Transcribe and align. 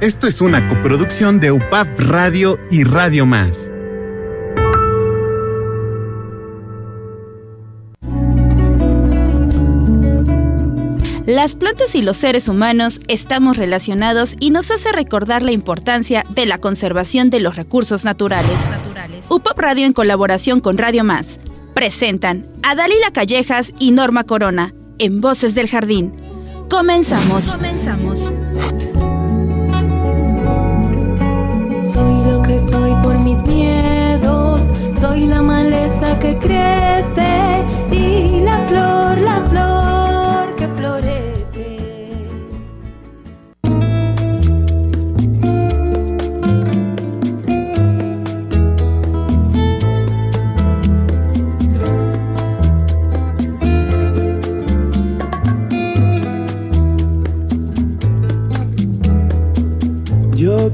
Esto 0.00 0.28
es 0.28 0.40
una 0.40 0.68
coproducción 0.68 1.40
de 1.40 1.50
UPAP 1.50 1.88
Radio 1.98 2.56
y 2.70 2.84
Radio 2.84 3.26
Más. 3.26 3.72
Las 11.26 11.56
plantas 11.56 11.96
y 11.96 12.02
los 12.02 12.16
seres 12.16 12.48
humanos 12.48 13.00
estamos 13.08 13.56
relacionados 13.56 14.36
y 14.38 14.50
nos 14.50 14.70
hace 14.70 14.92
recordar 14.92 15.42
la 15.42 15.50
importancia 15.50 16.24
de 16.30 16.46
la 16.46 16.58
conservación 16.58 17.28
de 17.28 17.40
los 17.40 17.56
recursos 17.56 18.04
naturales. 18.04 18.60
UPAP 19.28 19.58
Radio 19.58 19.84
en 19.84 19.94
colaboración 19.94 20.60
con 20.60 20.78
Radio 20.78 21.02
Más 21.02 21.40
presentan 21.74 22.46
a 22.62 22.76
Dalila 22.76 23.10
Callejas 23.12 23.72
y 23.80 23.90
Norma 23.90 24.22
Corona 24.22 24.74
en 24.98 25.20
Voces 25.20 25.56
del 25.56 25.68
Jardín. 25.68 26.12
Comenzamos. 26.70 27.56
Comenzamos. 27.56 28.32
Soy 31.92 32.22
lo 32.22 32.42
que 32.42 32.58
soy 32.58 32.94
por 33.02 33.18
mis 33.18 33.42
miedos, 33.44 34.68
soy 35.00 35.26
la 35.26 35.40
maleza 35.40 36.18
que 36.18 36.36
crece 36.36 37.64
y 37.90 38.40
la 38.40 38.58
flor, 38.66 39.07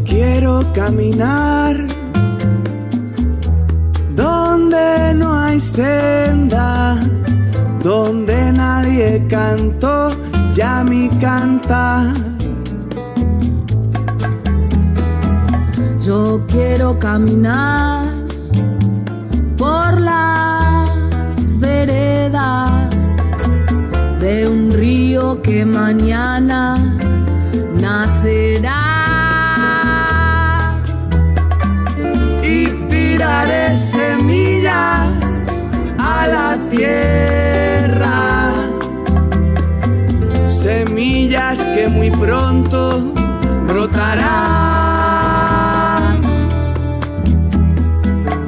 quiero 0.04 0.64
caminar 0.72 1.76
donde 4.14 5.14
no 5.14 5.34
hay 5.34 5.60
senda, 5.60 7.00
donde 7.82 8.52
nadie 8.52 9.26
cantó 9.28 10.10
ya 10.54 10.84
mi 10.84 11.08
canta. 11.20 12.12
Yo 16.00 16.44
quiero 16.48 16.98
caminar 16.98 18.06
por 19.56 20.00
las 20.00 21.58
veredas 21.58 22.70
de 24.20 24.48
un 24.48 24.70
río 24.70 25.40
que 25.42 25.64
mañana 25.64 26.76
tierra. 36.76 38.52
Semillas 40.48 41.58
que 41.74 41.88
muy 41.88 42.10
pronto 42.10 43.12
brotarán. 43.66 44.24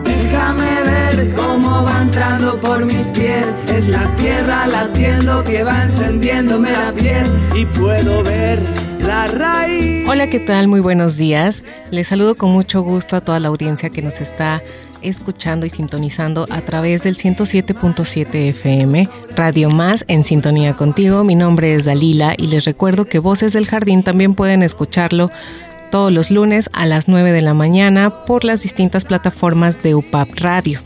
Déjame 0.04 0.82
ver 0.84 1.34
cómo 1.34 1.84
va 1.84 2.02
entrando 2.02 2.60
por 2.60 2.84
mis 2.84 3.04
pies. 3.06 3.46
Es 3.68 3.88
la 3.88 4.14
tierra 4.16 4.66
latiendo 4.66 5.44
que 5.44 5.62
va 5.62 5.84
encendiéndome 5.84 6.72
la 6.72 6.92
piel. 6.92 7.26
Y 7.54 7.66
puedo 7.66 8.22
ver 8.22 8.60
la 9.00 9.26
raíz. 9.26 10.08
Hola, 10.08 10.28
¿qué 10.28 10.40
tal? 10.40 10.68
Muy 10.68 10.80
buenos 10.80 11.16
días. 11.16 11.62
Les 11.90 12.08
saludo 12.08 12.36
con 12.36 12.50
mucho 12.50 12.82
gusto 12.82 13.16
a 13.16 13.20
toda 13.20 13.40
la 13.40 13.48
audiencia 13.48 13.90
que 13.90 14.02
nos 14.02 14.20
está 14.20 14.62
escuchando 15.08 15.66
y 15.66 15.70
sintonizando 15.70 16.46
a 16.50 16.60
través 16.62 17.02
del 17.04 17.16
107.7 17.16 18.34
FM, 18.50 19.08
Radio 19.34 19.70
Más 19.70 20.04
en 20.08 20.24
sintonía 20.24 20.74
contigo. 20.74 21.24
Mi 21.24 21.34
nombre 21.34 21.74
es 21.74 21.84
Dalila 21.84 22.34
y 22.36 22.48
les 22.48 22.64
recuerdo 22.64 23.04
que 23.04 23.18
Voces 23.18 23.52
del 23.52 23.66
Jardín 23.66 24.02
también 24.02 24.34
pueden 24.34 24.62
escucharlo 24.62 25.30
todos 25.90 26.12
los 26.12 26.30
lunes 26.30 26.68
a 26.72 26.86
las 26.86 27.08
9 27.08 27.32
de 27.32 27.42
la 27.42 27.54
mañana 27.54 28.24
por 28.24 28.44
las 28.44 28.62
distintas 28.62 29.04
plataformas 29.04 29.82
de 29.82 29.94
UPAP 29.94 30.28
Radio. 30.36 30.80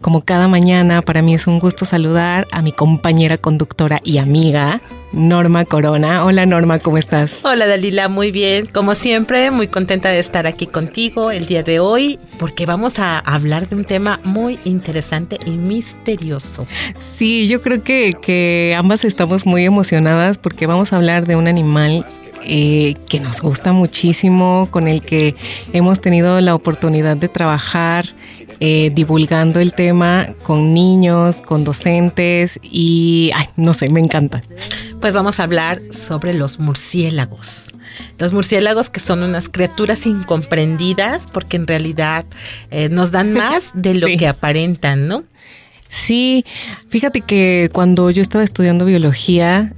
Como 0.00 0.24
cada 0.24 0.46
mañana, 0.46 1.02
para 1.02 1.22
mí 1.22 1.34
es 1.34 1.48
un 1.48 1.58
gusto 1.58 1.84
saludar 1.84 2.46
a 2.52 2.62
mi 2.62 2.70
compañera 2.70 3.36
conductora 3.36 4.00
y 4.04 4.18
amiga, 4.18 4.80
Norma 5.12 5.64
Corona. 5.64 6.24
Hola 6.24 6.46
Norma, 6.46 6.78
¿cómo 6.78 6.98
estás? 6.98 7.44
Hola 7.44 7.66
Dalila, 7.66 8.08
muy 8.08 8.30
bien. 8.30 8.66
Como 8.66 8.94
siempre, 8.94 9.50
muy 9.50 9.66
contenta 9.66 10.10
de 10.10 10.20
estar 10.20 10.46
aquí 10.46 10.68
contigo 10.68 11.32
el 11.32 11.46
día 11.46 11.64
de 11.64 11.80
hoy 11.80 12.20
porque 12.38 12.64
vamos 12.64 13.00
a 13.00 13.18
hablar 13.18 13.68
de 13.68 13.74
un 13.74 13.84
tema 13.84 14.20
muy 14.22 14.60
interesante 14.64 15.36
y 15.44 15.50
misterioso. 15.50 16.68
Sí, 16.96 17.48
yo 17.48 17.60
creo 17.60 17.82
que, 17.82 18.12
que 18.22 18.76
ambas 18.78 19.04
estamos 19.04 19.46
muy 19.46 19.64
emocionadas 19.64 20.38
porque 20.38 20.66
vamos 20.68 20.92
a 20.92 20.96
hablar 20.96 21.26
de 21.26 21.34
un 21.34 21.48
animal 21.48 22.06
eh, 22.44 22.94
que 23.08 23.20
nos 23.20 23.40
gusta 23.40 23.72
muchísimo, 23.72 24.68
con 24.70 24.88
el 24.88 25.02
que 25.02 25.34
hemos 25.72 26.00
tenido 26.00 26.40
la 26.40 26.54
oportunidad 26.54 27.16
de 27.16 27.28
trabajar 27.28 28.06
eh, 28.60 28.90
divulgando 28.94 29.60
el 29.60 29.72
tema 29.72 30.28
con 30.42 30.74
niños, 30.74 31.40
con 31.40 31.62
docentes 31.64 32.58
y, 32.62 33.30
ay, 33.34 33.46
no 33.56 33.72
sé, 33.74 33.88
me 33.90 34.00
encanta. 34.00 34.42
Pues 35.00 35.14
vamos 35.14 35.38
a 35.38 35.44
hablar 35.44 35.80
sobre 35.92 36.34
los 36.34 36.58
murciélagos. 36.58 37.72
Los 38.18 38.32
murciélagos 38.32 38.90
que 38.90 38.98
son 39.00 39.22
unas 39.22 39.48
criaturas 39.48 40.06
incomprendidas 40.06 41.26
porque 41.32 41.56
en 41.56 41.66
realidad 41.66 42.24
eh, 42.70 42.88
nos 42.88 43.10
dan 43.12 43.32
más 43.32 43.64
de 43.74 43.94
lo 43.94 44.06
Sí. 44.08 44.16
que 44.16 44.26
aparentan, 44.26 45.06
¿no? 45.08 45.24
Sí, 45.88 46.44
fíjate 46.90 47.20
que 47.22 47.70
cuando 47.72 48.10
yo 48.10 48.20
estaba 48.22 48.44
estudiando 48.44 48.84
biología, 48.84 49.72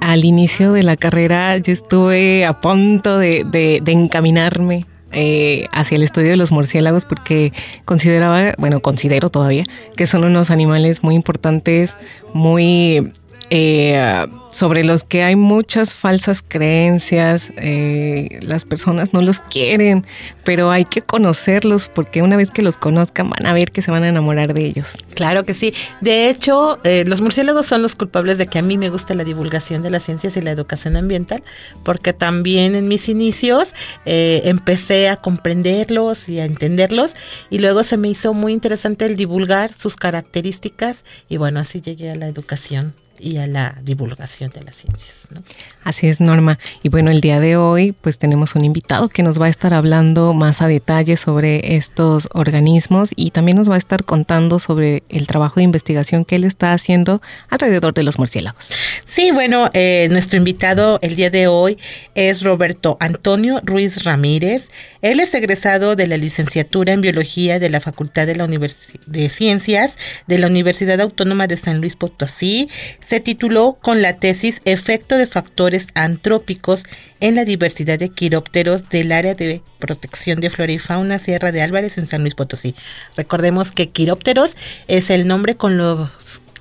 al 0.00 0.24
inicio 0.24 0.72
de 0.72 0.82
la 0.82 0.96
carrera 0.96 1.56
yo 1.58 1.72
estuve 1.72 2.44
a 2.44 2.60
punto 2.60 3.18
de, 3.18 3.44
de- 3.44 3.80
de 3.82 3.92
encaminarme 3.92 4.86
eh, 5.12 5.66
hacia 5.72 5.96
el 5.96 6.02
estudio 6.02 6.30
de 6.30 6.36
los 6.36 6.50
murciélagos 6.50 7.04
porque 7.04 7.52
consideraba, 7.84 8.54
bueno, 8.58 8.80
considero 8.80 9.30
todavía 9.30 9.62
que 9.96 10.06
son 10.08 10.24
unos 10.24 10.50
animales 10.50 11.02
muy 11.04 11.14
importantes, 11.14 11.96
muy... 12.32 13.12
eh, 13.50 14.26
sobre 14.54 14.84
los 14.84 15.02
que 15.02 15.24
hay 15.24 15.34
muchas 15.34 15.94
falsas 15.94 16.42
creencias, 16.46 17.50
eh, 17.56 18.38
las 18.42 18.64
personas 18.64 19.12
no 19.12 19.20
los 19.20 19.40
quieren, 19.40 20.04
pero 20.44 20.70
hay 20.70 20.84
que 20.84 21.02
conocerlos 21.02 21.88
porque 21.88 22.22
una 22.22 22.36
vez 22.36 22.52
que 22.52 22.62
los 22.62 22.76
conozcan 22.76 23.30
van 23.30 23.46
a 23.46 23.52
ver 23.52 23.72
que 23.72 23.82
se 23.82 23.90
van 23.90 24.04
a 24.04 24.08
enamorar 24.08 24.54
de 24.54 24.64
ellos. 24.64 24.96
Claro 25.14 25.44
que 25.44 25.54
sí. 25.54 25.74
De 26.00 26.30
hecho, 26.30 26.78
eh, 26.84 27.04
los 27.04 27.20
murciélagos 27.20 27.66
son 27.66 27.82
los 27.82 27.96
culpables 27.96 28.38
de 28.38 28.46
que 28.46 28.60
a 28.60 28.62
mí 28.62 28.78
me 28.78 28.90
gusta 28.90 29.14
la 29.14 29.24
divulgación 29.24 29.82
de 29.82 29.90
las 29.90 30.04
ciencias 30.04 30.36
y 30.36 30.40
la 30.40 30.52
educación 30.52 30.96
ambiental, 30.96 31.42
porque 31.82 32.12
también 32.12 32.76
en 32.76 32.86
mis 32.86 33.08
inicios 33.08 33.74
eh, 34.06 34.42
empecé 34.44 35.08
a 35.08 35.16
comprenderlos 35.16 36.28
y 36.28 36.38
a 36.38 36.44
entenderlos, 36.44 37.14
y 37.50 37.58
luego 37.58 37.82
se 37.82 37.96
me 37.96 38.08
hizo 38.08 38.32
muy 38.34 38.52
interesante 38.52 39.04
el 39.06 39.16
divulgar 39.16 39.72
sus 39.74 39.96
características, 39.96 41.04
y 41.28 41.38
bueno, 41.38 41.58
así 41.58 41.80
llegué 41.80 42.12
a 42.12 42.16
la 42.16 42.28
educación 42.28 42.94
y 43.18 43.38
a 43.38 43.46
la 43.46 43.78
divulgación 43.82 44.50
de 44.50 44.62
las 44.62 44.76
ciencias. 44.76 45.28
¿no? 45.30 45.42
Así 45.84 46.08
es, 46.08 46.20
Norma. 46.20 46.58
Y 46.82 46.88
bueno, 46.88 47.10
el 47.10 47.20
día 47.20 47.40
de 47.40 47.56
hoy 47.56 47.92
pues 47.92 48.18
tenemos 48.18 48.54
un 48.54 48.64
invitado 48.64 49.08
que 49.08 49.22
nos 49.22 49.40
va 49.40 49.46
a 49.46 49.48
estar 49.50 49.74
hablando 49.74 50.32
más 50.32 50.62
a 50.62 50.66
detalle 50.66 51.16
sobre 51.16 51.76
estos 51.76 52.28
organismos 52.32 53.10
y 53.14 53.30
también 53.30 53.58
nos 53.58 53.68
va 53.70 53.74
a 53.74 53.78
estar 53.78 54.04
contando 54.04 54.58
sobre 54.58 55.02
el 55.10 55.26
trabajo 55.26 55.56
de 55.56 55.64
investigación 55.64 56.24
que 56.24 56.36
él 56.36 56.44
está 56.44 56.72
haciendo 56.72 57.20
alrededor 57.50 57.92
de 57.92 58.02
los 58.02 58.18
murciélagos. 58.18 58.70
Sí, 59.04 59.30
bueno, 59.30 59.70
eh, 59.74 60.08
nuestro 60.10 60.38
invitado 60.38 60.98
el 61.02 61.16
día 61.16 61.28
de 61.28 61.48
hoy 61.48 61.76
es 62.14 62.42
Roberto 62.42 62.96
Antonio 63.00 63.60
Ruiz 63.62 64.04
Ramírez. 64.04 64.70
Él 65.02 65.20
es 65.20 65.34
egresado 65.34 65.96
de 65.96 66.06
la 66.06 66.16
licenciatura 66.16 66.94
en 66.94 67.02
biología 67.02 67.58
de 67.58 67.68
la 67.68 67.80
Facultad 67.80 68.26
de, 68.26 68.36
la 68.36 68.46
Univers- 68.46 68.98
de 69.06 69.28
Ciencias 69.28 69.98
de 70.26 70.38
la 70.38 70.46
Universidad 70.46 71.00
Autónoma 71.02 71.46
de 71.46 71.58
San 71.58 71.80
Luis 71.80 71.96
Potosí. 71.96 72.70
Se 73.00 73.20
tituló 73.20 73.76
con 73.82 74.00
la 74.00 74.16
tesis 74.16 74.62
Efecto 74.64 75.18
de 75.18 75.26
factores 75.26 75.73
antrópicos 75.94 76.84
en 77.20 77.34
la 77.34 77.44
diversidad 77.44 77.98
de 77.98 78.08
quirópteros 78.08 78.88
del 78.88 79.12
área 79.12 79.34
de 79.34 79.62
protección 79.78 80.40
de 80.40 80.50
flora 80.50 80.72
y 80.72 80.78
fauna 80.78 81.18
Sierra 81.18 81.52
de 81.52 81.62
Álvarez 81.62 81.98
en 81.98 82.06
San 82.06 82.22
Luis 82.22 82.34
Potosí. 82.34 82.74
Recordemos 83.16 83.72
que 83.72 83.90
quirópteros 83.90 84.56
es 84.88 85.10
el 85.10 85.26
nombre 85.26 85.56
con 85.56 85.76
los 85.76 86.10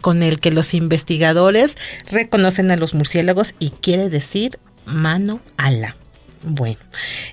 con 0.02 0.22
el 0.22 0.42
que 0.42 0.52
los 0.52 0.74
investigadores 0.74 1.78
reconocen 2.12 2.72
a 2.72 2.76
los 2.76 2.94
murciélagos 2.94 3.56
y 3.58 3.70
quiere 3.70 4.10
decir 4.10 4.60
mano 4.86 5.40
ala. 5.56 5.96
Bueno, 6.44 6.80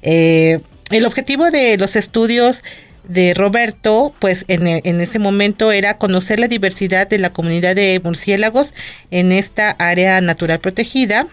eh, 0.03 0.61
el 0.91 1.05
objetivo 1.05 1.51
de 1.51 1.77
los 1.79 1.97
estudios 1.97 2.63
de 3.09 3.35
Roberto, 3.35 4.15
pues 4.21 4.45
e- 4.47 4.83
en 4.85 5.01
ese 5.01 5.19
momento 5.19 5.73
era 5.73 5.99
conocer 5.99 6.39
la 6.39 6.47
diversidad 6.47 7.09
de 7.09 7.19
la 7.19 7.33
comunidad 7.33 7.75
de 7.75 8.01
murciélagos 8.05 8.73
en 9.11 9.33
esta 9.33 9.73
área 9.73 10.21
natural 10.21 10.61
protegida 10.61 11.27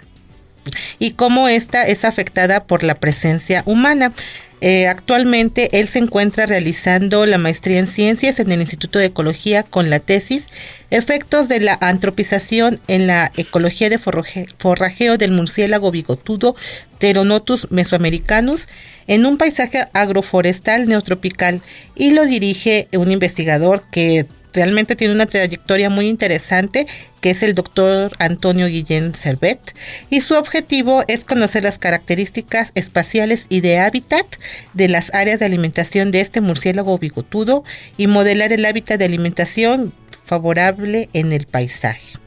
y 1.00 1.12
cómo 1.12 1.48
esta 1.48 1.88
es 1.88 2.06
afectada 2.06 2.64
por 2.64 2.84
la 2.84 2.96
presencia 2.96 3.64
humana. 3.66 4.14
Eh, 4.60 4.88
actualmente 4.88 5.70
él 5.80 5.88
se 5.88 6.00
encuentra 6.00 6.48
realizando 6.48 7.28
la 7.28 7.38
maestría 7.38 7.78
en 7.78 7.86
ciencias 7.86 8.40
en 8.40 8.52
el 8.52 8.62
Instituto 8.62 8.98
de 8.98 9.06
Ecología 9.06 9.62
con 9.62 9.92
la 9.92 10.00
tesis 10.00 10.48
Efectos 10.90 11.48
de 11.48 11.60
la 11.60 11.78
antropización 11.80 12.80
en 12.88 13.06
la 13.06 13.32
ecología 13.38 13.90
de 13.90 14.00
forrajeo 14.00 15.18
del 15.18 15.32
murciélago 15.32 15.92
bigotudo 15.92 16.56
Pteronotus 16.98 17.68
mesoamericanus 17.70 18.68
en 19.06 19.26
un 19.26 19.38
paisaje 19.38 19.84
agroforestal 19.94 20.88
neotropical 20.88 21.62
y 21.96 22.12
lo 22.12 22.26
dirige 22.26 22.88
un 22.94 23.12
investigador 23.12 23.84
que 23.92 24.26
realmente 24.58 24.96
tiene 24.96 25.14
una 25.14 25.28
trayectoria 25.28 25.92
muy 25.92 26.08
interesante, 26.08 26.88
que 27.22 27.30
es 27.30 27.44
el 27.44 27.54
doctor 27.54 28.12
Antonio 28.18 28.66
Guillén 28.66 29.14
Servet, 29.14 29.76
y 30.10 30.22
su 30.22 30.34
objetivo 30.34 31.04
es 31.08 31.24
conocer 31.24 31.62
las 31.62 31.78
características 31.78 32.72
espaciales 32.74 33.46
y 33.50 33.62
de 33.62 33.78
hábitat 33.78 34.26
de 34.74 34.90
las 34.90 35.14
áreas 35.14 35.40
de 35.40 35.46
alimentación 35.46 36.10
de 36.10 36.22
este 36.22 36.42
murciélago 36.42 36.98
bigotudo 36.98 37.64
y 37.98 38.08
modelar 38.08 38.52
el 38.52 38.66
hábitat 38.66 38.98
de 38.98 39.06
alimentación 39.06 39.94
favorable 40.26 41.08
en 41.14 41.34
el 41.34 41.46
paisaje. 41.46 42.27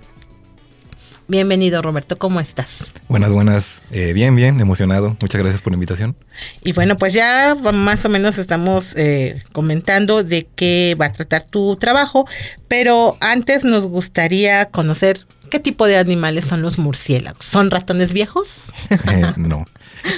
Bienvenido 1.30 1.80
Roberto, 1.80 2.18
¿cómo 2.18 2.40
estás? 2.40 2.90
Buenas, 3.06 3.32
buenas. 3.32 3.82
Eh, 3.92 4.12
bien, 4.14 4.34
bien, 4.34 4.60
emocionado. 4.60 5.16
Muchas 5.20 5.40
gracias 5.40 5.62
por 5.62 5.72
la 5.72 5.76
invitación. 5.76 6.16
Y 6.64 6.72
bueno, 6.72 6.96
pues 6.96 7.12
ya 7.12 7.54
más 7.54 8.04
o 8.04 8.08
menos 8.08 8.36
estamos 8.36 8.96
eh, 8.96 9.40
comentando 9.52 10.24
de 10.24 10.48
qué 10.56 10.96
va 11.00 11.06
a 11.06 11.12
tratar 11.12 11.44
tu 11.44 11.76
trabajo, 11.76 12.26
pero 12.66 13.16
antes 13.20 13.62
nos 13.62 13.86
gustaría 13.86 14.70
conocer 14.70 15.24
qué 15.50 15.60
tipo 15.60 15.86
de 15.86 15.98
animales 15.98 16.46
son 16.46 16.62
los 16.62 16.78
murciélagos. 16.78 17.44
¿Son 17.44 17.70
ratones 17.70 18.12
viejos? 18.12 18.56
Eh, 18.90 19.32
no. 19.36 19.66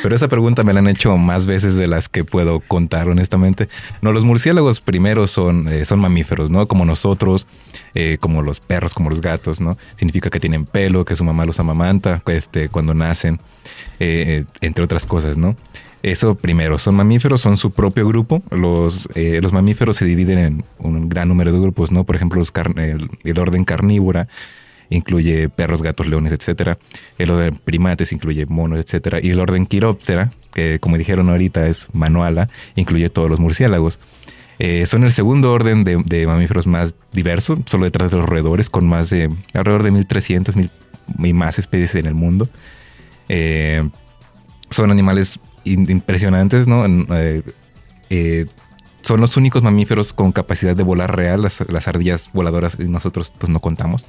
Pero 0.02 0.14
esa 0.14 0.28
pregunta 0.28 0.62
me 0.62 0.72
la 0.72 0.80
han 0.80 0.88
hecho 0.88 1.16
más 1.16 1.46
veces 1.46 1.74
de 1.76 1.86
las 1.86 2.08
que 2.08 2.24
puedo 2.24 2.60
contar, 2.60 3.08
honestamente. 3.08 3.68
No, 4.00 4.12
los 4.12 4.24
murciélagos 4.24 4.80
primero 4.80 5.26
son, 5.26 5.66
eh, 5.68 5.84
son 5.84 5.98
mamíferos, 5.98 6.50
¿no? 6.50 6.68
Como 6.68 6.84
nosotros, 6.84 7.46
eh, 7.94 8.18
como 8.20 8.42
los 8.42 8.60
perros, 8.60 8.94
como 8.94 9.10
los 9.10 9.20
gatos, 9.20 9.60
¿no? 9.60 9.78
Significa 9.96 10.30
que 10.30 10.40
tienen 10.40 10.66
pelo, 10.66 11.04
que 11.04 11.16
su 11.16 11.24
mamá 11.24 11.46
los 11.46 11.58
amamanta 11.58 12.22
este, 12.26 12.68
cuando 12.68 12.94
nacen, 12.94 13.40
entre 13.98 14.84
otras 14.84 15.06
cosas, 15.06 15.36
¿no? 15.36 15.56
Eso 16.02 16.34
primero, 16.34 16.78
son 16.78 16.96
mamíferos, 16.96 17.40
son 17.40 17.56
su 17.56 17.70
propio 17.70 18.06
grupo. 18.06 18.42
Los, 18.50 19.08
los 19.14 19.52
mamíferos 19.52 19.96
se 19.96 20.04
dividen 20.04 20.38
en 20.38 20.64
un 20.78 21.08
gran 21.08 21.28
número 21.28 21.52
de 21.52 21.60
grupos, 21.60 21.92
¿no? 21.92 22.04
Por 22.04 22.16
ejemplo, 22.16 22.42
el 23.24 23.38
orden 23.38 23.64
carnívora 23.64 24.28
incluye 24.92 25.48
perros, 25.48 25.82
gatos, 25.82 26.06
leones, 26.06 26.32
etcétera. 26.32 26.78
El 27.18 27.30
orden 27.30 27.58
primates 27.64 28.12
incluye 28.12 28.46
monos, 28.46 28.78
etcétera. 28.78 29.18
Y 29.22 29.30
el 29.30 29.40
orden 29.40 29.66
quiróptera, 29.66 30.30
que 30.52 30.78
como 30.80 30.98
dijeron 30.98 31.28
ahorita 31.30 31.66
es 31.66 31.88
manuala, 31.92 32.48
incluye 32.76 33.08
todos 33.10 33.30
los 33.30 33.40
murciélagos. 33.40 33.98
Eh, 34.58 34.86
son 34.86 35.02
el 35.04 35.12
segundo 35.12 35.52
orden 35.52 35.82
de, 35.84 36.26
mamíferos 36.26 36.66
más 36.66 36.96
diverso, 37.12 37.58
solo 37.66 37.84
detrás 37.84 38.10
de 38.10 38.18
los 38.18 38.28
roedores, 38.28 38.70
con 38.70 38.86
más 38.86 39.10
de 39.10 39.30
alrededor 39.54 39.82
de 39.82 39.90
1300 39.90 40.56
mil 40.56 40.70
y 41.18 41.32
más 41.32 41.58
especies 41.58 41.94
en 41.96 42.06
el 42.06 42.14
mundo. 42.14 42.48
Eh, 43.28 43.88
son 44.70 44.90
animales 44.90 45.40
impresionantes, 45.64 46.66
¿no? 46.66 46.84
Eh, 48.10 48.46
son 49.02 49.20
los 49.20 49.36
únicos 49.36 49.62
mamíferos 49.62 50.12
con 50.12 50.32
capacidad 50.32 50.76
de 50.76 50.82
volar 50.82 51.16
real. 51.16 51.42
Las, 51.42 51.64
las 51.68 51.88
ardillas 51.88 52.30
voladoras 52.32 52.78
nosotros 52.78 53.32
pues 53.36 53.50
no 53.50 53.58
contamos 53.58 54.04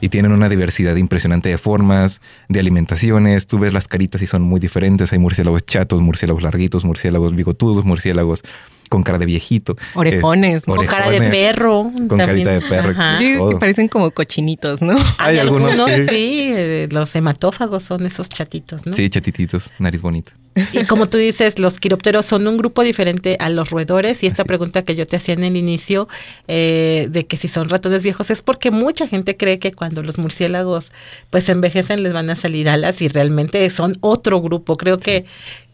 y 0.00 0.08
tienen 0.08 0.32
una 0.32 0.48
diversidad 0.48 0.96
impresionante 0.96 1.48
de 1.48 1.58
formas, 1.58 2.20
de 2.48 2.60
alimentaciones. 2.60 3.46
Tú 3.46 3.58
ves 3.58 3.72
las 3.72 3.88
caritas 3.88 4.22
y 4.22 4.26
son 4.26 4.42
muy 4.42 4.60
diferentes. 4.60 5.12
Hay 5.12 5.18
murciélagos 5.18 5.64
chatos, 5.66 6.00
murciélagos 6.00 6.42
larguitos, 6.42 6.84
murciélagos 6.84 7.34
bigotudos, 7.34 7.84
murciélagos 7.84 8.42
con 8.88 9.02
cara 9.02 9.18
de 9.18 9.26
viejito. 9.26 9.76
Orejones, 9.94 10.64
con 10.64 10.84
cara 10.86 11.10
de 11.10 11.20
perro. 11.30 11.92
Con 12.08 12.18
carita 12.18 12.52
de 12.52 12.60
perro. 12.60 12.94
Sí, 13.18 13.36
parecen 13.58 13.88
como 13.88 14.10
cochinitos, 14.10 14.82
¿no? 14.82 14.96
Hay, 15.18 15.38
algunos, 15.38 15.72
sí. 16.08 16.52
Eh, 16.54 16.88
los 16.90 17.14
hematófagos 17.14 17.82
son 17.82 18.06
esos 18.06 18.28
chatitos, 18.28 18.86
¿no? 18.86 18.94
Sí, 18.94 19.08
chatititos, 19.10 19.72
nariz 19.78 20.02
bonita. 20.02 20.32
Y 20.72 20.84
como 20.84 21.06
tú 21.06 21.18
dices, 21.18 21.58
los 21.58 21.78
quirópteros 21.78 22.24
son 22.24 22.46
un 22.48 22.56
grupo 22.56 22.82
diferente 22.82 23.36
a 23.40 23.50
los 23.50 23.68
roedores. 23.70 24.22
Y 24.22 24.26
esta 24.26 24.44
pregunta 24.44 24.82
que 24.82 24.94
yo 24.94 25.06
te 25.06 25.16
hacía 25.16 25.34
en 25.34 25.44
el 25.44 25.56
inicio 25.56 26.08
eh, 26.48 27.08
de 27.10 27.26
que 27.26 27.36
si 27.36 27.46
son 27.46 27.68
ratones 27.68 28.02
viejos 28.02 28.30
es 28.30 28.40
porque 28.40 28.70
mucha 28.70 29.06
gente 29.06 29.36
cree 29.36 29.58
que 29.58 29.72
cuando 29.72 30.02
los 30.02 30.16
murciélagos 30.16 30.92
pues 31.28 31.48
envejecen 31.50 32.02
les 32.02 32.14
van 32.14 32.30
a 32.30 32.36
salir 32.36 32.70
alas 32.70 33.02
y 33.02 33.08
realmente 33.08 33.68
son 33.68 33.98
otro 34.00 34.40
grupo. 34.40 34.78
Creo 34.78 34.98
que, 34.98 35.26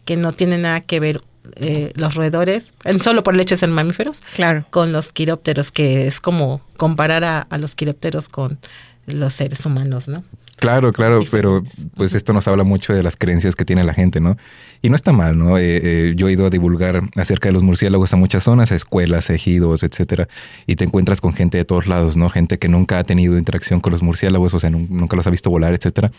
que 0.03 0.17
no 0.17 0.33
tiene 0.33 0.57
nada 0.57 0.81
que 0.81 0.99
ver 0.99 1.21
eh, 1.55 1.91
los 1.95 2.15
roedores, 2.15 2.73
solo 3.01 3.23
por 3.23 3.33
el 3.33 3.39
hecho 3.39 3.55
de 3.55 3.59
ser 3.59 3.69
mamíferos, 3.69 4.21
claro. 4.35 4.65
con 4.69 4.91
los 4.91 5.11
quirópteros, 5.11 5.71
que 5.71 6.07
es 6.07 6.19
como 6.19 6.61
comparar 6.77 7.23
a, 7.23 7.41
a 7.41 7.57
los 7.57 7.75
quirópteros 7.75 8.29
con 8.29 8.59
los 9.05 9.33
seres 9.33 9.65
humanos, 9.65 10.07
¿no? 10.07 10.23
Claro, 10.57 10.93
claro, 10.93 11.25
pero 11.29 11.61
pues 11.95 12.13
esto 12.13 12.31
nos 12.31 12.47
habla 12.47 12.63
mucho 12.63 12.93
de 12.93 13.03
las 13.03 13.17
creencias 13.17 13.53
que 13.53 13.65
tiene 13.65 13.83
la 13.83 13.93
gente, 13.93 14.21
¿no? 14.21 14.37
Y 14.81 14.89
no 14.89 14.95
está 14.95 15.11
mal, 15.11 15.37
¿no? 15.37 15.57
Eh, 15.57 15.81
eh, 15.83 16.13
yo 16.15 16.29
he 16.29 16.31
ido 16.31 16.45
a 16.45 16.49
divulgar 16.49 17.01
acerca 17.17 17.49
de 17.49 17.53
los 17.53 17.63
murciélagos 17.63 18.13
a 18.13 18.15
muchas 18.15 18.43
zonas, 18.43 18.71
a 18.71 18.75
escuelas, 18.75 19.29
ejidos, 19.29 19.83
etcétera, 19.83 20.29
y 20.65 20.77
te 20.77 20.85
encuentras 20.85 21.19
con 21.19 21.33
gente 21.33 21.57
de 21.57 21.65
todos 21.65 21.87
lados, 21.87 22.15
¿no? 22.15 22.29
Gente 22.29 22.59
que 22.59 22.69
nunca 22.69 22.99
ha 22.99 23.03
tenido 23.03 23.37
interacción 23.37 23.81
con 23.81 23.91
los 23.91 24.03
murciélagos, 24.03 24.53
o 24.53 24.59
sea, 24.61 24.69
nunca 24.69 25.17
los 25.17 25.27
ha 25.27 25.31
visto 25.31 25.49
volar, 25.49 25.73
etcétera. 25.73 26.11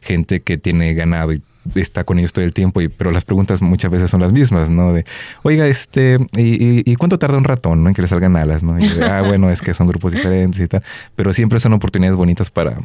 Gente 0.00 0.40
que 0.40 0.56
tiene 0.56 0.94
ganado 0.94 1.34
y 1.34 1.42
está 1.74 2.04
con 2.04 2.18
ellos 2.18 2.32
todo 2.32 2.44
el 2.44 2.52
tiempo, 2.52 2.80
y, 2.80 2.88
pero 2.88 3.10
las 3.10 3.24
preguntas 3.24 3.62
muchas 3.62 3.90
veces 3.90 4.10
son 4.10 4.20
las 4.20 4.32
mismas, 4.32 4.70
¿no? 4.70 4.92
De, 4.92 5.04
oiga, 5.42 5.66
este, 5.66 6.18
¿y, 6.36 6.94
cuánto 6.96 7.18
tarda 7.18 7.36
un 7.36 7.44
ratón, 7.44 7.82
¿no? 7.82 7.88
En 7.88 7.94
que 7.94 8.02
le 8.02 8.08
salgan 8.08 8.36
alas, 8.36 8.62
¿no? 8.62 8.76
ah, 9.02 9.22
bueno, 9.26 9.50
es 9.50 9.62
que 9.62 9.74
son 9.74 9.86
grupos 9.86 10.12
diferentes 10.12 10.60
y 10.60 10.66
tal, 10.66 10.82
pero 11.16 11.32
siempre 11.32 11.60
son 11.60 11.72
oportunidades 11.72 12.16
bonitas 12.16 12.50
para 12.50 12.78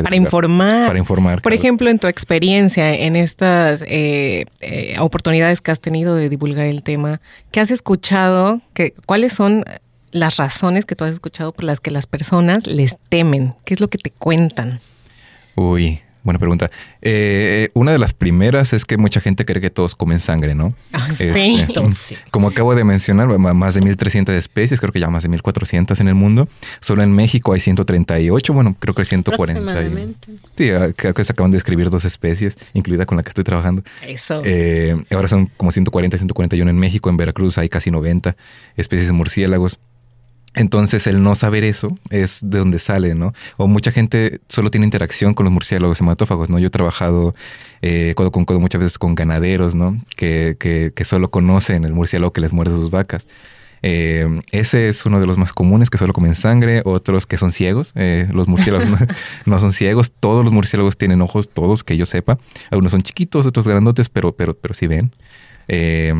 para, 0.00 0.16
informar. 0.16 0.86
Para 0.86 0.98
informar. 0.98 1.42
Por 1.42 1.52
ejemplo, 1.52 1.90
en 1.90 1.98
tu 1.98 2.06
experiencia, 2.06 2.94
en 2.94 3.14
estas 3.14 3.82
eh, 3.86 4.46
eh, 4.60 4.96
oportunidades 4.98 5.60
que 5.60 5.70
has 5.70 5.80
tenido 5.80 6.14
de 6.14 6.30
divulgar 6.30 6.66
el 6.66 6.82
tema, 6.82 7.20
¿qué 7.50 7.60
has 7.60 7.70
escuchado? 7.70 8.62
Que, 8.72 8.94
¿Cuáles 9.04 9.34
son 9.34 9.64
las 10.10 10.36
razones 10.36 10.86
que 10.86 10.96
tú 10.96 11.04
has 11.04 11.12
escuchado 11.12 11.52
por 11.52 11.64
las 11.64 11.80
que 11.80 11.90
las 11.90 12.06
personas 12.06 12.66
les 12.66 12.96
temen? 13.10 13.54
¿Qué 13.64 13.74
es 13.74 13.80
lo 13.80 13.88
que 13.88 13.98
te 13.98 14.10
cuentan? 14.10 14.80
Uy, 15.56 16.00
Buena 16.22 16.38
pregunta. 16.38 16.70
Eh, 17.00 17.70
una 17.74 17.90
de 17.90 17.98
las 17.98 18.12
primeras 18.12 18.72
es 18.72 18.84
que 18.84 18.96
mucha 18.96 19.20
gente 19.20 19.44
cree 19.44 19.60
que 19.60 19.70
todos 19.70 19.96
comen 19.96 20.20
sangre, 20.20 20.54
¿no? 20.54 20.74
Ah, 20.92 21.08
este, 21.10 21.32
sí. 21.96 22.16
Como 22.30 22.48
acabo 22.48 22.74
de 22.74 22.84
mencionar, 22.84 23.26
más 23.38 23.74
de 23.74 23.80
1.300 23.80 24.30
especies, 24.30 24.80
creo 24.80 24.92
que 24.92 25.00
ya 25.00 25.10
más 25.10 25.24
de 25.24 25.30
1.400 25.30 26.00
en 26.00 26.08
el 26.08 26.14
mundo. 26.14 26.48
Solo 26.80 27.02
en 27.02 27.12
México 27.12 27.52
hay 27.52 27.60
138, 27.60 28.52
bueno, 28.52 28.76
creo 28.78 28.94
que 28.94 29.02
hay 29.02 29.06
140. 29.06 29.82
Sí, 30.56 30.70
ah, 30.70 30.90
creo 30.94 31.14
que 31.14 31.24
se 31.24 31.32
acaban 31.32 31.50
de 31.50 31.58
escribir 31.58 31.90
dos 31.90 32.04
especies, 32.04 32.56
incluida 32.72 33.04
con 33.04 33.16
la 33.16 33.24
que 33.24 33.28
estoy 33.28 33.44
trabajando. 33.44 33.82
Eso. 34.06 34.42
Eh, 34.44 34.96
ahora 35.10 35.26
son 35.26 35.50
como 35.56 35.72
140, 35.72 36.18
141 36.18 36.70
en 36.70 36.78
México. 36.78 37.10
En 37.10 37.16
Veracruz 37.16 37.58
hay 37.58 37.68
casi 37.68 37.90
90 37.90 38.36
especies 38.76 39.08
de 39.08 39.12
murciélagos. 39.12 39.80
Entonces, 40.54 41.06
el 41.06 41.22
no 41.22 41.34
saber 41.34 41.64
eso 41.64 41.96
es 42.10 42.38
de 42.42 42.58
donde 42.58 42.78
sale, 42.78 43.14
¿no? 43.14 43.32
O 43.56 43.68
mucha 43.68 43.90
gente 43.90 44.40
solo 44.48 44.70
tiene 44.70 44.84
interacción 44.84 45.34
con 45.34 45.44
los 45.44 45.52
murciélagos 45.52 46.00
hematófagos, 46.00 46.50
¿no? 46.50 46.58
Yo 46.58 46.66
he 46.66 46.70
trabajado 46.70 47.34
eh, 47.80 48.12
codo 48.16 48.30
con 48.30 48.44
codo 48.44 48.60
muchas 48.60 48.80
veces 48.80 48.98
con 48.98 49.14
ganaderos, 49.14 49.74
¿no? 49.74 49.98
Que, 50.16 50.56
que, 50.58 50.92
que 50.94 51.04
solo 51.04 51.30
conocen 51.30 51.84
el 51.84 51.92
murciélago 51.92 52.32
que 52.32 52.42
les 52.42 52.52
muerde 52.52 52.74
sus 52.74 52.90
vacas. 52.90 53.26
Eh, 53.82 54.28
ese 54.52 54.88
es 54.88 55.04
uno 55.06 55.18
de 55.18 55.26
los 55.26 55.38
más 55.38 55.52
comunes 55.52 55.90
que 55.90 55.98
solo 55.98 56.12
comen 56.12 56.36
sangre, 56.36 56.82
otros 56.84 57.26
que 57.26 57.36
son 57.36 57.50
ciegos. 57.52 57.92
Eh, 57.96 58.28
los 58.32 58.48
murciélagos 58.48 58.88
no, 59.44 59.58
son 59.60 59.72
ciegos, 59.72 60.12
todos 60.12 60.44
los 60.44 60.52
murciélagos 60.52 60.96
tienen 60.96 61.20
ojos, 61.20 61.48
todos 61.48 61.84
que 61.84 61.96
yo 61.96 62.06
sepa. 62.06 62.38
Algunos 62.70 62.92
son 62.92 63.02
chiquitos, 63.02 63.46
otros 63.46 63.66
grandotes, 63.66 64.08
pero, 64.08 64.32
pero, 64.32 64.54
pero 64.54 64.74
sí 64.74 64.86
ven. 64.86 65.12
Eh, 65.68 66.14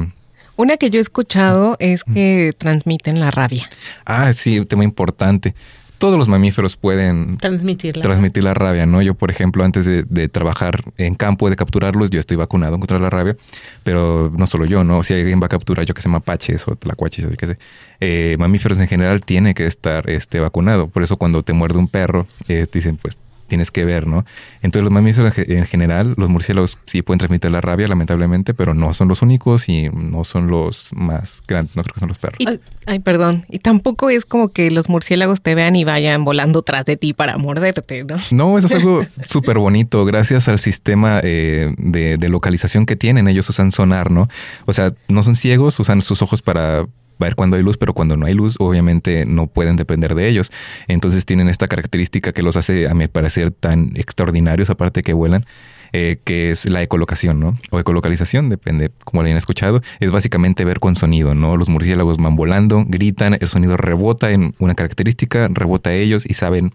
una 0.56 0.76
que 0.76 0.90
yo 0.90 0.98
he 0.98 1.02
escuchado 1.02 1.76
es 1.78 2.04
que 2.04 2.54
transmiten 2.56 3.20
la 3.20 3.30
rabia. 3.30 3.68
Ah, 4.04 4.32
sí, 4.32 4.58
un 4.58 4.66
tema 4.66 4.84
importante. 4.84 5.54
Todos 5.98 6.18
los 6.18 6.26
mamíferos 6.26 6.76
pueden 6.76 7.38
transmitir 7.38 7.96
la, 7.96 8.02
transmitir 8.02 8.42
la 8.42 8.54
rabia, 8.54 8.86
¿no? 8.86 9.02
Yo, 9.02 9.14
por 9.14 9.30
ejemplo, 9.30 9.64
antes 9.64 9.86
de, 9.86 10.28
trabajar 10.28 10.82
en 10.96 11.14
campo, 11.14 11.48
de 11.48 11.54
capturarlos, 11.54 12.10
yo 12.10 12.18
estoy 12.18 12.36
vacunado 12.36 12.76
contra 12.80 12.98
la 12.98 13.08
rabia, 13.08 13.36
pero 13.84 14.32
no 14.36 14.48
solo 14.48 14.64
yo, 14.64 14.82
¿no? 14.82 15.04
Si 15.04 15.14
alguien 15.14 15.40
va 15.40 15.46
a 15.46 15.48
capturar, 15.48 15.86
yo 15.86 15.94
que 15.94 16.02
sé, 16.02 16.08
mapaches 16.08 16.66
o 16.66 16.74
tlacuaches, 16.74 17.26
o 17.26 17.30
qué 17.30 17.46
sé, 17.46 17.58
eh, 18.00 18.34
mamíferos 18.40 18.80
en 18.80 18.88
general 18.88 19.24
tiene 19.24 19.54
que 19.54 19.66
estar 19.66 20.10
este, 20.10 20.40
vacunado. 20.40 20.88
Por 20.88 21.04
eso 21.04 21.16
cuando 21.18 21.44
te 21.44 21.52
muerde 21.52 21.78
un 21.78 21.86
perro, 21.86 22.26
eh, 22.48 22.66
te 22.68 22.80
dicen, 22.80 22.96
pues 22.96 23.16
tienes 23.52 23.70
que 23.70 23.84
ver, 23.84 24.06
¿no? 24.06 24.24
Entonces 24.62 24.82
los 24.84 24.90
mamíferos 24.92 25.36
en 25.36 25.44
ge- 25.44 25.58
en 25.58 25.66
general, 25.66 26.14
los 26.16 26.30
murciélagos 26.30 26.78
sí 26.86 27.02
pueden 27.02 27.18
transmitir 27.18 27.50
la 27.50 27.60
rabia, 27.60 27.86
lamentablemente, 27.86 28.54
pero 28.54 28.72
no 28.72 28.94
son 28.94 29.08
los 29.08 29.20
únicos 29.20 29.68
y 29.68 29.90
no 29.92 30.24
son 30.24 30.46
los 30.50 30.88
más 30.94 31.42
grandes, 31.46 31.76
no 31.76 31.82
creo 31.82 31.92
que 31.92 32.00
son 32.00 32.08
los 32.08 32.18
perros. 32.18 32.36
Y- 32.40 32.58
ay, 32.86 32.98
perdón. 33.00 33.44
Y 33.50 33.58
tampoco 33.58 34.08
es 34.08 34.24
como 34.24 34.48
que 34.48 34.70
los 34.70 34.88
murciélagos 34.88 35.42
te 35.42 35.54
vean 35.54 35.76
y 35.76 35.84
vayan 35.84 36.24
volando 36.24 36.62
tras 36.62 36.86
de 36.86 36.96
ti 36.96 37.12
para 37.12 37.36
morderte, 37.36 38.04
¿no? 38.04 38.16
No, 38.30 38.56
eso 38.56 38.68
es 38.68 38.72
algo 38.74 39.04
súper 39.26 39.58
bonito. 39.58 40.04
Gracias 40.06 40.48
al 40.48 40.58
sistema 40.58 41.20
eh, 41.22 41.74
de, 41.76 42.16
de 42.16 42.28
localización 42.30 42.86
que 42.86 42.96
tienen, 42.96 43.28
ellos 43.28 43.50
usan 43.50 43.70
sonar, 43.70 44.10
¿no? 44.10 44.28
O 44.64 44.72
sea, 44.72 44.94
no 45.08 45.22
son 45.22 45.34
ciegos, 45.36 45.78
usan 45.78 46.00
sus 46.00 46.22
ojos 46.22 46.40
para 46.40 46.86
ver 47.22 47.34
cuando 47.34 47.56
hay 47.56 47.62
luz, 47.62 47.78
pero 47.78 47.94
cuando 47.94 48.16
no 48.16 48.26
hay 48.26 48.34
luz, 48.34 48.56
obviamente 48.58 49.24
no 49.26 49.46
pueden 49.46 49.76
depender 49.76 50.14
de 50.14 50.28
ellos. 50.28 50.50
Entonces 50.88 51.24
tienen 51.24 51.48
esta 51.48 51.66
característica 51.68 52.32
que 52.32 52.42
los 52.42 52.56
hace, 52.56 52.88
a 52.88 52.94
mi 52.94 53.08
parecer, 53.08 53.50
tan 53.50 53.92
extraordinarios, 53.96 54.70
aparte 54.70 55.02
que 55.02 55.12
vuelan. 55.14 55.44
eh, 55.92 56.20
que 56.24 56.50
es 56.50 56.68
la 56.68 56.82
ecolocación, 56.82 57.38
¿no? 57.38 57.56
O 57.70 57.78
ecolocalización, 57.78 58.48
depende 58.48 58.90
como 59.04 59.22
lo 59.22 59.26
hayan 59.26 59.38
escuchado. 59.38 59.82
Es 60.00 60.10
básicamente 60.10 60.64
ver 60.64 60.80
con 60.80 60.96
sonido, 60.96 61.34
¿no? 61.34 61.56
Los 61.56 61.68
murciélagos 61.68 62.16
van 62.16 62.34
volando, 62.34 62.84
gritan, 62.86 63.36
el 63.38 63.48
sonido 63.48 63.76
rebota 63.76 64.30
en 64.30 64.54
una 64.58 64.74
característica, 64.74 65.48
rebota 65.52 65.90
a 65.90 65.94
ellos 65.94 66.24
y 66.26 66.34
saben 66.34 66.72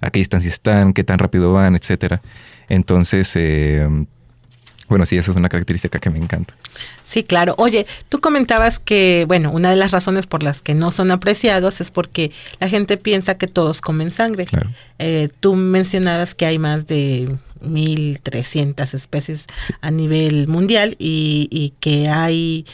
a 0.00 0.10
qué 0.10 0.18
distancia 0.18 0.50
están, 0.50 0.92
qué 0.92 1.04
tan 1.04 1.18
rápido 1.18 1.52
van, 1.52 1.76
etcétera. 1.76 2.22
Entonces, 2.68 3.30
eh, 3.36 3.86
bueno, 4.88 5.06
sí, 5.06 5.16
esa 5.16 5.30
es 5.30 5.36
una 5.36 5.48
característica 5.48 5.98
que 5.98 6.10
me 6.10 6.18
encanta. 6.18 6.54
Sí, 7.04 7.22
claro. 7.22 7.54
Oye, 7.58 7.86
tú 8.08 8.20
comentabas 8.20 8.78
que, 8.78 9.24
bueno, 9.26 9.50
una 9.50 9.70
de 9.70 9.76
las 9.76 9.90
razones 9.90 10.26
por 10.26 10.42
las 10.42 10.60
que 10.60 10.74
no 10.74 10.90
son 10.90 11.10
apreciados 11.10 11.80
es 11.80 11.90
porque 11.90 12.32
la 12.60 12.68
gente 12.68 12.96
piensa 12.96 13.36
que 13.36 13.46
todos 13.46 13.80
comen 13.80 14.12
sangre. 14.12 14.44
Claro. 14.44 14.70
Eh, 14.98 15.28
tú 15.40 15.54
mencionabas 15.54 16.34
que 16.34 16.46
hay 16.46 16.58
más 16.58 16.86
de 16.86 17.36
1.300 17.60 18.94
especies 18.94 19.46
a 19.80 19.90
nivel 19.90 20.48
mundial 20.48 20.96
y, 20.98 21.48
y 21.50 21.70
que 21.80 22.08
hay 22.08 22.66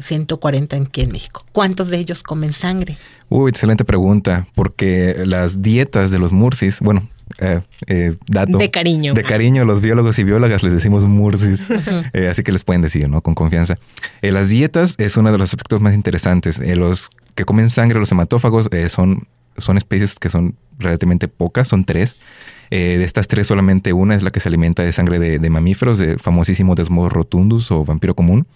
140 0.00 0.76
aquí 0.76 1.02
en 1.02 1.12
México. 1.12 1.44
¿Cuántos 1.52 1.88
de 1.88 1.98
ellos 1.98 2.22
comen 2.22 2.52
sangre? 2.52 2.98
Uy, 3.28 3.50
excelente 3.50 3.84
pregunta, 3.84 4.46
porque 4.54 5.22
las 5.24 5.62
dietas 5.62 6.10
de 6.10 6.18
los 6.18 6.32
mursis, 6.32 6.80
bueno, 6.80 7.08
eh, 7.38 7.60
eh, 7.86 8.16
dato. 8.26 8.58
De 8.58 8.70
cariño. 8.70 9.14
De 9.14 9.22
cariño, 9.22 9.64
los 9.64 9.80
biólogos 9.80 10.18
y 10.18 10.24
biólogas 10.24 10.62
les 10.62 10.72
decimos 10.72 11.04
mursis, 11.06 11.64
eh, 12.12 12.28
así 12.28 12.42
que 12.42 12.52
les 12.52 12.64
pueden 12.64 12.82
decir, 12.82 13.08
¿no? 13.08 13.22
Con 13.22 13.34
confianza. 13.34 13.76
Eh, 14.22 14.32
las 14.32 14.50
dietas 14.50 14.94
es 14.98 15.16
uno 15.16 15.32
de 15.32 15.38
los 15.38 15.52
aspectos 15.52 15.80
más 15.80 15.94
interesantes. 15.94 16.58
Eh, 16.58 16.76
los 16.76 17.10
que 17.34 17.44
comen 17.44 17.70
sangre, 17.70 17.98
los 17.98 18.12
hematófagos, 18.12 18.68
eh, 18.72 18.88
son, 18.88 19.26
son 19.58 19.76
especies 19.76 20.18
que 20.18 20.28
son 20.28 20.56
relativamente 20.78 21.28
pocas, 21.28 21.68
son 21.68 21.84
tres. 21.84 22.16
Eh, 22.70 22.96
de 22.98 23.04
estas 23.04 23.28
tres, 23.28 23.46
solamente 23.46 23.92
una 23.92 24.14
es 24.14 24.22
la 24.22 24.30
que 24.30 24.40
se 24.40 24.48
alimenta 24.48 24.82
de 24.82 24.92
sangre 24.92 25.18
de, 25.18 25.38
de 25.38 25.50
mamíferos, 25.50 25.98
del 25.98 26.18
famosísimo 26.18 26.74
Desmos 26.74 27.12
rotundus 27.12 27.70
o 27.70 27.84
vampiro 27.84 28.14
común. 28.14 28.46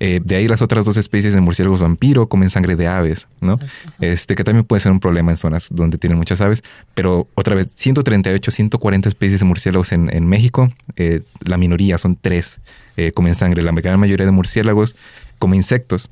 Eh, 0.00 0.20
de 0.22 0.36
ahí 0.36 0.48
las 0.48 0.62
otras 0.62 0.84
dos 0.84 0.96
especies 0.96 1.34
de 1.34 1.40
murciélagos 1.40 1.80
vampiro 1.80 2.28
comen 2.28 2.50
sangre 2.50 2.76
de 2.76 2.86
aves, 2.86 3.28
¿no? 3.40 3.58
Este 4.00 4.34
que 4.34 4.44
también 4.44 4.64
puede 4.64 4.80
ser 4.80 4.92
un 4.92 5.00
problema 5.00 5.30
en 5.30 5.36
zonas 5.36 5.68
donde 5.70 5.98
tienen 5.98 6.18
muchas 6.18 6.40
aves, 6.40 6.62
pero 6.94 7.28
otra 7.34 7.54
vez 7.54 7.68
138, 7.74 8.50
140 8.50 9.08
especies 9.08 9.40
de 9.40 9.46
murciélagos 9.46 9.92
en, 9.92 10.14
en 10.14 10.26
México, 10.26 10.68
eh, 10.96 11.22
la 11.44 11.56
minoría 11.56 11.98
son 11.98 12.16
tres 12.16 12.60
eh, 12.96 13.12
comen 13.12 13.34
sangre, 13.34 13.62
la 13.62 13.72
gran 13.72 13.98
mayoría 13.98 14.26
de 14.26 14.32
murciélagos 14.32 14.96
comen 15.38 15.58
insectos. 15.58 16.10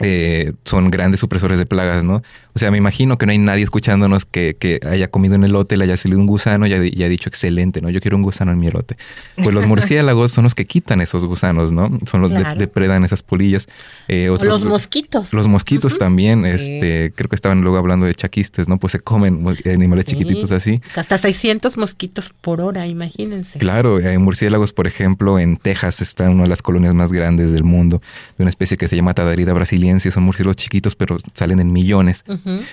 Eh, 0.00 0.52
son 0.64 0.90
grandes 0.90 1.20
supresores 1.20 1.58
de 1.58 1.66
plagas, 1.66 2.04
¿no? 2.04 2.22
O 2.52 2.58
sea, 2.58 2.70
me 2.72 2.78
imagino 2.78 3.16
que 3.16 3.26
no 3.26 3.32
hay 3.32 3.38
nadie 3.38 3.62
escuchándonos 3.62 4.24
que, 4.24 4.56
que 4.58 4.80
haya 4.88 5.08
comido 5.08 5.36
un 5.36 5.44
elote, 5.44 5.76
le 5.76 5.84
haya 5.84 5.96
salido 5.96 6.18
un 6.18 6.26
gusano 6.26 6.66
y 6.66 6.72
haya, 6.72 7.08
dicho 7.08 7.28
excelente, 7.28 7.80
¿no? 7.80 7.90
Yo 7.90 8.00
quiero 8.00 8.16
un 8.16 8.22
gusano 8.24 8.50
en 8.50 8.58
mi 8.58 8.66
elote. 8.66 8.96
Pues 9.36 9.54
los 9.54 9.66
murciélagos 9.68 10.32
son 10.32 10.44
los 10.44 10.54
que 10.56 10.66
quitan 10.66 11.00
esos 11.00 11.24
gusanos, 11.26 11.70
¿no? 11.70 11.90
Son 12.10 12.20
los 12.22 12.30
que 12.32 12.38
Claro. 12.40 12.58
depredan 12.58 13.04
esas 13.04 13.22
polillas. 13.22 13.68
Eh, 14.08 14.30
otros- 14.30 14.48
los 14.48 14.64
mosquitos. 14.64 15.32
los 15.32 15.46
mosquitos 15.46 15.96
también, 15.96 16.42
Sí. 16.42 16.48
este, 16.50 17.12
creo 17.14 17.28
que 17.28 17.36
estaban 17.36 17.60
luego 17.60 17.76
hablando 17.76 18.06
de 18.06 18.14
chaquistes, 18.14 18.66
¿no? 18.66 18.78
Pues 18.78 18.92
se 18.92 19.00
comen 19.00 19.44
animales 19.72 20.06
Sí. 20.08 20.16
chiquititos 20.16 20.50
así. 20.50 20.80
Hasta 20.96 21.18
600 21.18 21.76
mosquitos 21.76 22.32
por 22.40 22.60
hora, 22.60 22.86
imagínense. 22.86 23.58
Claro, 23.60 23.96
hay 23.96 24.18
murciélagos, 24.18 24.72
por 24.72 24.86
ejemplo, 24.88 25.38
en 25.38 25.56
Texas 25.56 26.00
está 26.02 26.28
una 26.30 26.42
de 26.44 26.48
las 26.48 26.62
colonias 26.62 26.94
más 26.94 27.12
grandes 27.12 27.52
del 27.52 27.62
mundo, 27.64 28.02
de 28.38 28.42
una 28.44 28.50
especie 28.50 28.76
que 28.76 28.88
se 28.88 28.96
llama 28.96 29.14
Tadarida 29.14 29.52
brasiliensis, 29.90 30.14
son 30.14 30.22
murciélagos 30.24 30.56
chiquitos, 30.56 30.94
pero 30.96 31.16
salen 31.34 31.60
en 31.60 31.72
millones. 31.72 32.24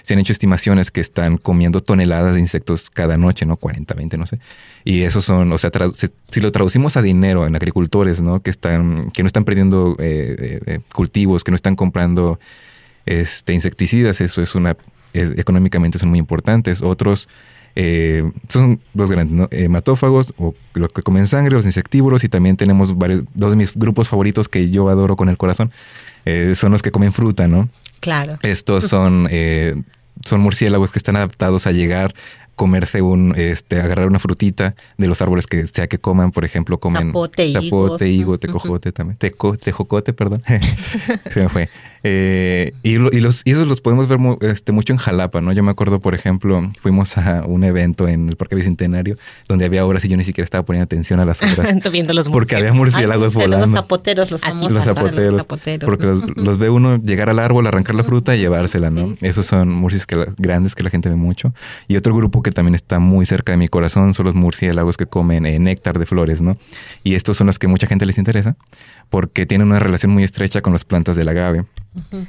Se 0.03 0.13
han 0.13 0.19
hecho 0.19 0.31
estimaciones 0.33 0.91
que 0.91 1.01
están 1.01 1.37
comiendo 1.37 1.81
toneladas 1.81 2.35
de 2.35 2.39
insectos 2.41 2.89
cada 2.89 3.17
noche, 3.17 3.45
¿no? 3.45 3.57
40, 3.57 3.93
20, 3.93 4.17
no 4.17 4.25
sé. 4.27 4.39
Y 4.83 5.01
esos 5.03 5.25
son, 5.25 5.51
o 5.51 5.57
sea, 5.57 5.71
se- 5.93 6.11
si 6.29 6.39
lo 6.41 6.51
traducimos 6.51 6.95
a 6.97 7.01
dinero 7.01 7.45
en 7.47 7.55
agricultores, 7.55 8.21
¿no? 8.21 8.41
Que 8.41 8.49
están, 8.51 9.09
que 9.11 9.23
no 9.23 9.27
están 9.27 9.43
perdiendo 9.43 9.95
eh, 9.99 10.35
eh, 10.39 10.59
eh, 10.65 10.79
cultivos, 10.93 11.43
que 11.43 11.51
no 11.51 11.55
están 11.55 11.75
comprando 11.75 12.39
este, 13.05 13.53
insecticidas, 13.53 14.21
eso 14.21 14.41
es 14.41 14.55
una, 14.55 14.75
es- 15.13 15.37
económicamente 15.37 15.97
son 15.97 16.09
muy 16.09 16.19
importantes. 16.19 16.81
Otros 16.81 17.27
eh, 17.79 18.27
son 18.49 18.81
dos 18.95 19.11
grandes. 19.11 19.49
Hematófagos, 19.51 20.33
o 20.39 20.55
los 20.73 20.89
que 20.89 21.03
comen 21.03 21.27
sangre, 21.27 21.53
los 21.53 21.67
insectívoros, 21.67 22.23
y 22.23 22.29
también 22.29 22.57
tenemos 22.57 22.97
varios, 22.97 23.21
dos 23.35 23.51
de 23.51 23.55
mis 23.55 23.75
grupos 23.75 24.07
favoritos 24.07 24.49
que 24.49 24.71
yo 24.71 24.89
adoro 24.89 25.15
con 25.15 25.29
el 25.29 25.37
corazón, 25.37 25.71
eh, 26.25 26.53
son 26.55 26.71
los 26.71 26.81
que 26.81 26.89
comen 26.89 27.13
fruta, 27.13 27.47
¿no? 27.47 27.69
Claro. 27.99 28.39
Estos 28.41 28.85
son, 28.85 29.27
eh, 29.29 29.75
son 30.25 30.41
murciélagos 30.41 30.91
que 30.91 30.97
están 30.97 31.17
adaptados 31.17 31.67
a 31.67 31.71
llegar, 31.71 32.15
comerse 32.55 33.03
un, 33.03 33.35
este, 33.37 33.79
agarrar 33.79 34.07
una 34.07 34.17
frutita 34.17 34.73
de 34.97 35.05
los 35.05 35.21
árboles 35.21 35.45
que 35.45 35.67
sea 35.67 35.85
que 35.85 35.99
coman, 35.99 36.31
por 36.31 36.45
ejemplo, 36.45 36.79
comen 36.79 37.09
Zapote, 37.09 37.53
zapote, 37.53 38.09
higo, 38.09 38.31
¿no? 38.31 38.37
tecojote 38.39 38.91
también, 38.91 39.17
teco, 39.19 39.55
tejocote, 39.55 40.13
perdón, 40.13 40.41
se 41.31 41.41
me 41.41 41.49
fue. 41.49 41.69
Eh, 42.09 42.71
y, 42.83 42.97
lo- 42.97 43.09
y 43.11 43.19
los, 43.19 43.41
y 43.43 43.51
esos 43.51 43.67
los 43.67 43.81
podemos 43.81 44.07
ver 44.07 44.17
mu- 44.17 44.37
este, 44.39 44.71
mucho 44.71 44.93
en 44.93 44.97
Jalapa, 44.97 45.41
¿no? 45.41 45.51
Yo 45.51 45.61
me 45.61 45.71
acuerdo, 45.71 45.99
por 45.99 46.15
ejemplo, 46.15 46.71
fuimos 46.81 47.17
a 47.17 47.43
un 47.45 47.65
evento 47.65 48.07
en 48.07 48.29
el 48.29 48.37
Parque 48.37 48.55
Bicentenario 48.55 49.17
donde 49.49 49.65
había 49.65 49.85
obras 49.85 50.05
y 50.05 50.07
yo 50.07 50.15
ni 50.15 50.23
siquiera 50.23 50.45
estaba 50.45 50.63
poniendo 50.63 50.85
atención 50.85 51.19
a 51.19 51.25
las 51.25 51.41
obras 51.43 51.67
los 52.13 52.29
porque 52.29 52.55
había 52.55 52.71
murciélagos 52.73 53.33
sí, 53.33 53.39
Los 53.39 53.47
volando. 53.49 53.75
zapoteros, 53.77 54.31
los 54.31 54.39
famosos. 54.39 54.71
Los 54.71 54.85
zapoteros, 54.85 55.33
los 55.33 55.41
zapoteros, 55.41 55.85
porque 55.85 56.05
los, 56.05 56.21
los 56.37 56.57
ve 56.57 56.69
uno 56.69 56.95
llegar 56.97 57.29
al 57.29 57.39
árbol, 57.39 57.67
arrancar 57.67 57.95
la 57.95 58.05
fruta 58.05 58.35
y 58.35 58.39
llevársela, 58.39 58.89
¿no? 58.89 59.09
Sí. 59.09 59.17
Esos 59.21 59.45
son 59.45 59.69
murciélagos 59.69 60.07
que 60.07 60.15
la- 60.15 60.33
grandes 60.37 60.75
que 60.75 60.83
la 60.83 60.89
gente 60.89 61.09
ve 61.09 61.15
mucho. 61.15 61.53
Y 61.89 61.97
otro 61.97 62.15
grupo 62.15 62.41
que 62.41 62.51
también 62.51 62.75
está 62.75 62.99
muy 62.99 63.25
cerca 63.25 63.51
de 63.51 63.57
mi 63.57 63.67
corazón 63.67 64.13
son 64.13 64.25
los 64.27 64.35
murciélagos 64.35 64.95
que 64.95 65.07
comen 65.07 65.45
eh, 65.45 65.59
néctar 65.59 65.99
de 65.99 66.05
flores, 66.05 66.41
¿no? 66.41 66.55
Y 67.03 67.15
estos 67.15 67.35
son 67.37 67.47
los 67.47 67.59
que 67.59 67.67
mucha 67.67 67.85
gente 67.87 68.05
les 68.05 68.17
interesa 68.17 68.55
porque 69.09 69.45
tienen 69.45 69.67
una 69.67 69.79
relación 69.79 70.11
muy 70.11 70.23
estrecha 70.23 70.61
con 70.61 70.73
las 70.73 70.85
plantas 70.85 71.15
del 71.15 71.29
agave. 71.29 71.65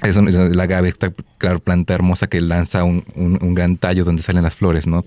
Es 0.03 0.17
un- 0.17 0.29
el 0.29 0.59
agave, 0.61 0.89
esta 0.89 1.13
claro, 1.39 1.59
planta 1.59 1.95
hermosa 1.95 2.27
que 2.29 2.41
lanza 2.41 2.85
un, 2.85 3.05
un- 3.15 3.39
un 3.43 3.55
gran 3.55 3.77
tallo 3.77 4.05
donde 4.05 4.23
salen 4.23 4.43
las 4.45 4.55
flores, 4.55 4.87
¿no? 4.87 5.05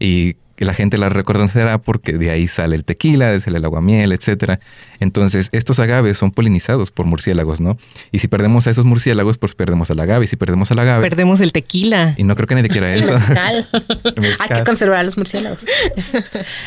Y 0.00 0.36
la 0.56 0.74
gente 0.74 0.98
la 0.98 1.08
reconocerá 1.08 1.78
porque 1.80 2.12
de 2.18 2.30
ahí 2.30 2.46
sale 2.46 2.76
el 2.76 2.84
tequila, 2.84 3.30
de 3.30 3.40
sale 3.40 3.56
el 3.56 3.64
aguamiel, 3.64 4.12
etcétera. 4.12 4.60
Entonces, 4.98 5.48
estos 5.52 5.78
agaves 5.78 6.18
son 6.18 6.32
polinizados 6.32 6.90
por 6.90 7.06
murciélagos, 7.06 7.62
¿no? 7.62 7.78
Y 8.12 8.18
si 8.18 8.28
perdemos 8.28 8.66
a 8.66 8.70
esos 8.70 8.84
murciélagos, 8.84 9.38
pues 9.38 9.54
perdemos 9.54 9.90
al 9.90 10.00
agave. 10.00 10.26
Y 10.26 10.28
si 10.28 10.36
perdemos 10.36 10.70
al 10.70 10.78
agave, 10.80 11.08
Perdemos 11.08 11.40
el 11.40 11.52
tequila. 11.52 12.14
y 12.18 12.24
no 12.24 12.34
creo 12.36 12.46
que 12.46 12.56
nadie 12.56 12.68
quiera 12.68 12.94
eso. 12.94 13.14
mezcal. 13.18 13.66
Mezcal. 14.20 14.46
Hay 14.50 14.58
que 14.58 14.64
conservar 14.64 14.98
a 14.98 15.02
los 15.02 15.16
murciélagos. 15.16 15.64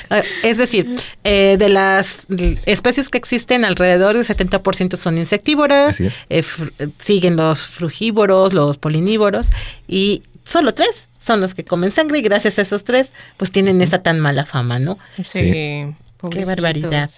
Eh, 0.10 0.24
es 0.44 0.58
decir, 0.58 0.96
eh, 1.24 1.56
de 1.60 1.70
las 1.70 2.26
especies 2.66 3.10
que 3.10 3.18
existen, 3.18 3.64
alrededor 3.66 4.16
del 4.18 4.26
70% 4.26 4.96
son 4.98 5.18
insectívoras. 5.18 5.90
Así 5.92 6.06
es. 6.08 6.26
eh, 6.30 6.44
eh, 6.80 6.88
siguen 7.00 7.36
los 7.36 7.68
frugívoros, 7.68 8.54
los 8.54 8.78
polinívoros. 8.80 9.48
Y 9.88 10.24
solo 10.46 10.74
tres 10.74 11.08
son 11.26 11.42
los 11.42 11.54
que 11.54 11.64
comen 11.64 11.92
sangre. 11.92 12.20
Y 12.20 12.22
gracias 12.22 12.60
a 12.60 12.62
esos 12.62 12.84
tres, 12.84 13.12
pues 13.38 13.52
tienen 13.52 13.82
esa 13.82 14.02
tan 14.04 14.20
mala 14.20 14.46
fama, 14.46 14.80
¿no? 14.80 14.98
Sí. 15.22 15.94
Qué 16.32 16.46
barbaridad. 16.46 17.10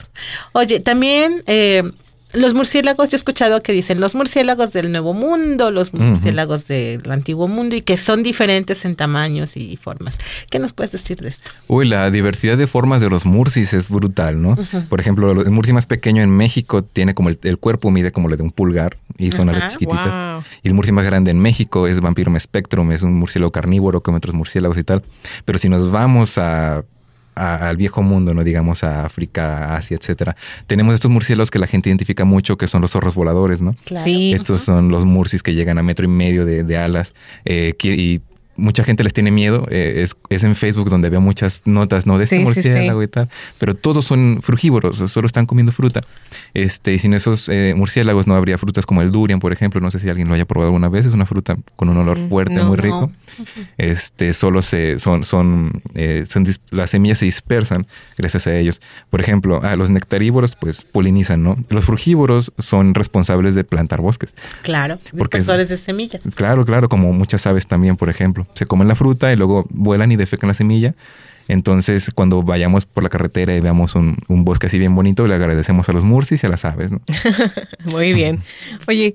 Oye, 0.53 0.79
también 0.79 1.43
eh, 1.45 1.83
los 2.35 2.53
murciélagos, 2.53 3.09
yo 3.09 3.15
he 3.15 3.19
escuchado 3.19 3.61
que 3.61 3.71
dicen 3.71 3.99
los 3.99 4.15
murciélagos 4.15 4.73
del 4.73 4.91
Nuevo 4.91 5.13
Mundo, 5.13 5.71
los 5.71 5.93
murciélagos 5.93 6.67
del 6.67 7.09
Antiguo 7.09 7.47
Mundo 7.47 7.75
y 7.75 7.81
que 7.81 7.97
son 7.97 8.23
diferentes 8.23 8.85
en 8.85 8.95
tamaños 8.95 9.55
y 9.55 9.77
formas. 9.77 10.15
¿Qué 10.49 10.59
nos 10.59 10.73
puedes 10.73 10.91
decir 10.91 11.21
de 11.21 11.29
esto? 11.29 11.51
Uy, 11.67 11.87
la 11.87 12.09
diversidad 12.11 12.57
de 12.57 12.67
formas 12.67 13.01
de 13.01 13.09
los 13.09 13.25
murcis 13.25 13.73
es 13.73 13.89
brutal, 13.89 14.41
¿no? 14.41 14.57
Por 14.89 14.99
ejemplo, 14.99 15.31
el 15.31 15.51
murci 15.51 15.73
más 15.73 15.85
pequeño 15.85 16.21
en 16.21 16.29
México 16.29 16.83
tiene 16.83 17.13
como 17.13 17.29
el, 17.29 17.39
el 17.43 17.57
cuerpo 17.57 17.91
mide 17.91 18.11
como 18.11 18.29
el 18.29 18.37
de 18.37 18.43
un 18.43 18.51
pulgar 18.51 18.97
y 19.17 19.31
son 19.31 19.49
Ajá, 19.49 19.59
alas 19.59 19.73
chiquititas. 19.73 20.15
Wow. 20.15 20.43
Y 20.63 20.67
el 20.67 20.73
murci 20.73 20.91
más 20.91 21.05
grande 21.05 21.31
en 21.31 21.39
México 21.39 21.87
es 21.87 22.01
Vampirum 22.01 22.37
spectrum, 22.39 22.91
es 22.91 23.01
un 23.01 23.13
murciélago 23.13 23.51
carnívoro 23.51 24.01
como 24.01 24.17
otros 24.17 24.35
murciélagos 24.35 24.77
y 24.77 24.83
tal. 24.83 25.03
Pero 25.45 25.57
si 25.59 25.69
nos 25.69 25.91
vamos 25.91 26.37
a, 26.37 26.83
a- 27.35 27.67
al 27.69 27.77
viejo 27.77 28.01
mundo, 28.01 28.33
no 28.33 28.43
digamos 28.43 28.83
a 28.83 29.05
África, 29.05 29.75
Asia, 29.75 29.95
etcétera, 29.97 30.35
tenemos 30.67 30.93
estos 30.93 31.11
murciélagos 31.11 31.51
que 31.51 31.59
la 31.59 31.67
gente 31.67 31.89
identifica 31.89 32.25
mucho, 32.25 32.57
que 32.57 32.67
son 32.67 32.81
los 32.81 32.91
zorros 32.91 33.15
voladores, 33.15 33.61
¿no? 33.61 33.75
Claro. 33.85 34.05
Sí. 34.05 34.33
Estos 34.33 34.61
son 34.61 34.89
los 34.89 35.05
murcis 35.05 35.43
que 35.43 35.53
llegan 35.53 35.77
a 35.77 35.83
metro 35.83 36.05
y 36.05 36.09
medio 36.09 36.45
de, 36.45 36.63
de 36.63 36.77
alas 36.77 37.13
eh, 37.45 37.73
y 37.83 38.21
mucha 38.57 38.83
gente 38.83 39.03
les 39.03 39.13
tiene 39.13 39.31
miedo. 39.31 39.65
eh, 39.69 40.01
es, 40.03 40.15
es 40.29 40.43
en 40.43 40.55
Facebook 40.55 40.89
donde 40.89 41.09
veo 41.09 41.21
muchas 41.21 41.61
notas, 41.65 42.05
¿no? 42.05 42.17
De 42.17 42.23
este 42.25 42.37
Sí, 42.37 42.43
murciélago 42.43 43.01
sí. 43.01 43.05
y 43.05 43.07
tal. 43.07 43.29
Pero 43.57 43.75
todos 43.75 44.05
son 44.05 44.39
frugívoros, 44.41 44.97
solo 45.11 45.27
están 45.27 45.45
comiendo 45.45 45.71
fruta. 45.71 46.01
Este, 46.53 46.93
y 46.93 46.99
sin 46.99 47.13
esos 47.13 47.49
eh, 47.49 47.73
murciélagos 47.75 48.27
no 48.27 48.35
habría 48.35 48.57
frutas 48.57 48.85
como 48.85 49.01
el 49.01 49.11
durian, 49.11 49.39
por 49.39 49.51
ejemplo. 49.53 49.81
No 49.81 49.91
sé 49.91 49.99
si 49.99 50.09
alguien 50.09 50.27
lo 50.27 50.33
haya 50.33 50.45
probado 50.45 50.67
alguna 50.69 50.89
vez. 50.89 51.05
Es 51.05 51.13
una 51.13 51.25
fruta 51.25 51.57
con 51.75 51.89
un 51.89 51.97
olor 51.97 52.17
Mm, 52.19 52.29
fuerte, 52.29 52.55
no, 52.55 52.65
muy 52.65 52.77
no. 52.77 52.83
rico. 52.83 53.11
Este, 53.77 54.33
solo 54.33 54.61
se, 54.61 54.99
son, 54.99 55.23
son, 55.23 55.81
eh, 55.95 56.23
son 56.27 56.45
las 56.71 56.89
semillas 56.91 57.19
se 57.19 57.25
dispersan 57.25 57.85
gracias 58.17 58.47
a 58.47 58.55
ellos. 58.57 58.81
Por 59.09 59.21
ejemplo, 59.21 59.59
ah, 59.63 59.75
los 59.75 59.89
nectarívoros, 59.89 60.55
pues 60.55 60.83
polinizan, 60.85 61.43
¿no? 61.43 61.57
Los 61.69 61.85
frugívoros 61.85 62.53
son 62.57 62.93
responsables 62.93 63.55
de 63.55 63.63
plantar 63.63 64.01
bosques. 64.01 64.33
Claro, 64.61 64.99
Porque 65.17 65.37
dispersores 65.39 65.69
de 65.69 65.77
semillas. 65.77 66.21
Claro, 66.35 66.65
claro, 66.65 66.89
como 66.89 67.11
muchas 67.13 67.45
aves 67.47 67.67
también, 67.67 67.95
por 67.97 68.09
ejemplo. 68.09 68.44
Se 68.53 68.65
comen 68.65 68.87
la 68.87 68.95
fruta 68.95 69.31
y 69.31 69.35
luego 69.35 69.65
vuelan 69.69 70.11
y 70.11 70.15
defecan 70.15 70.47
la 70.47 70.53
semilla. 70.53 70.95
Entonces, 71.47 72.11
cuando 72.15 72.41
vayamos 72.41 72.85
por 72.85 73.03
la 73.03 73.09
carretera 73.09 73.55
y 73.55 73.59
veamos 73.59 73.93
un, 73.95 74.17
un 74.27 74.45
bosque 74.45 74.67
así 74.67 74.79
bien 74.79 74.95
bonito, 74.95 75.27
le 75.27 75.35
agradecemos 75.35 75.87
a 75.89 75.93
los 75.93 76.03
murcis 76.03 76.43
y 76.43 76.47
a 76.47 76.49
las 76.49 76.65
aves. 76.65 76.91
Muy 77.85 78.13
bien. 78.13 78.39
Oye, 78.87 79.13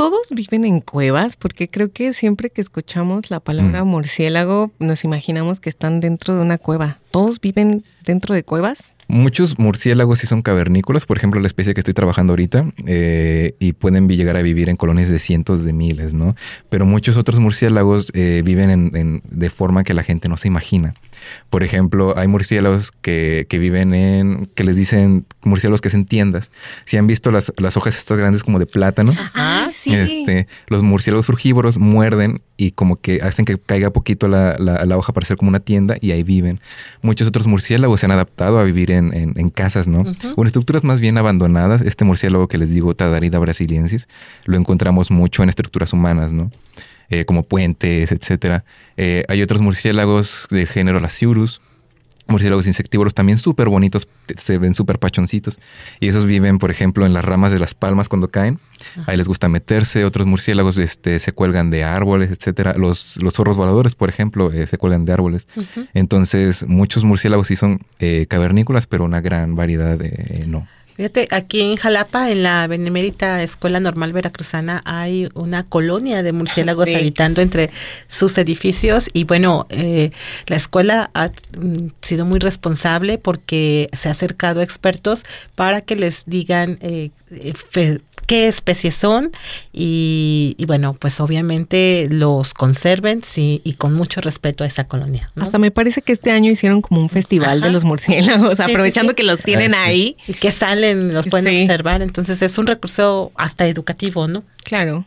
¿todos 0.00 0.28
viven 0.30 0.64
en 0.64 0.80
cuevas? 0.80 1.36
Porque 1.36 1.68
creo 1.68 1.92
que 1.92 2.14
siempre 2.14 2.48
que 2.48 2.62
escuchamos 2.62 3.28
la 3.30 3.38
palabra 3.38 3.84
Mm. 3.84 3.88
murciélago 3.88 4.70
nos 4.78 5.04
imaginamos 5.04 5.60
que 5.60 5.68
están 5.68 6.00
dentro 6.00 6.34
de 6.34 6.40
una 6.40 6.56
cueva. 6.56 7.00
¿Todos 7.10 7.38
viven 7.38 7.84
dentro 8.06 8.34
de 8.34 8.42
cuevas? 8.42 8.94
Muchos 9.08 9.58
murciélagos 9.58 10.20
sí 10.20 10.26
son 10.26 10.40
cavernícolas, 10.40 11.04
por 11.04 11.18
ejemplo, 11.18 11.38
la 11.40 11.48
especie 11.48 11.74
que 11.74 11.80
estoy 11.80 11.92
trabajando 11.92 12.32
ahorita, 12.32 12.64
eh, 12.86 13.56
y 13.58 13.74
pueden 13.74 14.08
llegar 14.08 14.36
a 14.38 14.42
vivir 14.42 14.70
en 14.70 14.76
colonias 14.76 15.10
de 15.10 15.18
cientos 15.18 15.64
de 15.64 15.74
miles, 15.74 16.14
¿no? 16.14 16.34
Pero 16.70 16.86
muchos 16.86 17.18
otros 17.18 17.38
murciélagos 17.38 18.10
eh, 18.14 18.40
viven 18.42 18.70
en- 18.70 18.96
en- 18.96 19.22
de 19.28 19.50
forma 19.50 19.84
que 19.84 19.92
la 19.92 20.02
gente 20.02 20.30
no 20.30 20.38
se 20.38 20.48
imagina. 20.48 20.94
Por 21.50 21.62
ejemplo, 21.64 22.14
hay 22.16 22.28
murciélagos 22.28 22.92
que, 22.92 23.46
que 23.48 23.58
viven 23.58 23.94
en, 23.94 24.46
que 24.54 24.64
les 24.64 24.76
dicen 24.76 25.26
murciélagos 25.42 25.80
que 25.80 25.88
hacen 25.88 26.06
tiendas. 26.06 26.50
Si 26.84 26.96
han 26.96 27.06
visto 27.06 27.30
las, 27.30 27.52
las 27.56 27.76
hojas 27.76 27.96
estas 27.98 28.18
grandes 28.18 28.42
como 28.44 28.58
de 28.58 28.66
plátano, 28.66 29.12
Ah, 29.34 29.68
sí. 29.72 29.94
este, 29.94 30.46
los 30.68 30.82
murciélagos 30.82 31.26
frugívoros 31.26 31.78
muerden 31.78 32.40
y 32.56 32.72
como 32.72 32.96
que 32.96 33.22
hacen 33.22 33.44
que 33.46 33.56
caiga 33.58 33.90
poquito 33.90 34.28
la, 34.28 34.56
la- 34.58 34.84
la 34.84 34.96
hoja 34.98 35.12
para 35.12 35.26
ser 35.26 35.36
como 35.38 35.48
una 35.48 35.60
tienda 35.60 35.96
y 36.00 36.10
ahí 36.12 36.22
viven. 36.22 36.60
Muchos 37.02 37.26
otros 37.28 37.46
murciélagos 37.46 38.00
se 38.00 38.06
han 38.06 38.12
adaptado 38.12 38.58
a 38.58 38.64
vivir 38.64 38.90
en, 38.90 39.14
en- 39.14 39.32
en 39.36 39.50
casas, 39.50 39.88
¿no? 39.88 40.04
O 40.36 40.42
en 40.42 40.46
estructuras 40.46 40.84
más 40.84 41.00
bien 41.00 41.16
abandonadas. 41.18 41.80
Este 41.82 42.04
murciélago 42.04 42.48
que 42.48 42.58
les 42.58 42.70
digo, 42.70 42.94
Tadarida 42.94 43.38
brasiliensis, 43.38 44.08
lo 44.44 44.56
encontramos 44.56 45.10
mucho 45.10 45.42
en 45.42 45.48
estructuras 45.48 45.92
humanas, 45.92 46.32
¿no? 46.32 46.50
Eh, 47.10 47.24
como 47.24 47.42
puentes, 47.42 48.12
etcétera. 48.12 48.64
Eh, 48.96 49.24
hay 49.28 49.42
otros 49.42 49.60
murciélagos 49.60 50.46
de 50.50 50.66
género 50.66 51.00
Lasiurus, 51.00 51.60
murciélagos 52.30 52.66
insectívoros 52.66 53.14
también 53.14 53.38
súper 53.38 53.68
bonitos, 53.68 54.08
se 54.36 54.58
ven 54.58 54.74
súper 54.74 54.98
pachoncitos. 54.98 55.58
Y 55.98 56.08
esos 56.08 56.26
viven, 56.26 56.58
por 56.58 56.70
ejemplo, 56.70 57.04
en 57.04 57.12
las 57.12 57.24
ramas 57.24 57.52
de 57.52 57.58
las 57.58 57.74
palmas 57.74 58.08
cuando 58.08 58.28
caen. 58.28 58.60
Ahí 59.06 59.16
les 59.16 59.28
gusta 59.28 59.48
meterse. 59.48 60.04
Otros 60.04 60.26
murciélagos 60.26 60.78
este, 60.78 61.18
se 61.18 61.32
cuelgan 61.32 61.70
de 61.70 61.84
árboles, 61.84 62.30
etcétera. 62.30 62.74
Los, 62.76 63.16
los 63.16 63.34
zorros 63.34 63.56
voladores, 63.56 63.94
por 63.94 64.08
ejemplo, 64.08 64.52
eh, 64.52 64.66
se 64.66 64.78
cuelgan 64.78 65.04
de 65.04 65.12
árboles. 65.12 65.46
Entonces, 65.92 66.66
muchos 66.66 67.04
murciélagos 67.04 67.48
sí 67.48 67.56
son 67.56 67.80
eh, 67.98 68.26
cavernícolas, 68.28 68.86
pero 68.86 69.04
una 69.04 69.20
gran 69.20 69.56
variedad 69.56 70.00
eh, 70.00 70.44
no. 70.46 70.66
Fíjate, 71.00 71.28
aquí 71.30 71.62
en 71.62 71.76
Jalapa, 71.76 72.30
en 72.30 72.42
la 72.42 72.66
Benemérita 72.66 73.42
Escuela 73.42 73.80
Normal 73.80 74.12
Veracruzana, 74.12 74.82
hay 74.84 75.30
una 75.32 75.64
colonia 75.64 76.22
de 76.22 76.32
murciélagos 76.32 76.84
Sí. 76.84 76.94
habitando 76.94 77.40
entre 77.40 77.70
sus 78.08 78.36
edificios 78.36 79.08
y 79.14 79.24
bueno, 79.24 79.66
eh, 79.70 80.10
la 80.46 80.56
escuela 80.56 81.10
ha 81.14 81.28
mm, 81.58 81.92
sido 82.02 82.26
muy 82.26 82.38
responsable 82.38 83.16
porque 83.16 83.88
se 83.94 84.08
ha 84.08 84.12
acercado 84.12 84.60
a 84.60 84.62
expertos 84.62 85.24
para 85.54 85.80
que 85.80 85.96
les 85.96 86.24
digan 86.26 86.76
eh, 86.82 87.12
eh, 87.30 88.00
qué 88.30 88.46
especies 88.46 88.94
son 88.94 89.32
y, 89.72 90.54
y 90.56 90.64
bueno, 90.66 90.94
pues 90.94 91.18
obviamente 91.18 92.06
los 92.08 92.54
conserven 92.54 93.24
sí, 93.24 93.60
y 93.64 93.72
con 93.72 93.92
mucho 93.92 94.20
respeto 94.20 94.62
a 94.62 94.68
esa 94.68 94.84
colonia. 94.84 95.32
¿no? 95.34 95.42
Hasta 95.42 95.58
me 95.58 95.72
parece 95.72 96.00
que 96.00 96.12
este 96.12 96.30
año 96.30 96.48
hicieron 96.48 96.80
como 96.80 97.00
un 97.00 97.08
festival 97.08 97.58
Ajá. 97.58 97.66
de 97.66 97.72
los 97.72 97.82
murciélagos, 97.82 98.58
sí, 98.58 98.62
aprovechando 98.62 99.10
sí. 99.10 99.16
que 99.16 99.24
los 99.24 99.40
tienen 99.40 99.74
Ah, 99.74 99.86
sí. 99.86 99.90
ahí. 99.90 100.16
y 100.28 100.34
que 100.34 100.52
salen, 100.52 101.12
los 101.12 101.26
pueden 101.26 101.56
Sí. 101.56 101.62
observar, 101.62 102.02
entonces 102.02 102.40
es 102.40 102.56
un 102.56 102.68
recurso 102.68 103.32
hasta 103.34 103.66
educativo, 103.66 104.28
¿no? 104.28 104.44
Claro. 104.62 105.04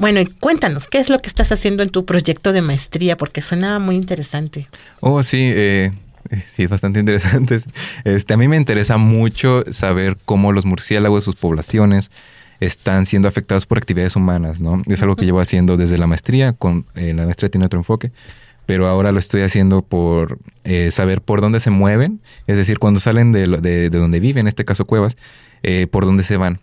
Bueno, 0.00 0.20
y 0.20 0.26
cuéntanos, 0.26 0.88
¿qué 0.88 0.98
es 0.98 1.08
lo 1.08 1.20
que 1.22 1.28
estás 1.28 1.52
haciendo 1.52 1.84
en 1.84 1.90
tu 1.90 2.04
proyecto 2.04 2.52
de 2.52 2.60
maestría? 2.60 3.16
Porque 3.16 3.40
suena 3.40 3.78
muy 3.78 3.94
interesante. 3.94 4.66
Oh, 4.98 5.22
sí, 5.22 5.52
eh, 5.54 5.92
sí, 6.54 6.64
es 6.64 6.68
bastante 6.68 7.00
interesante. 7.00 7.58
Este, 8.04 8.34
a 8.34 8.36
mí 8.36 8.48
me 8.48 8.56
interesa 8.56 8.96
mucho 8.96 9.62
saber 9.70 10.16
cómo 10.24 10.52
los 10.52 10.64
murciélagos, 10.64 11.24
sus 11.24 11.36
poblaciones, 11.36 12.10
están 12.60 13.06
siendo 13.06 13.28
afectados 13.28 13.66
por 13.66 13.78
actividades 13.78 14.14
humanas, 14.16 14.60
¿no? 14.60 14.82
Es 14.86 15.02
algo 15.02 15.16
que 15.16 15.24
llevo 15.24 15.40
haciendo 15.40 15.76
desde 15.76 15.98
la 15.98 16.06
maestría, 16.06 16.52
con 16.52 16.86
eh, 16.94 17.12
la 17.12 17.24
maestría 17.24 17.48
tiene 17.48 17.66
otro 17.66 17.80
enfoque, 17.80 18.12
pero 18.66 18.86
ahora 18.86 19.10
lo 19.10 19.18
estoy 19.18 19.42
haciendo 19.42 19.82
por 19.82 20.38
eh, 20.62 20.90
saber 20.92 21.22
por 21.22 21.40
dónde 21.40 21.58
se 21.58 21.70
mueven, 21.70 22.20
es 22.46 22.56
decir, 22.56 22.78
cuando 22.78 23.00
salen 23.00 23.32
de, 23.32 23.48
lo- 23.48 23.60
de, 23.60 23.90
de 23.90 23.98
donde 23.98 24.20
viven, 24.20 24.42
en 24.42 24.48
este 24.48 24.64
caso 24.64 24.86
cuevas, 24.86 25.16
eh, 25.64 25.88
por 25.90 26.04
dónde 26.04 26.22
se 26.22 26.36
van 26.36 26.60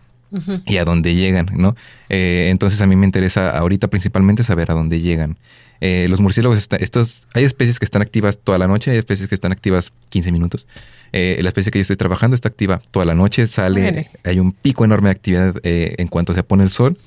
y 0.67 0.77
a 0.77 0.85
dónde 0.85 1.15
llegan, 1.15 1.47
¿no? 1.53 1.75
Eh, 2.07 2.47
entonces 2.51 2.79
a 2.81 2.85
mí 2.87 2.95
me 2.95 3.05
interesa 3.05 3.49
ahorita 3.57 3.89
principalmente 3.89 4.43
saber 4.45 4.71
a 4.71 4.75
dónde 4.75 5.01
llegan. 5.01 5.37
Eh, 5.81 6.07
los 6.09 6.19
murciélagos, 6.21 6.57
está- 6.57 6.75
estos, 6.77 7.27
hay 7.33 7.43
especies 7.45 7.79
que 7.79 7.85
están 7.85 8.01
activas 8.01 8.37
toda 8.37 8.57
la 8.57 8.67
noche, 8.67 8.91
hay 8.91 8.97
especies 8.97 9.29
que 9.29 9.35
están 9.35 9.51
activas 9.51 9.93
15 10.09 10.31
minutos. 10.31 10.67
Eh, 11.13 11.39
la 11.41 11.49
especie 11.49 11.71
que 11.71 11.79
yo 11.79 11.81
estoy 11.81 11.95
trabajando 11.95 12.35
está 12.35 12.49
activa 12.49 12.81
toda 12.91 13.05
la 13.05 13.15
noche, 13.15 13.47
sale, 13.47 13.81
hay 14.23 14.39
un 14.39 14.51
pico 14.51 14.83
enorme 14.85 15.09
de 15.09 15.11
actividad 15.11 15.55
eh, 15.63 15.95
en 15.97 16.07
cuanto 16.07 16.33
se 16.33 16.43
pone 16.43 16.63
el 16.63 16.69
sol 16.69 16.97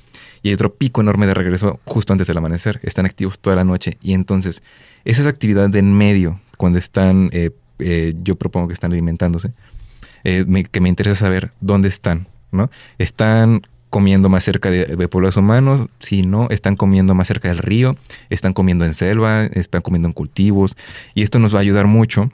y 0.42 0.48
hay 0.48 0.54
otro 0.54 0.74
pico 0.74 1.00
enorme 1.02 1.26
de 1.26 1.34
regreso 1.34 1.80
justo 1.84 2.12
antes 2.12 2.26
del 2.26 2.36
amanecer. 2.38 2.80
Están 2.82 3.06
activos 3.06 3.38
toda 3.38 3.54
la 3.56 3.64
noche 3.64 3.98
y 4.02 4.12
entonces 4.14 4.62
esa 5.04 5.20
es 5.22 5.26
actividad 5.28 5.68
de 5.68 5.78
en 5.78 5.92
medio, 5.92 6.40
cuando 6.56 6.78
están, 6.78 7.30
yo 8.22 8.36
propongo 8.36 8.68
que 8.68 8.74
están 8.74 8.92
alimentándose, 8.92 9.52
me- 10.46 10.64
que 10.64 10.80
me 10.80 10.88
interesa 10.88 11.16
saber 11.16 11.52
dónde 11.60 11.88
están, 11.88 12.26
¿no? 12.52 12.70
Están 12.98 13.62
comiendo 13.92 14.30
más 14.30 14.42
cerca 14.42 14.70
de, 14.70 15.08
pueblos 15.08 15.36
humanos, 15.36 15.86
si 16.00 16.22
no, 16.22 16.48
están 16.48 16.76
comiendo 16.76 17.14
más 17.14 17.28
cerca 17.28 17.48
del 17.48 17.58
río, 17.58 17.94
están 18.30 18.54
comiendo 18.54 18.86
en 18.86 18.94
selva, 18.94 19.44
están 19.44 19.82
comiendo 19.82 20.08
en 20.08 20.14
cultivos, 20.14 20.78
y 21.14 21.22
esto 21.22 21.38
nos 21.38 21.54
va 21.54 21.58
a 21.58 21.60
ayudar 21.60 21.86
mucho 21.86 22.32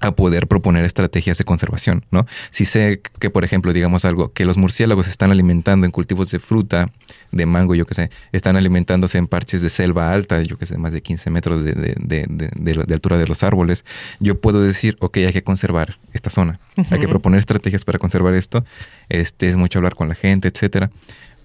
a 0.00 0.12
poder 0.12 0.46
proponer 0.48 0.84
estrategias 0.84 1.36
de 1.38 1.44
conservación, 1.44 2.04
¿no? 2.10 2.26
Si 2.50 2.64
sé 2.64 3.00
que, 3.18 3.30
por 3.30 3.44
ejemplo, 3.44 3.72
digamos 3.72 4.04
algo, 4.04 4.32
que 4.32 4.44
los 4.44 4.56
murciélagos 4.56 5.06
están 5.08 5.30
alimentando 5.30 5.84
en 5.86 5.92
cultivos 5.92 6.30
de 6.30 6.38
fruta, 6.38 6.90
de 7.32 7.46
mango, 7.46 7.74
yo 7.74 7.86
qué 7.86 7.94
sé, 7.94 8.10
están 8.32 8.56
alimentándose 8.56 9.18
en 9.18 9.26
parches 9.26 9.62
de 9.62 9.70
selva 9.70 10.12
alta, 10.12 10.42
yo 10.42 10.56
qué 10.58 10.66
sé, 10.66 10.78
más 10.78 10.92
de 10.92 11.02
15 11.02 11.30
metros 11.30 11.62
de, 11.64 11.72
de- 11.72 11.94
de- 12.00 12.26
de- 12.28 12.50
de- 12.56 12.84
de 12.84 12.94
altura 12.94 13.18
de 13.18 13.26
los 13.26 13.42
árboles, 13.42 13.84
yo 14.20 14.40
puedo 14.40 14.62
decir, 14.62 14.96
ok, 15.00 15.18
hay 15.18 15.32
que 15.32 15.44
conservar 15.44 15.98
esta 16.12 16.30
zona, 16.30 16.58
hay 16.76 16.98
que 16.98 17.06
proponer 17.08 17.38
estrategias 17.38 17.84
para 17.84 17.98
conservar 17.98 18.34
esto, 18.34 18.64
este 19.08 19.48
es 19.48 19.56
mucho 19.56 19.78
hablar 19.78 19.94
con 19.94 20.08
la 20.08 20.14
gente, 20.14 20.48
etcétera, 20.48 20.90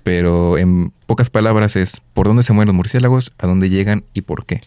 pero 0.03 0.57
en 0.57 0.91
pocas 1.07 1.29
palabras 1.29 1.75
es 1.75 2.01
por 2.13 2.27
dónde 2.27 2.43
se 2.43 2.53
mueven 2.53 2.67
los 2.67 2.75
murciélagos, 2.75 3.33
a 3.37 3.47
dónde 3.47 3.69
llegan 3.69 4.03
y 4.13 4.21
por 4.21 4.45
qué. 4.45 4.61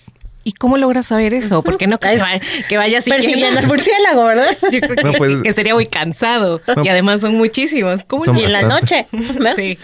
¿Y 0.48 0.52
cómo 0.52 0.78
logras 0.78 1.04
saber 1.04 1.34
eso? 1.34 1.62
Porque 1.62 1.86
no 1.86 2.00
que, 2.00 2.16
va- 2.16 2.40
que 2.70 2.78
vaya 2.78 3.00
Persiguiendo 3.02 3.58
al 3.58 3.66
murciélago, 3.66 4.24
¿verdad? 4.24 4.56
Yo 4.72 4.80
creo 4.80 5.12
que, 5.12 5.18
pues- 5.18 5.42
que 5.42 5.52
sería 5.52 5.74
muy 5.74 5.86
cansado. 5.86 6.62
Y 6.82 6.88
además 6.88 7.20
son 7.20 7.34
muchísimos. 7.34 8.02
¿Cómo 8.06 8.24
Son 8.24 8.38
Y 8.38 8.44
en 8.44 8.52
la 8.52 8.62
noche, 8.62 9.06
¿no? 9.12 9.54
Sí. 9.54 9.76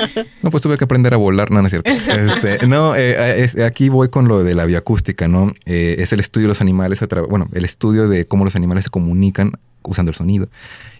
No, 0.42 0.50
pues 0.50 0.62
tuve 0.62 0.78
que 0.78 0.84
aprender 0.84 1.12
a 1.12 1.18
volar, 1.18 1.50
no, 1.50 1.60
no 1.60 1.66
es 1.66 1.70
cierto. 1.72 1.90
Este, 1.90 2.66
no, 2.66 2.96
eh, 2.96 3.42
es- 3.44 3.58
aquí 3.60 3.90
voy 3.90 4.08
con 4.08 4.26
lo 4.26 4.42
de 4.42 4.54
la 4.54 4.64
bioacústica, 4.64 5.28
¿no? 5.28 5.52
Eh, 5.66 5.96
es 5.98 6.14
el 6.14 6.20
estudio 6.20 6.46
de 6.46 6.52
los 6.52 6.62
animales, 6.62 7.02
a 7.02 7.06
bueno, 7.28 7.48
el 7.52 7.66
estudio 7.66 8.08
de 8.08 8.26
cómo 8.26 8.44
los 8.46 8.56
animales 8.56 8.84
se 8.84 8.90
comunican 8.90 9.52
usando 9.82 10.12
el 10.12 10.16
sonido. 10.16 10.48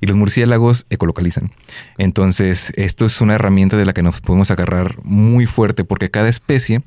Y 0.02 0.06
los 0.06 0.16
murciélagos 0.16 0.84
ecolocalizan. 0.90 1.52
Entonces, 1.96 2.70
esto 2.76 3.06
es 3.06 3.18
una 3.22 3.36
herramienta 3.36 3.78
de 3.78 3.86
la 3.86 3.94
que 3.94 4.02
nos 4.02 4.20
podemos 4.20 4.50
agarrar 4.50 4.96
muy 5.04 5.46
fuerte 5.46 5.84
porque 5.84 6.10
cada 6.10 6.28
especie 6.28 6.82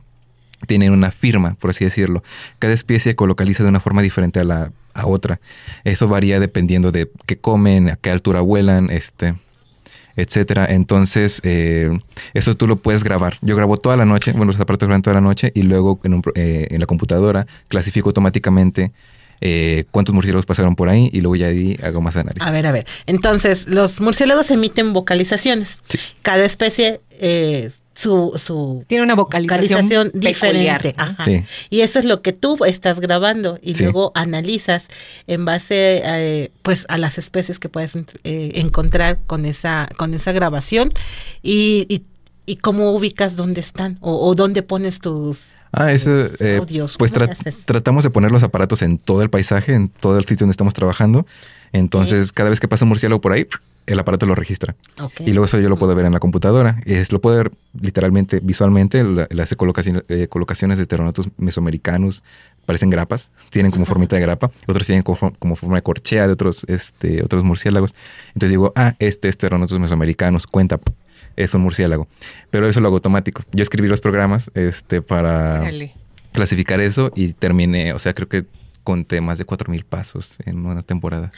tiene 0.65 0.89
una 0.89 1.11
firma, 1.11 1.55
por 1.59 1.69
así 1.69 1.85
decirlo. 1.85 2.23
Cada 2.59 2.73
especie 2.73 3.11
ecolocaliza 3.11 3.63
de 3.63 3.69
una 3.69 3.79
forma 3.79 4.01
diferente 4.01 4.39
a 4.39 4.43
la 4.43 4.71
a 4.93 5.05
otra. 5.05 5.39
Eso 5.83 6.07
varía 6.07 6.39
dependiendo 6.39 6.91
de 6.91 7.09
qué 7.25 7.37
comen, 7.37 7.89
a 7.89 7.95
qué 7.95 8.09
altura 8.09 8.41
vuelan, 8.41 8.89
este, 8.89 9.35
etcétera. 10.15 10.65
Entonces, 10.67 11.39
eh, 11.43 11.97
eso 12.33 12.55
tú 12.55 12.67
lo 12.67 12.77
puedes 12.77 13.03
grabar. 13.03 13.37
Yo 13.41 13.55
grabo 13.55 13.77
toda 13.77 13.95
la 13.95 14.05
noche, 14.05 14.31
bueno, 14.31 14.51
los 14.51 14.59
aparatos 14.59 14.87
graban 14.87 15.03
toda 15.03 15.13
la 15.13 15.21
noche 15.21 15.51
y 15.53 15.61
luego 15.61 15.99
en, 16.03 16.15
un 16.15 16.23
eh, 16.35 16.67
en 16.71 16.79
la 16.79 16.87
computadora 16.87 17.45
clasifico 17.67 18.09
automáticamente 18.09 18.91
eh, 19.39 19.85
cuántos 19.91 20.15
murciélagos 20.15 20.47
pasaron 20.47 20.75
por 20.75 20.89
ahí 20.89 21.09
y 21.13 21.21
luego 21.21 21.35
ya 21.35 21.47
ahí 21.47 21.77
hago 21.83 22.01
más 22.01 22.15
análisis. 22.15 22.41
A 22.41 22.51
ver, 22.51 22.65
a 22.65 22.71
ver. 22.71 22.87
Entonces, 23.05 23.67
los 23.67 24.01
murciélagos 24.01 24.49
emiten 24.49 24.93
vocalizaciones. 24.93 25.79
Sí. 25.87 25.99
Cada 26.23 26.43
especie 26.45 27.01
eh, 27.11 27.71
su, 27.97 28.39
su 28.43 28.85
Tiene 28.87 29.03
una 29.03 29.15
vocalización, 29.15 30.11
peculiar. 30.11 30.81
diferente. 30.83 30.93
Ajá. 30.97 31.23
Sí. 31.23 31.43
Y 31.69 31.81
eso 31.81 31.99
es 31.99 32.05
lo 32.05 32.21
que 32.21 32.31
tú 32.31 32.63
estás 32.65 32.99
grabando 32.99 33.59
y 33.61 33.75
Sí. 33.75 33.83
luego 33.83 34.11
analizas 34.15 34.85
en 35.25 35.45
base 35.45 36.01
eh, 36.05 36.51
pues 36.61 36.85
a 36.89 36.97
las 36.97 37.17
especies 37.17 37.59
que 37.59 37.69
puedes 37.69 37.95
eh, 37.95 38.51
encontrar 38.55 39.19
con 39.25 39.45
esa 39.45 39.89
con 39.97 40.13
esa 40.13 40.31
grabación 40.31 40.91
y, 41.41 41.85
y, 41.89 42.03
y 42.45 42.57
cómo 42.57 42.91
ubicas 42.91 43.35
dónde 43.35 43.61
están 43.61 43.97
o, 44.01 44.27
o 44.27 44.35
dónde 44.35 44.61
pones 44.63 44.99
tus 44.99 45.39
Ah, 45.73 45.91
eso, 45.91 46.27
eh, 46.39 46.57
audios. 46.59 46.95
pues 46.97 47.11
tratamos 47.65 48.03
de 48.05 48.09
poner 48.09 48.31
los 48.31 48.41
aparatos 48.41 48.81
en 48.81 48.97
todo 48.97 49.21
el 49.21 49.29
paisaje, 49.29 49.73
en 49.73 49.89
todo 49.89 50.17
el 50.17 50.23
sitio 50.23 50.45
donde 50.45 50.51
estamos 50.53 50.73
trabajando. 50.73 51.25
Entonces, 51.73 52.31
cada 52.31 52.49
vez 52.49 52.61
que 52.61 52.69
pasa 52.69 52.85
un 52.85 52.89
murciélago 52.89 53.19
por 53.19 53.33
ahí, 53.33 53.45
el 53.87 53.99
aparato 53.99 54.25
lo 54.25 54.35
registra. 54.35 54.75
Y 55.19 55.31
luego 55.31 55.45
eso 55.45 55.59
yo 55.59 55.69
lo 55.69 55.77
puedo 55.77 55.95
ver 55.95 56.05
en 56.05 56.13
la 56.13 56.19
computadora. 56.19 56.79
Es, 56.85 57.11
lo 57.11 57.21
puedo 57.21 57.37
ver 57.37 57.51
literalmente, 57.79 58.39
visualmente, 58.43 59.03
las 59.03 59.55
colocaciones, 59.55 60.03
eh, 60.09 60.27
colocaciones 60.27 60.77
de 60.77 60.85
Pteronotus 60.85 61.29
mesoamericanus. 61.37 62.21
Parecen 62.65 62.89
grapas, 62.89 63.31
tienen 63.49 63.71
como 63.71 63.85
formita 63.85 64.17
de 64.17 64.21
grapa. 64.21 64.51
Otros 64.67 64.85
tienen 64.85 65.03
como, 65.03 65.33
como 65.39 65.55
forma 65.55 65.77
de 65.77 65.81
corchea 65.83 66.27
de 66.27 66.33
otros, 66.33 66.65
este, 66.67 67.23
otros 67.23 67.43
murciélagos. 67.43 67.95
Entonces 68.27 68.49
digo, 68.49 68.73
ah, 68.75 68.95
este 68.99 69.29
es 69.29 69.37
Pteronotus 69.37 69.79
mesoamericanus, 69.79 70.45
cuenta, 70.45 70.79
es 71.37 71.53
un 71.53 71.61
murciélago. 71.61 72.07
Pero 72.51 72.67
eso 72.67 72.81
lo 72.81 72.87
hago 72.87 72.97
automático. 72.97 73.43
Yo 73.53 73.63
escribí 73.63 73.87
los 73.87 74.01
programas 74.01 74.51
este, 74.53 75.01
para 75.01 75.69
clasificar 76.33 76.81
eso 76.81 77.11
y 77.15 77.33
terminé, 77.33 77.93
o 77.93 77.99
sea, 77.99 78.13
creo 78.13 78.27
que 78.27 78.45
conté 78.87 79.19
más 79.19 79.37
de 79.37 79.45
4.000 79.45 79.83
pasos 79.83 80.29
en 80.45 80.65
una 80.65 80.81
temporada. 80.81 81.33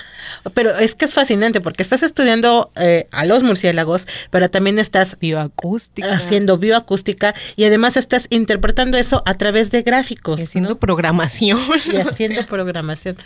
Pero 0.54 0.78
es 0.78 0.94
que 0.94 1.06
es 1.06 1.16
fascinante 1.16 1.62
porque 1.62 1.82
estás 1.82 2.04
estudiando 2.04 2.72
eh, 2.76 3.08
a 3.10 3.26
los 3.26 3.42
murciélagos, 3.42 4.06
pero 4.30 4.52
también 4.52 4.78
estás 4.78 5.18
Bioacústica. 5.20 6.14
haciendo 6.14 6.60
bioacústica 6.60 7.34
y 7.56 7.64
además 7.64 7.98
estás 7.98 8.28
interpretando 8.30 9.00
eso 9.00 9.24
a 9.26 9.34
través 9.34 9.72
de 9.72 9.82
gráficos. 9.82 10.40
Y 10.40 10.44
haciendo 10.44 10.70
¿no? 10.70 10.78
programación. 10.78 11.58
y 11.92 11.96
haciendo 11.96 12.46
programación. 12.46 13.18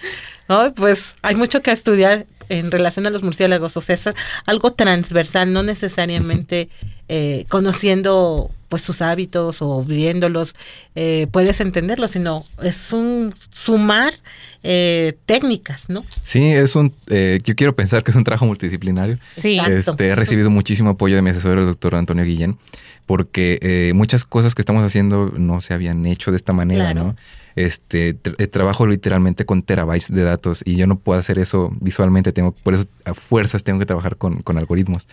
Pues 0.78 1.16
hay 1.22 1.36
mucho 1.36 1.62
que 1.62 1.72
estudiar 1.72 2.26
en 2.48 2.72
relación 2.72 3.06
a 3.06 3.10
los 3.10 3.24
murciélagos, 3.24 3.76
o 3.76 3.82
sea, 3.82 3.96
es 3.96 4.04
algo 4.46 4.72
transversal, 4.72 5.52
no 5.52 5.64
necesariamente 5.64 6.70
eh, 7.10 7.44
conociendo 7.50 8.52
pues 8.74 8.82
sus 8.82 9.04
hábitos 9.04 9.58
o 9.62 9.84
viéndolos 9.84 10.56
eh, 10.96 11.28
puedes 11.30 11.62
entenderlos, 11.62 12.10
sino 12.10 12.44
es 12.64 12.92
un 12.92 13.36
sumar 13.52 14.16
eh, 14.64 15.14
técnicas, 15.28 15.82
¿no? 15.90 16.04
Sí, 16.24 16.44
es 16.44 16.76
un, 16.76 16.92
eh, 17.06 17.40
yo 17.44 17.54
quiero 17.54 17.76
pensar 17.76 18.04
que 18.04 18.10
es 18.10 18.18
un 18.18 18.24
trabajo 18.24 18.48
multidisciplinario. 18.48 19.20
Sí. 19.34 19.60
Este, 19.60 20.08
he 20.08 20.16
recibido 20.16 20.50
muchísimo 20.50 20.90
apoyo 20.90 21.16
de 21.16 21.22
mi 21.22 21.30
asesor, 21.30 21.60
el 21.60 21.68
doctor 21.68 21.94
Antonio 21.94 22.26
Guillén, 22.26 22.58
porque 23.06 23.92
muchas 23.94 24.24
cosas 24.26 24.56
que 24.56 24.64
estamos 24.64 24.82
haciendo 24.82 25.32
no 25.38 25.62
se 25.62 25.76
habían 25.76 26.04
hecho 26.08 26.32
de 26.32 26.38
esta 26.38 26.52
manera, 26.52 26.94
Claro. 26.94 27.10
¿no? 27.10 27.16
Este, 27.56 28.20
tra- 28.20 28.50
trabajo 28.50 28.88
literalmente 28.88 29.46
con 29.46 29.62
terabytes 29.62 30.12
de 30.12 30.24
datos 30.24 30.64
y 30.66 30.78
yo 30.78 30.88
no 30.88 30.98
puedo 30.98 31.20
hacer 31.20 31.38
eso 31.38 31.72
visualmente, 31.80 32.32
tengo, 32.32 32.54
por 32.54 32.74
eso 32.74 32.86
a 33.06 33.14
fuerzas 33.14 33.64
tengo 33.64 33.78
que 33.78 33.86
trabajar 33.86 34.16
con, 34.18 34.42
con 34.42 34.58
algoritmos. 34.58 35.08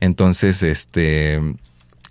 Entonces, 0.00 0.62
este, 0.62 1.40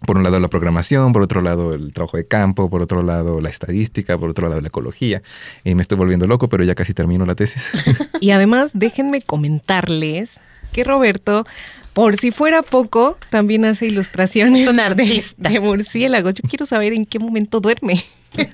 por 0.06 0.18
un 0.18 0.24
lado 0.24 0.40
la 0.40 0.48
programación, 0.48 1.14
por 1.14 1.22
otro 1.22 1.42
lado 1.42 1.74
el 1.74 1.94
trabajo 1.94 2.18
de 2.18 2.28
campo, 2.28 2.70
por 2.70 2.82
otro 2.82 3.02
lado 3.02 3.42
la 3.42 3.50
estadística, 3.50 4.18
por 4.18 4.30
otro 4.30 4.48
lado 4.50 4.62
la 4.62 4.68
ecología. 4.68 5.22
Y 5.64 5.76
me 5.76 5.82
estoy 5.82 5.98
volviendo 5.98 6.28
loco, 6.28 6.50
pero 6.50 6.64
ya 6.64 6.76
casi 6.76 6.94
termino 6.94 7.26
la 7.26 7.36
tesis. 7.36 7.72
Y 8.22 8.32
además, 8.32 8.72
déjenme 8.74 9.22
comentarles 9.22 10.40
que 10.72 10.84
Roberto, 10.84 11.46
por 11.94 12.18
si 12.18 12.32
fuera 12.32 12.62
poco, 12.64 13.18
también 13.30 13.66
hace 13.66 13.88
ilustraciones 13.88 14.64
Es 14.64 14.68
un 14.68 14.78
de, 14.78 14.82
artista. 14.82 15.50
de 15.50 15.60
murciélagos. 15.60 16.34
Yo 16.34 16.48
quiero 16.50 16.66
saber 16.66 16.94
en 16.94 17.06
qué 17.06 17.20
momento 17.20 17.60
duerme. 17.60 18.04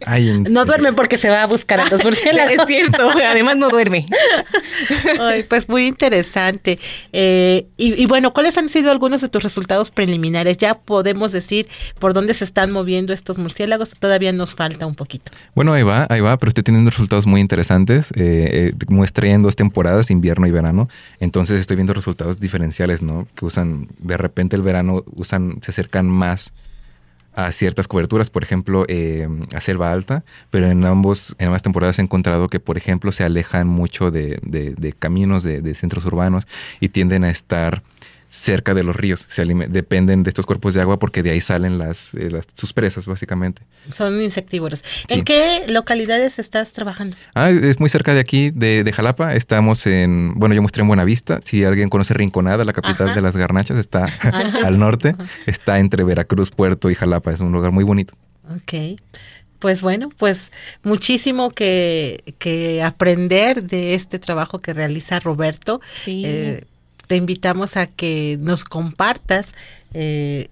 Ay, 0.05 0.43
No 0.49 0.65
duerme 0.65 0.93
porque 0.93 1.17
se 1.17 1.29
va 1.29 1.43
a 1.43 1.47
buscar 1.47 1.79
a 1.79 1.85
los 1.89 2.03
murciélagos. 2.03 2.53
es 2.59 2.67
cierto, 2.67 3.09
además 3.09 3.57
no 3.57 3.69
duerme. 3.69 4.07
Ay, 5.19 5.43
pues 5.43 5.69
muy 5.69 5.87
interesante. 5.87 6.79
Eh, 7.13 7.67
y, 7.77 8.01
y 8.01 8.05
bueno, 8.05 8.33
¿cuáles 8.33 8.57
han 8.57 8.69
sido 8.69 8.91
algunos 8.91 9.21
de 9.21 9.29
tus 9.29 9.43
resultados 9.43 9.91
preliminares? 9.91 10.57
Ya 10.57 10.75
podemos 10.75 11.31
decir 11.31 11.67
por 11.99 12.13
dónde 12.13 12.33
se 12.33 12.43
están 12.43 12.71
moviendo 12.71 13.13
estos 13.13 13.37
murciélagos. 13.37 13.91
Todavía 13.99 14.31
nos 14.31 14.55
falta 14.55 14.85
un 14.85 14.95
poquito. 14.95 15.31
Bueno, 15.55 15.73
ahí 15.73 15.83
va, 15.83 16.07
ahí 16.09 16.21
va, 16.21 16.37
pero 16.37 16.49
estoy 16.49 16.63
teniendo 16.63 16.89
resultados 16.89 17.27
muy 17.27 17.41
interesantes. 17.41 18.11
Eh, 18.11 18.71
eh, 18.71 18.85
muestré 18.89 19.31
en 19.31 19.43
dos 19.43 19.55
temporadas, 19.55 20.11
invierno 20.11 20.47
y 20.47 20.51
verano. 20.51 20.89
Entonces 21.19 21.59
estoy 21.59 21.75
viendo 21.75 21.93
resultados 21.93 22.39
diferenciales, 22.39 23.01
¿no? 23.01 23.27
Que 23.35 23.45
usan, 23.45 23.87
de 23.99 24.17
repente 24.17 24.55
el 24.55 24.61
verano 24.61 25.03
usan, 25.15 25.59
se 25.61 25.71
acercan 25.71 26.07
más 26.07 26.53
a 27.33 27.51
ciertas 27.51 27.87
coberturas, 27.87 28.29
por 28.29 28.43
ejemplo, 28.43 28.85
eh, 28.87 29.27
a 29.53 29.61
selva 29.61 29.91
alta, 29.91 30.23
pero 30.49 30.67
en 30.67 30.83
ambos, 30.85 31.35
en 31.39 31.47
ambas 31.47 31.61
temporadas 31.61 31.99
he 31.99 32.01
encontrado 32.01 32.49
que, 32.49 32.59
por 32.59 32.77
ejemplo, 32.77 33.11
se 33.11 33.23
alejan 33.23 33.67
mucho 33.67 34.11
de, 34.11 34.95
caminos, 34.99 35.43
de 35.43 35.73
centros 35.75 36.05
urbanos 36.05 36.45
y 36.79 36.89
tienden 36.89 37.23
a 37.23 37.29
estar 37.29 37.83
cerca 38.33 38.73
de 38.73 38.83
los 38.83 38.95
ríos. 38.95 39.25
Se 39.27 39.43
dependen 39.43 40.23
de 40.23 40.29
estos 40.29 40.45
cuerpos 40.45 40.73
de 40.73 40.79
agua 40.79 40.97
porque 40.99 41.21
de 41.21 41.31
ahí 41.31 41.41
salen 41.41 41.77
las, 41.77 42.13
eh, 42.13 42.31
las- 42.31 42.47
sus 42.53 42.71
presas, 42.71 43.05
básicamente. 43.05 43.63
Son 43.93 44.21
insectívoros. 44.21 44.79
Sí. 45.09 45.15
¿En 45.15 45.23
qué 45.25 45.65
localidades 45.67 46.39
estás 46.39 46.71
trabajando? 46.71 47.17
Ah, 47.35 47.49
es 47.49 47.81
muy 47.81 47.89
cerca 47.89 48.13
de 48.13 48.21
aquí, 48.21 48.49
de, 48.51 48.85
de 48.85 48.93
Jalapa. 48.93 49.35
Estamos 49.35 49.85
en, 49.85 50.33
bueno, 50.35 50.55
yo 50.55 50.61
mostré 50.61 50.81
en 50.81 50.87
Buenavista. 50.87 51.41
Si 51.43 51.65
alguien 51.65 51.89
conoce 51.89 52.13
Rinconada, 52.13 52.63
la 52.63 52.71
capital 52.71 53.07
Ajá. 53.07 53.15
de 53.15 53.21
las 53.21 53.35
garnachas, 53.35 53.77
está 53.77 54.05
Ajá. 54.05 54.31
al 54.65 54.79
norte. 54.79 55.13
Está 55.45 55.79
entre 55.79 56.05
Veracruz, 56.05 56.51
Puerto 56.51 56.89
y 56.89 56.95
Jalapa. 56.95 57.33
Es 57.33 57.41
un 57.41 57.51
lugar 57.51 57.73
muy 57.73 57.83
bonito. 57.83 58.13
Ok. 58.49 58.97
Pues 59.59 59.81
bueno, 59.81 60.09
pues 60.17 60.51
muchísimo 60.83 61.51
que, 61.51 62.33
que 62.39 62.81
aprender 62.81 63.63
de 63.63 63.93
este 63.93 64.17
trabajo 64.19 64.59
que 64.59 64.73
realiza 64.73 65.19
Roberto. 65.19 65.81
Sí. 65.93 66.23
Eh, 66.25 66.63
te 67.11 67.17
invitamos 67.17 67.75
a 67.75 67.87
que 67.87 68.37
nos 68.39 68.63
compartas 68.63 69.53
eh, 69.93 70.47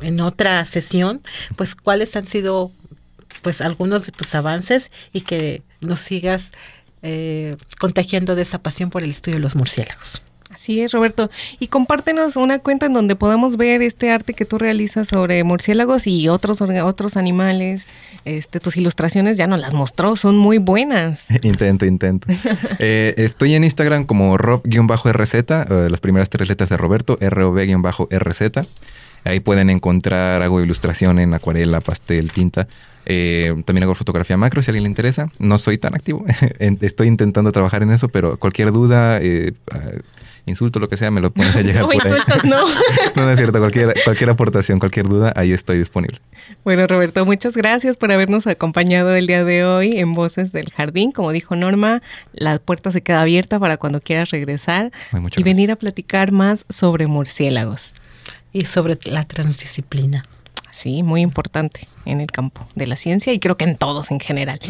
en 0.00 0.18
otra 0.18 0.64
sesión, 0.64 1.22
pues 1.54 1.76
cuáles 1.76 2.16
han 2.16 2.26
sido 2.26 2.72
pues 3.42 3.60
algunos 3.60 4.06
de 4.06 4.10
tus 4.10 4.34
avances 4.34 4.90
y 5.12 5.20
que 5.20 5.62
nos 5.80 6.00
sigas 6.00 6.50
eh, 7.02 7.56
contagiando 7.78 8.34
de 8.34 8.42
esa 8.42 8.60
pasión 8.60 8.90
por 8.90 9.04
el 9.04 9.10
estudio 9.10 9.36
de 9.36 9.42
los 9.42 9.54
murciélagos. 9.54 10.20
Así 10.52 10.80
es, 10.80 10.92
Roberto. 10.92 11.30
Y 11.60 11.68
compártenos 11.68 12.36
una 12.36 12.58
cuenta 12.58 12.86
en 12.86 12.92
donde 12.92 13.14
podamos 13.14 13.56
ver 13.56 13.82
este 13.82 14.10
arte 14.10 14.34
que 14.34 14.44
tú 14.44 14.58
realizas 14.58 15.08
sobre 15.08 15.44
murciélagos 15.44 16.06
y 16.06 16.28
otros 16.28 16.60
otros 16.60 17.16
animales. 17.16 17.86
Este, 18.24 18.58
tus 18.58 18.76
ilustraciones 18.76 19.36
ya 19.36 19.46
nos 19.46 19.60
las 19.60 19.74
mostró, 19.74 20.16
son 20.16 20.36
muy 20.36 20.58
buenas. 20.58 21.28
intento, 21.42 21.86
intento. 21.86 22.26
Eh, 22.82 23.14
estoy 23.18 23.54
en 23.54 23.64
Instagram 23.64 24.04
como 24.04 24.38
rob-rz, 24.38 25.34
eh, 25.34 25.88
las 25.90 26.00
primeras 26.00 26.30
tres 26.30 26.48
letras 26.48 26.70
de 26.70 26.76
Roberto, 26.76 27.18
rov-rz. 27.18 28.66
Ahí 29.24 29.40
pueden 29.40 29.70
encontrar, 29.70 30.42
hago 30.42 30.60
ilustración 30.62 31.18
en 31.18 31.34
acuarela, 31.34 31.80
pastel, 31.80 32.32
tinta. 32.32 32.66
Eh, 33.06 33.54
también 33.64 33.84
hago 33.84 33.94
fotografía 33.94 34.36
macro 34.36 34.62
si 34.62 34.70
a 34.70 34.72
alguien 34.72 34.84
le 34.84 34.88
interesa. 34.90 35.30
No 35.38 35.58
soy 35.58 35.78
tan 35.78 35.94
activo. 35.94 36.24
Estoy 36.80 37.08
intentando 37.08 37.50
trabajar 37.52 37.82
en 37.82 37.90
eso, 37.90 38.08
pero 38.08 38.38
cualquier 38.38 38.72
duda, 38.72 39.18
eh, 39.20 39.52
ah, 39.72 39.80
insulto, 40.46 40.78
lo 40.78 40.88
que 40.88 40.96
sea, 40.96 41.10
me 41.10 41.20
lo 41.20 41.30
pones 41.32 41.54
a 41.56 41.60
llegar 41.62 41.82
No, 41.86 41.88
por 41.88 42.06
ahí. 42.06 42.12
no. 42.44 42.56
no, 43.16 43.24
no 43.24 43.30
es 43.30 43.38
cierto. 43.38 43.58
Cualquier, 43.58 43.94
cualquier 44.04 44.30
aportación, 44.30 44.78
cualquier 44.78 45.08
duda, 45.08 45.32
ahí 45.36 45.52
estoy 45.52 45.78
disponible. 45.78 46.20
Bueno, 46.64 46.86
Roberto, 46.86 47.24
muchas 47.26 47.56
gracias 47.56 47.96
por 47.96 48.12
habernos 48.12 48.46
acompañado 48.46 49.14
el 49.14 49.26
día 49.26 49.44
de 49.44 49.64
hoy 49.64 49.92
en 49.96 50.12
Voces 50.12 50.52
del 50.52 50.70
Jardín. 50.70 51.12
Como 51.12 51.32
dijo 51.32 51.56
Norma, 51.56 52.02
la 52.32 52.58
puerta 52.58 52.90
se 52.90 53.02
queda 53.02 53.22
abierta 53.22 53.58
para 53.58 53.76
cuando 53.76 54.00
quieras 54.00 54.30
regresar 54.30 54.92
Ay, 55.12 55.18
y 55.18 55.22
gracias. 55.22 55.44
venir 55.44 55.70
a 55.70 55.76
platicar 55.76 56.32
más 56.32 56.64
sobre 56.68 57.06
murciélagos. 57.06 57.94
Y 58.52 58.64
sobre 58.64 58.98
la 59.04 59.24
transdisciplina. 59.24 60.24
Sí, 60.70 61.02
muy 61.02 61.20
importante 61.20 61.88
en 62.04 62.20
el 62.20 62.28
campo 62.28 62.66
de 62.74 62.86
la 62.86 62.96
ciencia 62.96 63.32
y 63.32 63.40
creo 63.40 63.56
que 63.56 63.64
en 63.64 63.76
todos 63.76 64.10
en 64.10 64.20
general. 64.20 64.60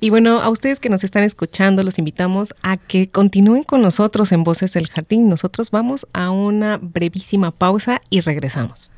Y 0.00 0.10
bueno, 0.10 0.40
a 0.40 0.48
ustedes 0.48 0.80
que 0.80 0.88
nos 0.88 1.02
están 1.04 1.24
escuchando, 1.24 1.82
los 1.82 1.98
invitamos 1.98 2.54
a 2.62 2.76
que 2.76 3.10
continúen 3.10 3.64
con 3.64 3.82
nosotros 3.82 4.32
en 4.32 4.44
Voces 4.44 4.72
del 4.72 4.88
Jardín. 4.88 5.28
Nosotros 5.28 5.70
vamos 5.70 6.06
a 6.12 6.30
una 6.30 6.78
brevísima 6.80 7.50
pausa 7.50 8.00
y 8.10 8.20
regresamos. 8.20 8.90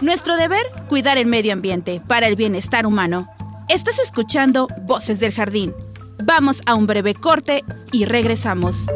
Nuestro 0.00 0.38
deber, 0.38 0.64
cuidar 0.88 1.18
el 1.18 1.26
medio 1.26 1.52
ambiente 1.52 2.00
para 2.06 2.26
el 2.26 2.34
bienestar 2.34 2.86
humano. 2.86 3.28
Estás 3.68 3.98
escuchando 3.98 4.66
Voces 4.86 5.20
del 5.20 5.34
Jardín. 5.34 5.74
Vamos 6.24 6.62
a 6.64 6.74
un 6.74 6.86
breve 6.86 7.14
corte 7.14 7.64
y 7.92 8.06
regresamos. 8.06 8.86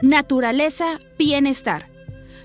Naturaleza, 0.00 1.00
bienestar. 1.18 1.90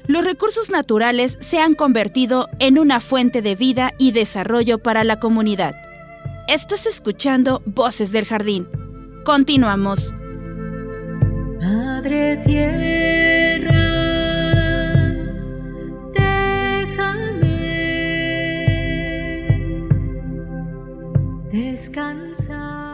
Los 0.06 0.26
recursos 0.26 0.70
naturales 0.70 1.38
se 1.40 1.60
han 1.60 1.76
convertido 1.76 2.50
en 2.60 2.78
una 2.78 3.00
fuente 3.00 3.42
de 3.42 3.56
vida 3.56 3.94
y 3.98 4.12
desarrollo 4.12 4.80
para 4.80 5.06
la 5.06 5.18
comunidad. 5.22 5.85
Estás 6.48 6.86
escuchando 6.86 7.64
Voces 7.66 8.12
del 8.12 8.26
Jardín. 8.26 8.68
Continuamos. 9.26 10.14
Madre 11.60 12.38
tierra, 12.46 13.74
déjame 16.14 17.50
descansar. 21.52 22.85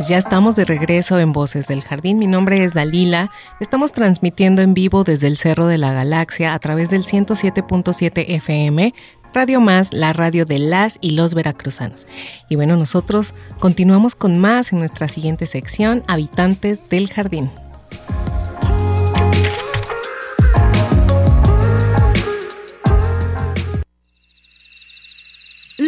Pues 0.00 0.08
ya 0.08 0.16
estamos 0.16 0.56
de 0.56 0.64
regreso 0.64 1.18
en 1.18 1.34
Voces 1.34 1.68
del 1.68 1.82
Jardín. 1.82 2.18
Mi 2.18 2.26
nombre 2.26 2.64
es 2.64 2.72
Dalila. 2.72 3.30
Estamos 3.60 3.92
transmitiendo 3.92 4.62
en 4.62 4.72
vivo 4.72 5.04
desde 5.04 5.26
el 5.26 5.36
Cerro 5.36 5.66
de 5.66 5.76
la 5.76 5.92
Galaxia 5.92 6.54
a 6.54 6.58
través 6.58 6.88
del 6.88 7.04
107.7 7.04 8.24
FM, 8.26 8.94
Radio 9.34 9.60
Más, 9.60 9.92
la 9.92 10.14
radio 10.14 10.46
de 10.46 10.58
las 10.58 10.96
y 11.02 11.10
los 11.10 11.34
veracruzanos. 11.34 12.06
Y 12.48 12.56
bueno, 12.56 12.78
nosotros 12.78 13.34
continuamos 13.58 14.14
con 14.14 14.38
más 14.38 14.72
en 14.72 14.78
nuestra 14.78 15.06
siguiente 15.06 15.44
sección, 15.44 16.02
Habitantes 16.08 16.88
del 16.88 17.12
Jardín. 17.12 17.50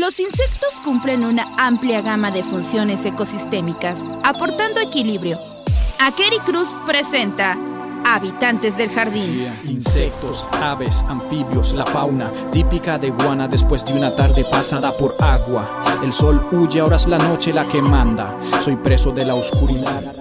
Los 0.03 0.19
insectos 0.19 0.81
cumplen 0.85 1.25
una 1.25 1.47
amplia 1.57 2.01
gama 2.01 2.33
de 2.33 2.43
funciones 2.43 3.05
ecosistémicas, 3.05 4.01
aportando 4.25 4.81
equilibrio. 4.81 5.38
Akeri 6.01 6.41
Cruz 6.41 6.77
presenta 6.85 7.57
Habitantes 8.05 8.77
del 8.77 8.91
Jardín. 8.91 9.47
Insectos, 9.62 10.45
aves, 10.61 11.05
anfibios, 11.07 11.73
la 11.75 11.87
fauna 11.87 12.33
típica 12.51 12.99
de 12.99 13.11
Guana 13.11 13.47
después 13.47 13.85
de 13.85 13.93
una 13.93 14.12
tarde 14.17 14.45
pasada 14.45 14.97
por 14.97 15.15
agua. 15.21 15.85
El 16.03 16.12
sol 16.12 16.49
huye, 16.51 16.81
ahora 16.81 16.97
es 16.97 17.07
la 17.07 17.19
noche 17.19 17.53
la 17.53 17.69
que 17.69 17.81
manda. 17.81 18.37
Soy 18.59 18.75
preso 18.75 19.12
de 19.12 19.25
la 19.25 19.37
oscuridad. 19.37 20.17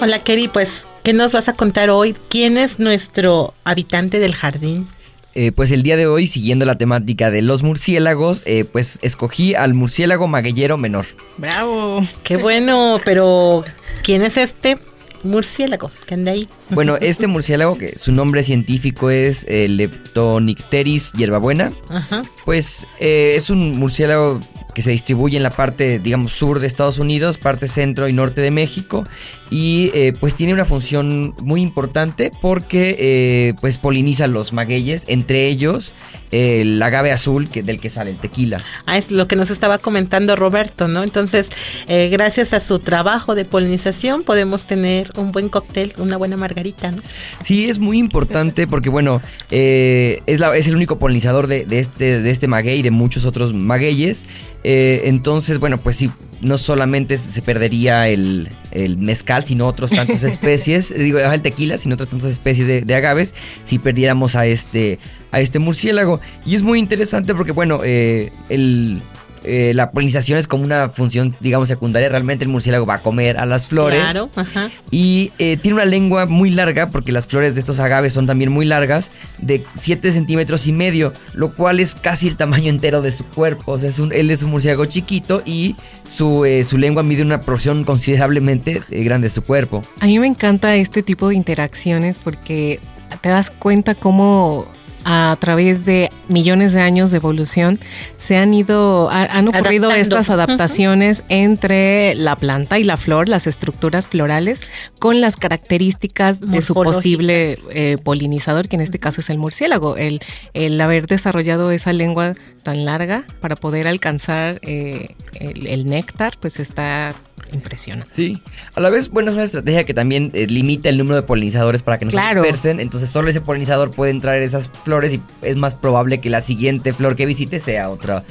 Hola, 0.00 0.22
Keri, 0.22 0.48
pues, 0.48 0.84
¿qué 1.02 1.12
nos 1.12 1.32
vas 1.32 1.48
a 1.48 1.54
contar 1.54 1.90
hoy? 1.90 2.14
¿Quién 2.28 2.58
es 2.58 2.78
nuestro 2.78 3.54
habitante 3.64 4.18
del 4.18 4.34
jardín? 4.34 4.86
Eh, 5.34 5.52
pues 5.52 5.70
el 5.70 5.82
día 5.82 5.96
de 5.96 6.06
hoy, 6.06 6.26
siguiendo 6.26 6.64
la 6.64 6.76
temática 6.78 7.30
de 7.30 7.42
los 7.42 7.62
murciélagos, 7.62 8.42
eh, 8.46 8.64
pues 8.64 8.98
escogí 9.02 9.54
al 9.54 9.74
murciélago 9.74 10.28
magueyero 10.28 10.78
menor. 10.78 11.06
¡Bravo! 11.36 12.00
¡Qué 12.22 12.36
bueno! 12.36 12.98
Pero, 13.04 13.64
¿quién 14.02 14.22
es 14.22 14.36
este 14.36 14.78
murciélago 15.22 15.90
que 16.06 16.14
anda 16.14 16.32
ahí? 16.32 16.48
Bueno, 16.70 16.96
este 17.00 17.26
murciélago, 17.26 17.76
que 17.76 17.98
su 17.98 18.12
nombre 18.12 18.42
científico 18.42 19.10
es 19.10 19.44
eh, 19.48 19.66
Leptonicteris 19.68 21.12
hierbabuena, 21.12 21.70
Ajá. 21.90 22.22
pues 22.44 22.86
eh, 23.00 23.32
es 23.34 23.50
un 23.50 23.78
murciélago 23.78 24.40
que 24.76 24.82
se 24.82 24.90
distribuye 24.90 25.38
en 25.38 25.42
la 25.42 25.48
parte, 25.48 25.98
digamos, 25.98 26.34
sur 26.34 26.60
de 26.60 26.66
Estados 26.66 26.98
Unidos, 26.98 27.38
parte 27.38 27.66
centro 27.66 28.08
y 28.08 28.12
norte 28.12 28.42
de 28.42 28.50
México, 28.50 29.04
y 29.48 29.90
eh, 29.94 30.12
pues 30.20 30.34
tiene 30.34 30.52
una 30.52 30.66
función 30.66 31.34
muy 31.38 31.62
importante 31.62 32.30
porque 32.42 32.94
eh, 33.00 33.54
pues 33.62 33.78
poliniza 33.78 34.26
los 34.26 34.52
magueyes, 34.52 35.04
entre 35.08 35.46
ellos 35.48 35.94
el 36.30 36.80
agave 36.82 37.12
azul 37.12 37.48
que, 37.48 37.62
del 37.62 37.80
que 37.80 37.90
sale 37.90 38.10
el 38.10 38.16
tequila. 38.18 38.58
Ah, 38.86 38.98
es 38.98 39.10
lo 39.10 39.26
que 39.28 39.36
nos 39.36 39.50
estaba 39.50 39.78
comentando 39.78 40.36
Roberto, 40.36 40.88
¿no? 40.88 41.02
Entonces, 41.02 41.48
eh, 41.88 42.08
gracias 42.10 42.52
a 42.52 42.60
su 42.60 42.78
trabajo 42.78 43.34
de 43.34 43.44
polinización 43.44 44.22
podemos 44.22 44.64
tener 44.66 45.10
un 45.16 45.32
buen 45.32 45.48
cóctel, 45.48 45.92
una 45.98 46.16
buena 46.16 46.36
margarita, 46.36 46.90
¿no? 46.90 47.02
Sí, 47.44 47.68
es 47.68 47.78
muy 47.78 47.98
importante 47.98 48.66
porque, 48.66 48.88
bueno, 48.88 49.20
eh, 49.50 50.22
es, 50.26 50.40
la- 50.40 50.56
es 50.56 50.66
el 50.66 50.74
único 50.76 50.98
polinizador 50.98 51.46
de, 51.46 51.64
de 51.64 51.78
este, 51.78 52.20
de 52.22 52.30
este 52.30 52.48
maguey 52.48 52.80
y 52.80 52.82
de 52.82 52.90
muchos 52.90 53.24
otros 53.24 53.52
magueyes. 53.54 54.24
Eh, 54.64 55.02
entonces, 55.04 55.58
bueno, 55.58 55.78
pues 55.78 55.96
sí, 55.96 56.10
no 56.40 56.58
solamente 56.58 57.18
se 57.18 57.42
perdería 57.42 58.08
el, 58.08 58.48
el 58.70 58.98
mezcal, 58.98 59.44
sino 59.44 59.66
otras 59.66 59.90
tantas 59.90 60.22
especies, 60.24 60.94
digo, 60.96 61.18
el 61.18 61.42
tequila, 61.42 61.78
sino 61.78 61.94
otras 61.94 62.10
tantas 62.10 62.30
especies 62.30 62.66
de, 62.66 62.82
de 62.82 62.94
agaves, 62.94 63.34
si 63.64 63.78
perdiéramos 63.78 64.36
a 64.36 64.46
este, 64.46 64.98
a 65.32 65.40
este 65.40 65.58
murciélago. 65.58 66.20
Y 66.44 66.54
es 66.54 66.62
muy 66.62 66.78
interesante 66.78 67.34
porque, 67.34 67.52
bueno, 67.52 67.80
eh, 67.84 68.30
el... 68.48 69.02
eh, 69.46 69.72
la 69.74 69.90
polinización 69.90 70.38
es 70.38 70.46
como 70.46 70.64
una 70.64 70.88
función, 70.90 71.36
digamos, 71.40 71.68
secundaria. 71.68 72.08
Realmente 72.08 72.44
el 72.44 72.50
murciélago 72.50 72.84
va 72.86 72.94
a 72.94 72.98
comer 73.02 73.38
a 73.38 73.46
las 73.46 73.66
flores. 73.66 74.00
Claro, 74.00 74.28
ajá. 74.36 74.70
Y 74.90 75.32
eh, 75.38 75.56
tiene 75.56 75.76
una 75.76 75.84
lengua 75.84 76.26
muy 76.26 76.50
larga, 76.50 76.90
porque 76.90 77.12
las 77.12 77.26
flores 77.26 77.54
de 77.54 77.60
estos 77.60 77.78
agaves 77.78 78.12
son 78.12 78.26
también 78.26 78.50
muy 78.52 78.66
largas, 78.66 79.10
de 79.38 79.64
7 79.76 80.12
centímetros 80.12 80.66
y 80.66 80.72
medio, 80.72 81.12
lo 81.34 81.54
cual 81.54 81.80
es 81.80 81.94
casi 81.94 82.28
el 82.28 82.36
tamaño 82.36 82.68
entero 82.70 83.02
de 83.02 83.12
su 83.12 83.24
cuerpo. 83.24 83.72
O 83.72 83.78
sea, 83.78 83.88
es 83.90 83.98
un- 83.98 84.12
él 84.12 84.30
es 84.30 84.42
un 84.42 84.50
murciélago 84.50 84.84
chiquito 84.86 85.42
y 85.46 85.76
su, 86.08 86.44
eh, 86.44 86.64
su 86.64 86.78
lengua 86.78 87.02
mide 87.02 87.22
una 87.22 87.40
porción 87.40 87.84
considerablemente 87.84 88.82
eh, 88.90 89.04
grande 89.04 89.28
de 89.28 89.34
su 89.34 89.42
cuerpo. 89.42 89.82
A 90.00 90.06
mí 90.06 90.18
me 90.18 90.26
encanta 90.26 90.74
este 90.76 91.02
tipo 91.02 91.28
de 91.28 91.34
interacciones 91.36 92.18
porque 92.18 92.80
te 93.20 93.28
das 93.28 93.50
cuenta 93.50 93.94
cómo 93.94 94.66
a 95.08 95.36
través 95.38 95.84
de 95.84 96.08
millones 96.28 96.72
de 96.72 96.80
años 96.80 97.12
de 97.12 97.18
evolución 97.18 97.78
se 98.16 98.36
han 98.36 98.52
ido, 98.52 99.08
ha- 99.08 99.22
han 99.26 99.46
ocurrido 99.46 99.84
Adaptando. 99.88 99.96
estas 100.16 100.30
adaptaciones 100.30 101.22
entre 101.28 102.14
la 102.16 102.34
planta 102.34 102.80
y 102.80 102.84
la 102.84 102.96
flor, 102.96 103.28
las 103.28 103.46
estructuras 103.46 104.08
florales, 104.08 104.62
con 104.98 105.20
las 105.20 105.36
características 105.36 106.40
de 106.40 106.60
su 106.60 106.74
posible 106.74 107.56
eh, 107.70 107.96
polinizador, 108.02 108.68
que 108.68 108.74
en 108.76 108.82
este 108.82 108.98
caso 108.98 109.20
es 109.20 109.30
el 109.30 109.38
murciélago. 109.38 109.96
El, 109.96 110.20
el 110.54 110.80
haber 110.80 111.06
desarrollado 111.06 111.70
esa 111.70 111.92
lengua 111.92 112.34
tan 112.64 112.84
larga 112.84 113.22
para 113.40 113.54
poder 113.54 113.86
alcanzar 113.86 114.58
eh, 114.62 115.14
el, 115.38 115.68
el 115.68 115.86
néctar, 115.86 116.34
pues 116.40 116.58
está 116.58 117.14
impresionante. 117.52 118.12
Sí, 118.12 118.42
a 118.74 118.80
la 118.80 118.90
vez, 118.90 119.08
bueno, 119.10 119.30
es 119.30 119.34
una 119.34 119.44
estrategia 119.44 119.84
que 119.84 119.94
también 119.94 120.30
eh, 120.34 120.46
limita 120.46 120.88
el 120.88 120.98
número 120.98 121.16
de 121.16 121.22
polinizadores 121.22 121.82
para 121.82 121.98
que 121.98 122.04
no 122.06 122.10
Claro. 122.10 122.40
se 122.42 122.48
dispersen. 122.48 122.80
Entonces, 122.80 123.10
solo 123.10 123.28
ese 123.28 123.40
polinizador 123.40 123.90
puede 123.90 124.10
entrar 124.10 124.36
en 124.36 124.42
esas 124.42 124.68
flores 124.84 125.12
y 125.14 125.20
es 125.42 125.56
más 125.56 125.74
probable 125.74 126.18
que 126.20 126.28
la 126.30 126.40
siguiente 126.40 126.92
flor 126.92 127.14
que 127.14 127.24
visite 127.26 127.60
sea 127.60 127.88
otra, 127.90 128.24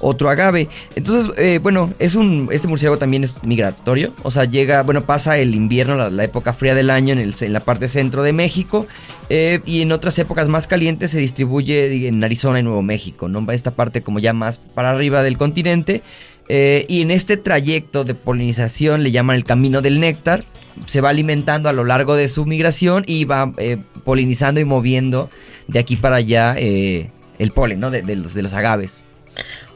otro 0.00 0.30
agave. 0.30 0.68
Entonces, 0.96 1.32
eh, 1.38 1.58
bueno, 1.62 1.92
es 1.98 2.14
un, 2.14 2.48
este 2.50 2.66
murciélago 2.68 2.98
también 2.98 3.24
es 3.24 3.34
migratorio. 3.44 4.14
O 4.22 4.30
sea, 4.30 4.44
llega, 4.44 4.82
bueno, 4.82 5.02
pasa 5.02 5.36
el 5.38 5.54
invierno, 5.54 5.94
la, 5.96 6.08
la 6.08 6.24
época 6.24 6.52
fría 6.52 6.74
del 6.74 6.90
año 6.90 7.12
en, 7.12 7.18
el, 7.18 7.34
en 7.40 7.52
la 7.52 7.60
parte 7.60 7.88
centro 7.88 8.22
de 8.22 8.32
México. 8.32 8.86
eh, 9.28 9.60
y 9.66 9.82
en 9.82 9.92
otras 9.92 10.18
épocas 10.18 10.48
más 10.48 10.66
calientes 10.66 11.10
se 11.10 11.18
distribuye 11.18 12.06
en 12.08 12.22
Arizona 12.24 12.58
y 12.60 12.62
Nuevo 12.62 12.82
México, 12.82 13.28
¿no? 13.28 13.44
Va 13.44 13.54
esta 13.54 13.70
parte 13.72 14.02
como 14.02 14.18
ya 14.18 14.32
más 14.32 14.58
para 14.58 14.90
arriba 14.90 15.22
del 15.22 15.36
continente. 15.38 16.02
Eh, 16.48 16.84
y 16.88 17.00
en 17.00 17.10
este 17.10 17.36
trayecto 17.36 18.04
de 18.04 18.14
polinización 18.14 19.02
le 19.02 19.10
llaman 19.10 19.36
el 19.36 19.44
camino 19.44 19.80
del 19.80 20.00
néctar. 20.00 20.44
Se 20.86 21.00
va 21.00 21.10
alimentando 21.10 21.68
a 21.68 21.72
lo 21.72 21.84
largo 21.84 22.14
de 22.14 22.28
su 22.28 22.46
migración 22.46 23.04
y 23.06 23.24
va 23.24 23.52
eh, 23.58 23.78
polinizando 24.04 24.60
y 24.60 24.64
moviendo 24.64 25.30
de 25.68 25.78
aquí 25.78 25.96
para 25.96 26.16
allá 26.16 26.54
eh, 26.56 27.10
el 27.38 27.52
polen, 27.52 27.80
¿no? 27.80 27.90
De, 27.90 28.02
de 28.02 28.16
los, 28.16 28.34
de 28.34 28.42
los 28.42 28.52
agaves. 28.52 29.02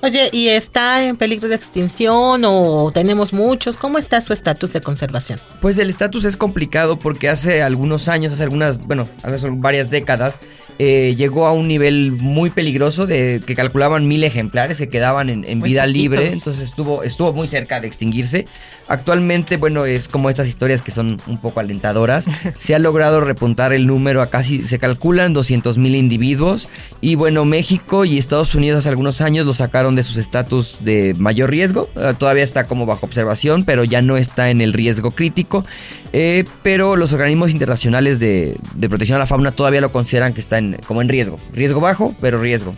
Oye, 0.03 0.29
¿y 0.33 0.49
está 0.49 1.05
en 1.05 1.17
peligro 1.17 1.49
de 1.49 1.55
extinción 1.55 2.43
o 2.45 2.91
tenemos 2.93 3.33
muchos? 3.33 3.77
¿Cómo 3.77 3.99
está 3.99 4.21
su 4.21 4.33
estatus 4.33 4.73
de 4.73 4.81
conservación? 4.81 5.41
Pues 5.61 5.79
el 5.79 5.89
estatus 5.89 6.25
es 6.25 6.37
complicado 6.37 6.99
porque 6.99 7.31
hace 7.31 7.63
algunos 7.63 8.07
años, 8.09 8.33
hace 8.35 8.43
algunas, 8.43 8.79
bueno, 8.87 9.05
hace 9.23 9.49
varias 9.51 9.91
décadas, 9.91 10.39
eh, 10.79 11.15
llegó 11.17 11.47
a 11.47 11.53
un 11.53 11.69
nivel 11.69 12.13
muy 12.21 12.51
peligroso 12.51 13.07
de 13.07 13.41
que 13.45 13.55
calculaban 13.55 14.07
mil 14.07 14.23
ejemplares 14.25 14.77
que 14.77 14.89
quedaban 14.89 15.31
en, 15.31 15.61
vida 15.63 15.87
libre, 15.87 16.33
entonces 16.33 16.63
estuvo, 16.63 17.03
estuvo 17.03 17.33
muy 17.33 17.49
cerca 17.49 17.81
de 17.81 17.87
extinguirse. 17.87 18.47
Actualmente, 18.89 19.57
bueno, 19.57 19.85
es 19.85 20.07
como 20.07 20.31
estas 20.31 20.47
historias 20.47 20.81
que 20.81 20.93
son 20.93 21.17
un 21.27 21.39
poco 21.39 21.59
alentadoras. 21.59 22.27
Se 22.59 22.75
ha 22.75 22.79
logrado 22.79 23.21
repuntar 23.21 23.73
el 23.73 23.87
número 23.87 24.23
a 24.23 24.31
casi, 24.31 24.63
se 24.63 24.79
calculan 24.79 25.33
200 25.33 25.77
mil 25.77 25.97
individuos. 25.97 26.69
Y 27.01 27.17
bueno, 27.17 27.45
México 27.45 28.05
y 28.05 28.19
Estados 28.19 28.55
Unidos 28.55 28.81
hace 28.81 28.89
algunos 28.91 29.21
años 29.21 29.45
lo 29.45 29.55
sacaron 29.55 29.97
de 29.97 30.05
sus 30.05 30.17
estatus 30.17 30.79
de 30.83 31.15
mayor 31.19 31.51
riesgo. 31.51 31.89
Eh, 31.97 32.15
todavía 32.17 32.45
está 32.45 32.65
como 32.65 32.87
bajo 32.87 33.07
observación, 33.07 33.65
pero 33.65 33.83
ya 33.83 34.03
no 34.03 34.17
está 34.17 34.51
en 34.51 34.61
el 34.61 34.73
riesgo 34.73 35.11
crítico. 35.11 35.65
Eh, 36.13 36.45
pero 36.63 36.97
los 36.97 37.13
organismos 37.13 37.51
internacionales 37.51 38.21
de, 38.21 38.57
de 38.75 38.89
protección 38.89 39.17
a 39.17 39.19
la 39.19 39.27
fauna 39.27 39.51
todavía 39.51 39.81
lo 39.81 39.91
consideran 39.91 40.33
que 40.33 40.41
está 40.41 40.59
en, 40.59 40.66
como 40.87 41.03
en 41.03 41.09
riesgo. 41.09 41.39
Riesgo 41.53 41.81
bajo, 41.81 42.15
pero 42.21 42.41
riesgo. 42.41 42.73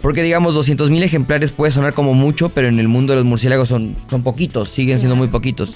Porque 0.00 0.22
digamos 0.22 0.54
200 0.54 0.90
mil 0.90 1.02
ejemplares 1.02 1.52
puede 1.52 1.72
sonar 1.72 1.92
como 1.92 2.14
mucho, 2.14 2.50
pero 2.50 2.68
en 2.68 2.78
el 2.78 2.88
mundo 2.88 3.12
de 3.12 3.18
los 3.18 3.24
murciélagos 3.24 3.68
son, 3.68 3.96
son 4.08 4.22
poquitos, 4.22 4.70
siguen 4.70 4.98
siendo 4.98 5.16
muy 5.16 5.28
poquitos. 5.28 5.74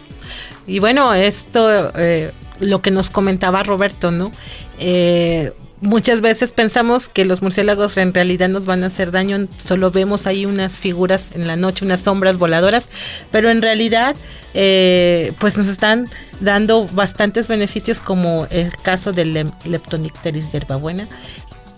Y 0.67 0.79
bueno, 0.79 1.13
esto, 1.15 1.93
eh, 1.97 2.33
lo 2.61 2.83
que 2.83 2.91
nos 2.91 3.11
comentaba 3.11 3.63
Roberto, 3.63 4.11
¿no? 4.11 4.31
Eh, 4.79 5.53
muchas 5.83 6.21
veces 6.21 6.53
pensamos 6.53 7.09
que 7.09 7.25
los 7.25 7.43
murciélagos 7.43 7.97
en 7.97 8.15
realidad 8.15 8.49
nos 8.49 8.65
van 8.67 8.85
a 8.85 8.87
hacer 8.87 9.11
daño, 9.11 9.49
solo 9.65 9.91
vemos 9.91 10.27
ahí 10.27 10.47
unas 10.47 10.79
figuras 10.79 11.27
en 11.35 11.47
la 11.47 11.57
noche, 11.57 11.85
unas 11.85 12.01
sombras 12.01 12.39
voladoras, 12.39 12.85
pero 13.31 13.51
en 13.51 13.61
realidad 13.61 14.15
eh, 14.55 15.33
pues 15.41 15.57
nos 15.57 15.67
están 15.67 16.07
dando 16.41 16.87
bastantes 16.93 17.49
beneficios 17.49 17.99
como 17.99 18.47
el 18.51 18.75
caso 18.77 19.13
del 19.13 19.53
Leptonicteris 19.65 20.53
hierbabuena, 20.53 21.09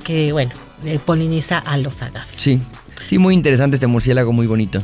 que 0.05 0.33
bueno, 0.33 0.53
eh, 0.85 1.01
poliniza 1.05 1.59
a 1.59 1.77
los 1.77 2.01
agaves. 2.03 2.29
Sí, 2.37 2.61
sí, 3.09 3.19
muy 3.19 3.35
interesante 3.35 3.77
este 3.77 3.87
murciélago, 3.87 4.33
muy 4.33 4.47
bonito. 4.47 4.83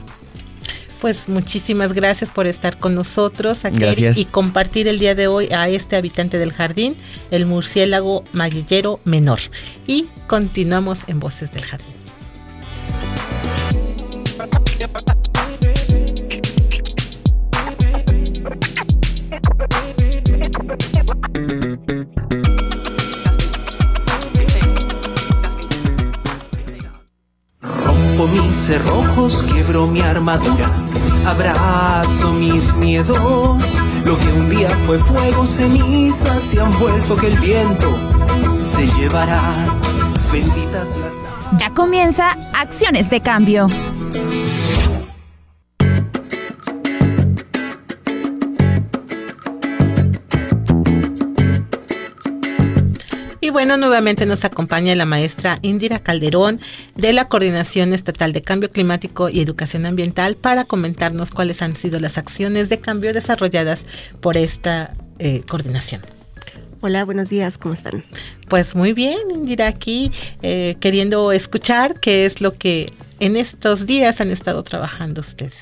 Pues 1.01 1.29
muchísimas 1.29 1.95
gracias 1.95 2.29
por 2.29 2.47
estar 2.47 2.79
con 2.79 2.95
nosotros 2.95 3.65
aquí 3.65 3.83
y 4.17 4.25
compartir 4.27 4.87
el 4.87 4.99
día 4.99 5.15
de 5.15 5.29
hoy 5.29 5.47
a 5.51 5.69
este 5.69 5.97
habitante 5.97 6.37
del 6.37 6.53
jardín, 6.53 6.95
el 7.31 7.47
murciélago 7.47 8.25
maguillero 8.33 9.01
menor. 9.05 9.41
Y 9.87 10.07
continuamos 10.27 10.99
en 11.07 11.21
Voces 11.21 11.53
del 11.53 11.65
Jardín. 11.65 12.01
Rompo 28.21 28.43
mis 28.43 28.55
cerrojos, 28.55 29.43
quiebro 29.45 29.87
mi 29.87 30.03
armadura, 30.03 30.71
abrazo 31.25 32.33
mis 32.33 32.71
miedos. 32.75 33.19
Lo 34.05 34.19
que 34.19 34.33
un 34.33 34.51
día 34.51 34.69
fue 34.87 34.99
fuego, 34.99 35.47
cenizas 35.47 36.43
se 36.43 36.61
han 36.61 36.79
vuelto 36.79 37.17
que 37.17 37.29
el 37.29 37.37
viento 37.39 37.97
se 38.63 38.87
llevará. 38.89 39.41
Benditas 40.31 40.89
las 40.99 41.61
Ya 41.61 41.73
comienza 41.73 42.37
Acciones 42.53 43.09
de 43.09 43.23
Cambio. 43.23 43.69
Y 53.51 53.53
bueno, 53.53 53.77
nuevamente 53.77 54.27
nos 54.27 54.45
acompaña 54.45 54.95
la 54.95 55.07
maestra 55.07 55.59
Indira 55.63 55.99
Calderón 55.99 56.61
de 56.95 57.13
la 57.13 57.27
Coordinación 57.27 57.93
Estatal 57.93 58.33
de 58.33 58.43
Cambio 58.43 58.71
Climático 58.71 59.29
y 59.29 59.41
Educación 59.41 59.87
Ambiental 59.87 60.37
para 60.37 60.63
comentarnos 60.63 61.33
cuáles 61.33 61.61
han 61.61 61.77
sido 61.77 61.99
las 61.99 62.17
acciones 62.17 62.69
de 62.69 62.79
cambio 62.79 63.13
desarrolladas 63.13 63.85
por 64.21 64.37
esta 64.37 64.95
eh, 65.19 65.43
coordinación. 65.49 66.03
Hola, 66.81 67.05
buenos 67.05 67.29
días, 67.29 67.59
¿cómo 67.59 67.75
están? 67.75 68.05
Pues 68.47 68.77
muy 68.77 68.93
bien, 68.93 69.19
Indira, 69.35 69.67
aquí 69.67 70.13
eh, 70.43 70.77
queriendo 70.79 71.33
escuchar 71.33 71.99
qué 71.99 72.27
es 72.27 72.41
lo 72.41 72.57
que 72.57 72.93
en 73.19 73.35
estos 73.35 73.85
días 73.85 74.21
han 74.21 74.31
estado 74.31 74.63
trabajando 74.63 75.23
ustedes. 75.23 75.55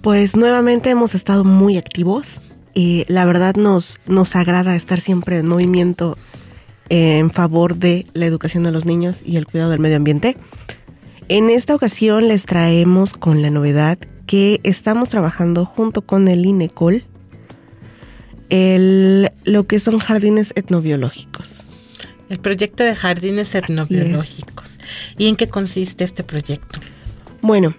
Pues 0.00 0.34
nuevamente 0.34 0.90
hemos 0.90 1.14
estado 1.14 1.44
muy 1.44 1.76
activos 1.76 2.40
y 2.74 3.04
la 3.06 3.24
verdad 3.26 3.54
nos, 3.54 4.00
nos 4.06 4.34
agrada 4.34 4.74
estar 4.74 5.00
siempre 5.00 5.38
en 5.38 5.46
movimiento 5.46 6.18
en 6.88 7.30
favor 7.30 7.76
de 7.76 8.06
la 8.12 8.26
educación 8.26 8.62
de 8.64 8.72
los 8.72 8.86
niños 8.86 9.20
y 9.24 9.36
el 9.36 9.46
cuidado 9.46 9.70
del 9.70 9.80
medio 9.80 9.96
ambiente. 9.96 10.36
En 11.28 11.50
esta 11.50 11.74
ocasión 11.74 12.28
les 12.28 12.46
traemos 12.46 13.14
con 13.14 13.42
la 13.42 13.50
novedad 13.50 13.98
que 14.26 14.60
estamos 14.62 15.08
trabajando 15.08 15.64
junto 15.64 16.02
con 16.02 16.28
el 16.28 16.46
INECOL 16.46 17.04
el, 18.50 19.30
lo 19.44 19.66
que 19.66 19.80
son 19.80 19.98
jardines 19.98 20.52
etnobiológicos. 20.56 21.68
El 22.28 22.38
proyecto 22.38 22.82
de 22.84 22.94
jardines 22.94 23.54
etnobiológicos. 23.54 24.68
¿Y 25.16 25.28
en 25.28 25.36
qué 25.36 25.48
consiste 25.48 26.04
este 26.04 26.22
proyecto? 26.24 26.80
Bueno, 27.40 27.74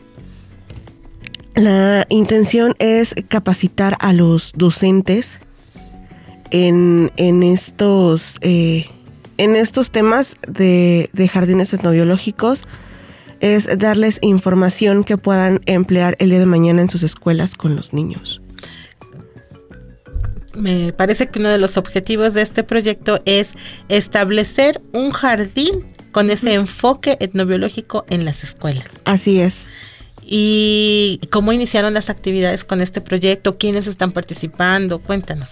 la 1.55 2.05
intención 2.09 2.75
es 2.79 3.15
capacitar 3.27 3.97
a 3.99 4.13
los 4.13 4.53
docentes 4.55 5.39
en, 6.51 7.11
en 7.17 7.43
estos 7.43 8.37
eh, 8.41 8.89
en 9.37 9.55
estos 9.55 9.91
temas 9.91 10.35
de, 10.47 11.09
de 11.13 11.27
jardines 11.27 11.73
etnobiológicos 11.73 12.63
es 13.39 13.67
darles 13.77 14.17
información 14.21 15.03
que 15.03 15.17
puedan 15.17 15.61
emplear 15.65 16.15
el 16.19 16.29
día 16.29 16.39
de 16.39 16.45
mañana 16.45 16.81
en 16.81 16.89
sus 16.89 17.03
escuelas 17.03 17.55
con 17.55 17.75
los 17.75 17.93
niños. 17.93 18.41
Me 20.55 20.91
parece 20.91 21.27
que 21.27 21.37
uno 21.37 21.49
de 21.49 21.59
los 21.59 21.77
objetivos 21.77 22.33
de 22.33 22.41
este 22.41 22.63
proyecto 22.63 23.21
es 23.25 23.53
establecer 23.89 24.81
un 24.91 25.11
jardín 25.11 25.85
con 26.11 26.31
ese 26.31 26.55
enfoque 26.55 27.17
etnobiológico 27.19 28.05
en 28.09 28.25
las 28.25 28.43
escuelas. 28.43 28.87
Así 29.05 29.39
es. 29.39 29.67
¿Y 30.23 31.21
cómo 31.29 31.53
iniciaron 31.53 31.93
las 31.93 32.09
actividades 32.09 32.63
con 32.63 32.81
este 32.81 33.01
proyecto? 33.01 33.57
¿Quiénes 33.59 33.85
están 33.85 34.11
participando? 34.11 34.99
Cuéntanos. 34.99 35.49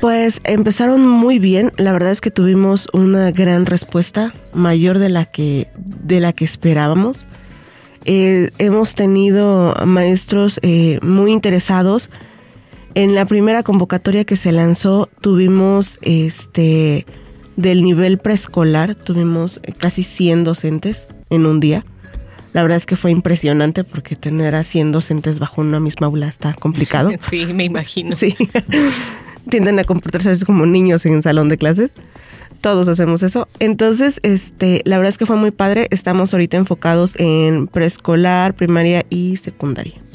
Pues 0.00 0.40
empezaron 0.44 1.06
muy 1.06 1.38
bien. 1.38 1.72
La 1.76 1.92
verdad 1.92 2.10
es 2.10 2.20
que 2.20 2.30
tuvimos 2.30 2.88
una 2.92 3.30
gran 3.30 3.66
respuesta, 3.66 4.34
mayor 4.52 4.98
de 4.98 5.08
la 5.08 5.24
que, 5.24 5.68
de 5.76 6.20
la 6.20 6.32
que 6.32 6.44
esperábamos. 6.44 7.26
Eh, 8.04 8.50
hemos 8.58 8.94
tenido 8.94 9.74
maestros 9.84 10.60
eh, 10.62 11.00
muy 11.02 11.32
interesados. 11.32 12.10
En 12.94 13.14
la 13.14 13.26
primera 13.26 13.62
convocatoria 13.62 14.24
que 14.24 14.36
se 14.36 14.52
lanzó 14.52 15.10
tuvimos 15.20 15.98
este 16.02 17.04
del 17.56 17.82
nivel 17.82 18.18
preescolar, 18.18 18.94
tuvimos 18.94 19.60
eh, 19.62 19.72
casi 19.72 20.04
100 20.04 20.44
docentes 20.44 21.08
en 21.30 21.46
un 21.46 21.58
día. 21.58 21.84
La 22.52 22.62
verdad 22.62 22.78
es 22.78 22.86
que 22.86 22.96
fue 22.96 23.10
impresionante 23.10 23.82
porque 23.82 24.14
tener 24.14 24.54
a 24.54 24.62
100 24.62 24.92
docentes 24.92 25.38
bajo 25.38 25.60
una 25.60 25.80
misma 25.80 26.06
aula 26.06 26.28
está 26.28 26.54
complicado. 26.54 27.10
Sí, 27.28 27.46
me 27.46 27.64
imagino. 27.64 28.14
Sí. 28.14 28.36
Tienden 29.48 29.78
a 29.78 29.84
comportarse 29.84 30.44
como 30.44 30.66
niños 30.66 31.06
en 31.06 31.22
salón 31.22 31.48
de 31.48 31.58
clases. 31.58 31.92
Todos 32.60 32.88
hacemos 32.88 33.22
eso. 33.22 33.48
Entonces, 33.58 34.18
este, 34.22 34.82
la 34.84 34.96
verdad 34.96 35.10
es 35.10 35.18
que 35.18 35.26
fue 35.26 35.36
muy 35.36 35.50
padre. 35.50 35.88
Estamos 35.90 36.32
ahorita 36.32 36.56
enfocados 36.56 37.14
en 37.18 37.68
preescolar, 37.68 38.54
primaria 38.54 39.04
y 39.10 39.36
secundaria. 39.36 40.05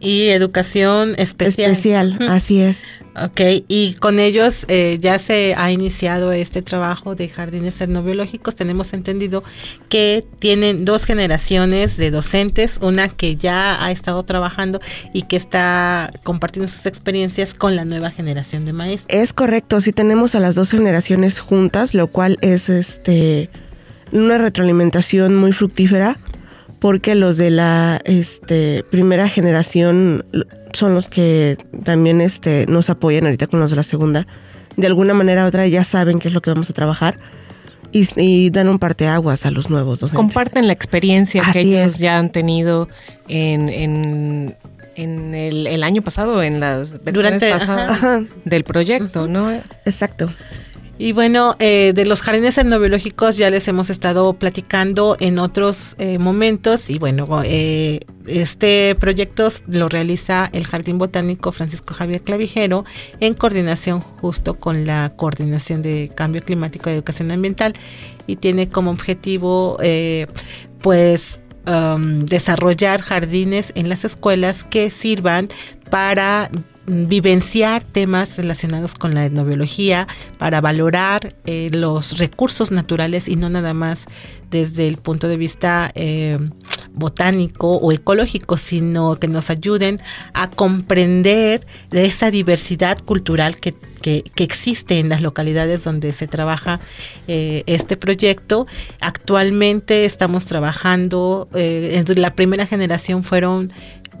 Y 0.00 0.28
educación 0.28 1.14
especial. 1.18 1.72
Especial, 1.72 2.18
así 2.28 2.60
es. 2.60 2.82
Ok, 3.22 3.40
y 3.66 3.94
con 3.94 4.20
ellos 4.20 4.64
eh, 4.68 4.98
ya 5.00 5.18
se 5.18 5.54
ha 5.56 5.72
iniciado 5.72 6.32
este 6.32 6.62
trabajo 6.62 7.14
de 7.16 7.28
jardines 7.28 7.80
etnobiológicos. 7.80 8.54
Tenemos 8.54 8.92
entendido 8.92 9.42
que 9.88 10.24
tienen 10.38 10.84
dos 10.84 11.04
generaciones 11.04 11.96
de 11.96 12.12
docentes, 12.12 12.78
una 12.80 13.08
que 13.08 13.34
ya 13.36 13.84
ha 13.84 13.90
estado 13.90 14.22
trabajando 14.22 14.80
y 15.12 15.22
que 15.22 15.36
está 15.36 16.12
compartiendo 16.22 16.70
sus 16.70 16.86
experiencias 16.86 17.52
con 17.52 17.74
la 17.74 17.84
nueva 17.84 18.10
generación 18.10 18.64
de 18.64 18.72
maestros. 18.72 19.06
Es 19.08 19.32
correcto, 19.32 19.80
sí 19.80 19.92
tenemos 19.92 20.34
a 20.36 20.40
las 20.40 20.54
dos 20.54 20.70
generaciones 20.70 21.40
juntas, 21.40 21.94
lo 21.94 22.06
cual 22.06 22.38
es 22.42 22.68
este 22.68 23.50
una 24.12 24.38
retroalimentación 24.38 25.36
muy 25.36 25.52
fructífera 25.52 26.18
porque 26.80 27.14
los 27.14 27.36
de 27.36 27.50
la 27.50 28.00
este, 28.04 28.84
primera 28.90 29.28
generación 29.28 30.24
son 30.72 30.94
los 30.94 31.08
que 31.08 31.56
también 31.84 32.20
este, 32.20 32.66
nos 32.66 32.90
apoyan 32.90 33.24
ahorita 33.24 33.46
con 33.46 33.60
los 33.60 33.70
de 33.70 33.76
la 33.76 33.82
segunda. 33.82 34.26
De 34.76 34.86
alguna 34.86 35.14
manera 35.14 35.44
u 35.44 35.48
otra 35.48 35.66
ya 35.66 35.84
saben 35.84 36.18
qué 36.20 36.28
es 36.28 36.34
lo 36.34 36.40
que 36.40 36.50
vamos 36.50 36.70
a 36.70 36.72
trabajar 36.72 37.18
y, 37.92 38.08
y 38.16 38.50
dan 38.50 38.68
un 38.68 38.78
parteaguas 38.78 39.44
a 39.46 39.50
los 39.50 39.68
nuevos 39.68 40.00
docentes. 40.00 40.16
Comparten 40.16 40.66
la 40.68 40.72
experiencia 40.72 41.42
que 41.52 41.60
ellos 41.60 41.94
es. 41.94 41.98
ya 41.98 42.18
han 42.18 42.30
tenido 42.30 42.88
en, 43.28 43.68
en, 43.68 44.56
en 44.94 45.34
el, 45.34 45.66
el 45.66 45.82
año 45.82 46.00
pasado, 46.02 46.42
en 46.42 46.60
las 46.60 46.92
versiones 47.04 47.14
Durante- 47.14 47.50
pasadas 47.50 47.90
Ajá, 47.98 48.24
del 48.44 48.64
proyecto, 48.64 49.26
¿no? 49.28 49.50
exacto. 49.84 50.32
Y 51.02 51.12
bueno, 51.12 51.56
eh, 51.60 51.92
de 51.94 52.04
los 52.04 52.20
jardines 52.20 52.58
etnobiológicos 52.58 53.38
ya 53.38 53.48
les 53.48 53.66
hemos 53.68 53.88
estado 53.88 54.34
platicando 54.34 55.16
en 55.18 55.38
otros 55.38 55.96
eh, 55.98 56.18
momentos 56.18 56.90
y 56.90 56.98
bueno, 56.98 57.40
eh, 57.42 58.00
este 58.26 58.94
proyecto 58.96 59.48
lo 59.66 59.88
realiza 59.88 60.50
el 60.52 60.66
Jardín 60.66 60.98
Botánico 60.98 61.52
Francisco 61.52 61.94
Javier 61.94 62.20
Clavijero 62.20 62.84
en 63.20 63.32
coordinación 63.32 64.02
justo 64.02 64.60
con 64.60 64.84
la 64.84 65.14
Coordinación 65.16 65.80
de 65.80 66.12
Cambio 66.14 66.42
Climático 66.42 66.90
y 66.90 66.92
Educación 66.92 67.30
Ambiental 67.30 67.72
y 68.26 68.36
tiene 68.36 68.68
como 68.68 68.90
objetivo 68.90 69.78
pues 70.82 71.40
um, 71.66 72.26
desarrollar 72.26 73.00
jardines 73.00 73.72
en 73.74 73.88
las 73.88 74.04
escuelas 74.04 74.64
que 74.64 74.90
sirvan 74.90 75.48
para 75.88 76.50
vivenciar 76.90 77.84
temas 77.84 78.36
relacionados 78.36 78.94
con 78.94 79.14
la 79.14 79.26
etnobiología, 79.26 80.08
para 80.38 80.60
valorar 80.60 81.34
eh, 81.44 81.68
los 81.72 82.18
recursos 82.18 82.70
naturales 82.70 83.28
y 83.28 83.36
no 83.36 83.48
nada 83.48 83.74
más 83.74 84.06
desde 84.50 84.88
el 84.88 84.96
punto 84.96 85.28
de 85.28 85.36
vista 85.36 85.92
eh, 85.94 86.38
botánico 86.92 87.76
o 87.76 87.92
ecológico, 87.92 88.56
sino 88.56 89.16
que 89.20 89.28
nos 89.28 89.48
ayuden 89.48 89.98
a 90.34 90.50
comprender 90.50 91.66
esa 91.92 92.32
diversidad 92.32 92.98
cultural 92.98 93.58
que, 93.58 93.74
existe 94.36 94.98
en 94.98 95.10
las 95.10 95.20
localidades 95.20 95.84
donde 95.84 96.12
se 96.12 96.26
trabaja 96.26 96.80
eh, 97.28 97.64
este 97.66 97.98
proyecto. 97.98 98.66
Actualmente 98.98 100.06
estamos 100.06 100.46
trabajando, 100.46 101.50
en 101.52 102.06
la 102.20 102.34
primera 102.34 102.64
generación 102.64 103.24
fueron 103.24 103.70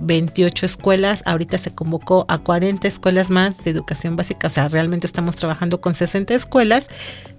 28 0.00 0.66
escuelas, 0.66 1.22
ahorita 1.26 1.58
se 1.58 1.74
convocó 1.74 2.24
a 2.28 2.38
40 2.38 2.88
escuelas 2.88 3.30
más 3.30 3.62
de 3.62 3.70
educación 3.70 4.16
básica, 4.16 4.46
o 4.46 4.50
sea, 4.50 4.68
realmente 4.68 5.06
estamos 5.06 5.36
trabajando 5.36 5.80
con 5.80 5.94
60 5.94 6.34
escuelas 6.34 6.88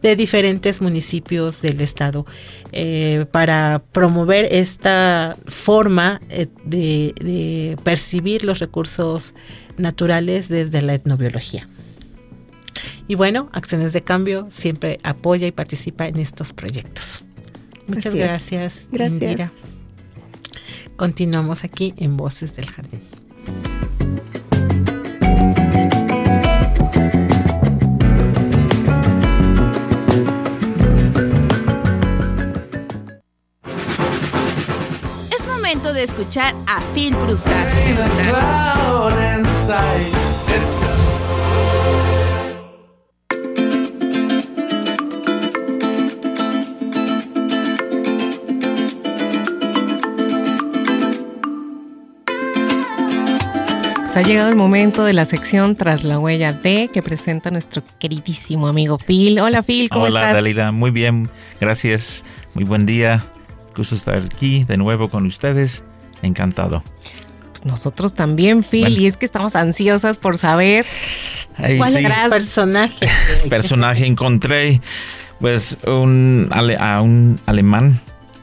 de 0.02 0.16
diferentes 0.16 0.82
municipios 0.82 1.62
del 1.62 1.82
estado 1.82 2.26
eh, 2.72 3.26
para 3.32 3.82
promover 3.92 4.46
esta 4.52 5.36
forma 5.48 6.22
eh, 6.30 6.48
de, 6.64 7.78
percibir 7.84 8.46
los 8.46 8.60
recursos 8.60 9.34
naturales 9.78 10.48
desde 10.48 10.82
la 10.82 10.94
etnobiología. 10.94 11.68
Y 13.08 13.16
bueno, 13.16 13.50
Acciones 13.52 13.92
de 13.92 14.04
Cambio 14.04 14.48
siempre 14.52 15.00
apoya 15.04 15.48
y 15.48 15.52
participa 15.52 16.08
en 16.08 16.18
estos 16.18 16.54
proyectos. 16.54 17.24
Muchas 17.88 18.16
gracias. 18.16 18.74
Gracias. 18.92 19.52
Continuamos 21.02 21.64
aquí 21.64 21.96
en 21.98 22.16
Voces 22.16 22.56
del 22.56 22.70
Jardín. 22.70 23.02
Es 35.32 35.48
momento 35.48 35.92
de 35.92 36.04
escuchar 36.04 36.54
a 36.68 36.82
Phil 36.94 37.16
Brustad. 37.16 37.66
Pues 54.14 54.26
ha 54.26 54.28
llegado 54.28 54.50
el 54.50 54.58
momento 54.58 55.06
de 55.06 55.14
la 55.14 55.24
sección 55.24 55.78
Tras 55.78 56.04
la 56.04 56.20
huella 56.20 56.52
de 56.52 56.90
que 56.94 57.02
presenta 57.02 57.50
nuestro 57.50 57.82
queridísimo 57.98 58.68
amigo 58.68 58.98
Phil. 58.98 59.40
Hola 59.40 59.64
Phil, 59.64 59.88
¿cómo 59.88 60.06
estás? 60.06 60.24
Hola 60.24 60.34
Dalila, 60.34 60.74
muy 60.74 60.92
bien, 60.92 61.30
gracias, 61.62 62.26
muy 62.54 62.66
buen 62.66 62.86
día. 62.86 63.24
Gusto 63.74 63.96
estar 63.96 64.18
aquí 64.18 64.66
de 64.66 64.76
nuevo 64.76 65.10
con 65.10 65.26
ustedes, 65.28 65.82
encantado. 66.24 66.84
Pues 67.52 67.64
nosotros 67.64 68.14
también, 68.14 68.66
Phil, 68.66 69.00
y 69.00 69.08
es 69.08 69.16
que 69.16 69.26
estamos 69.26 69.56
ansiosas 69.56 70.18
por 70.18 70.38
saber 70.38 70.86
cuál 71.78 71.96
era 71.96 72.26
el 72.26 72.32
personaje. 72.32 73.08
personaje 73.50 74.06
encontré, 74.06 74.82
pues 75.40 75.78
un, 75.88 76.50
a 76.52 77.02
un 77.02 77.40
alemán 77.46 77.98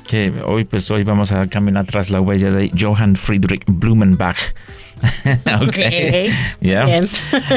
que 0.09 0.33
hoy 0.47 0.65
pues 0.65 0.91
hoy 0.91 1.05
vamos 1.05 1.31
a 1.33 1.47
caminar 1.49 1.85
tras 1.85 2.09
la 2.09 2.23
huella 2.23 2.51
de 2.51 2.71
Johann 2.75 3.17
Friedrich 3.17 3.65
Blumenbach 3.67 4.39
ok. 5.61 5.79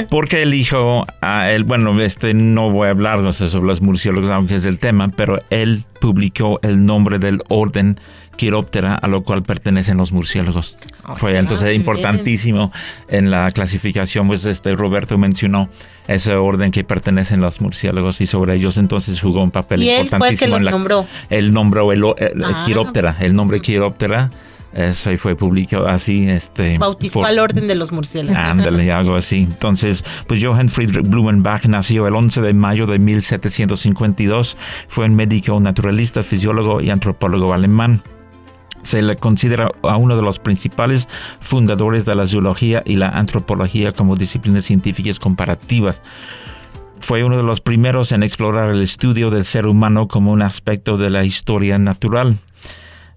Porque 0.09 0.41
elijo 0.43 1.05
a 1.21 1.51
él, 1.51 1.63
bueno, 1.63 1.99
este 2.01 2.33
no 2.33 2.71
voy 2.71 2.87
a 2.87 2.91
hablar 2.91 3.33
sobre 3.33 3.67
los 3.67 3.81
murciélagos, 3.81 4.29
aunque 4.29 4.55
es 4.55 4.65
el 4.65 4.79
tema, 4.79 5.09
pero 5.09 5.39
él 5.49 5.85
publicó 5.99 6.59
el 6.63 6.85
nombre 6.85 7.19
del 7.19 7.41
orden 7.49 7.99
Quiróptera 8.35 8.95
a 8.95 9.07
lo 9.07 9.23
cual 9.23 9.43
pertenecen 9.43 9.97
los 9.97 10.11
murciélagos. 10.11 10.77
Ah, 11.03 11.15
Fue 11.15 11.37
entonces 11.37 11.75
importantísimo 11.75 12.71
en 13.09 13.29
la 13.29 13.51
clasificación, 13.51 14.27
pues 14.27 14.45
este 14.45 14.73
Roberto 14.73 15.17
mencionó 15.17 15.69
ese 16.07 16.33
orden 16.33 16.71
que 16.71 16.83
pertenecen 16.83 17.39
los 17.41 17.61
murciélagos 17.61 18.19
y 18.21 18.27
sobre 18.27 18.55
ellos 18.55 18.77
entonces 18.77 19.21
jugó 19.21 19.43
un 19.43 19.51
papel 19.51 19.83
¿Y 19.83 19.91
importantísimo. 19.91 20.15
Él 20.15 20.19
fue 20.19 20.29
el 20.29 20.39
que 20.39 20.63
los 20.63 20.71
nombró. 20.71 21.05
El 21.29 21.53
nombró 21.53 21.91
el, 21.91 22.03
ah. 22.43 22.63
Quiróptera, 22.65 23.17
el 23.19 23.35
nombre 23.35 23.59
Quiróptera 23.59 24.31
eso 24.73 25.15
fue 25.17 25.35
publicado 25.35 25.87
así. 25.87 26.29
Este, 26.29 26.77
Bautizó 26.77 27.25
al 27.25 27.39
orden 27.39 27.67
de 27.67 27.75
los 27.75 27.91
murciélagos. 27.91 28.41
Ándale, 28.41 28.91
algo 28.91 29.15
así. 29.15 29.37
Entonces, 29.37 30.03
pues 30.27 30.43
Johann 30.43 30.69
Friedrich 30.69 31.07
Blumenbach 31.07 31.65
nació 31.65 32.07
el 32.07 32.15
11 32.15 32.41
de 32.41 32.53
mayo 32.53 32.85
de 32.87 32.99
1752. 32.99 34.57
Fue 34.87 35.05
un 35.05 35.15
médico, 35.15 35.59
naturalista, 35.59 36.23
fisiólogo 36.23 36.81
y 36.81 36.89
antropólogo 36.89 37.53
alemán. 37.53 38.01
Se 38.83 39.01
le 39.01 39.15
considera 39.15 39.69
a 39.83 39.97
uno 39.97 40.15
de 40.15 40.23
los 40.23 40.39
principales 40.39 41.07
fundadores 41.39 42.05
de 42.05 42.15
la 42.15 42.25
zoología 42.25 42.81
y 42.85 42.95
la 42.95 43.09
antropología 43.09 43.91
como 43.91 44.15
disciplinas 44.15 44.65
científicas 44.65 45.19
comparativas 45.19 46.01
fue 47.01 47.23
uno 47.23 47.35
de 47.35 47.43
los 47.43 47.61
primeros 47.61 48.11
en 48.11 48.23
explorar 48.23 48.69
el 48.69 48.81
estudio 48.81 49.29
del 49.29 49.43
ser 49.43 49.65
humano 49.65 50.07
como 50.07 50.31
un 50.31 50.41
aspecto 50.41 50.97
de 50.97 51.09
la 51.09 51.23
historia 51.23 51.77
natural. 51.77 52.37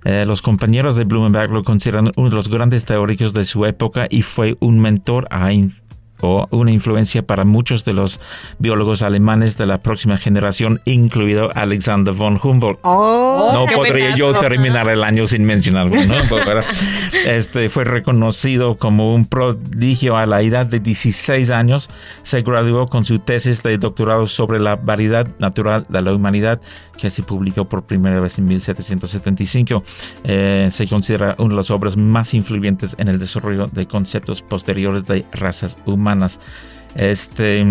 Eh, 0.05 0.25
los 0.27 0.43
compañeros 0.43 0.97
de 0.97 1.05
Blumenberg 1.05 1.51
lo 1.51 1.65
consideran 1.65 2.13
uno 2.17 2.29
de 2.29 2.37
los 2.37 2.49
grandes 2.49 2.85
teóricos 2.85 3.33
de 3.33 3.45
su 3.45 3.65
época 3.65 4.07
y 4.11 4.23
fue 4.23 4.57
un 4.61 4.79
mentor 4.79 5.27
a 5.31 5.53
una 6.21 6.71
influencia 6.71 7.23
para 7.23 7.45
muchos 7.45 7.85
de 7.85 7.93
los 7.93 8.21
biólogos 8.59 9.03
alemanes 9.03 9.59
de 9.59 9.67
la 9.67 9.79
próxima 9.79 10.19
generación, 10.19 10.81
incluido 10.85 11.51
Alexander 11.55 12.15
von 12.15 12.41
Humboldt. 12.43 12.79
Oh, 12.83 13.51
no 13.53 13.67
podría 13.75 14.17
yo 14.17 14.33
terminar 14.39 14.89
el 14.89 15.03
año 15.03 15.27
sin 15.27 15.45
mencionarlo. 15.45 15.97
¿no? 16.07 16.15
este 17.27 17.69
fue 17.69 17.85
reconocido 17.85 18.77
como 18.77 19.15
un 19.15 19.27
prodigio 19.27 20.17
a 20.17 20.27
la 20.27 20.41
edad 20.43 20.67
de 20.67 20.81
16 20.81 21.51
años. 21.51 21.91
Se 22.23 22.41
graduó 22.43 22.89
con 22.89 23.05
su 23.05 23.19
tesis 23.19 23.63
de 23.63 23.77
doctorado 23.79 24.27
sobre 24.27 24.61
la 24.61 24.77
variedad 24.77 25.27
natural 25.39 25.87
de 25.89 26.01
la 26.01 26.15
humanidad, 26.15 26.61
que 26.97 27.11
se 27.11 27.23
publicó 27.23 27.65
por 27.65 27.85
primera 27.85 28.21
vez 28.21 28.39
en 28.39 28.45
1775. 28.47 29.83
Eh, 30.25 30.69
se 30.71 30.87
considera 30.87 31.35
una 31.39 31.51
de 31.51 31.57
las 31.57 31.71
obras 31.71 31.97
más 31.97 32.35
influyentes 32.35 32.95
en 32.99 33.09
el 33.09 33.19
desarrollo 33.19 33.67
de 33.67 33.87
conceptos 33.87 34.43
posteriores 34.43 35.07
de 35.07 35.25
razas 35.33 35.77
humanas 35.85 36.04
este. 36.95 37.65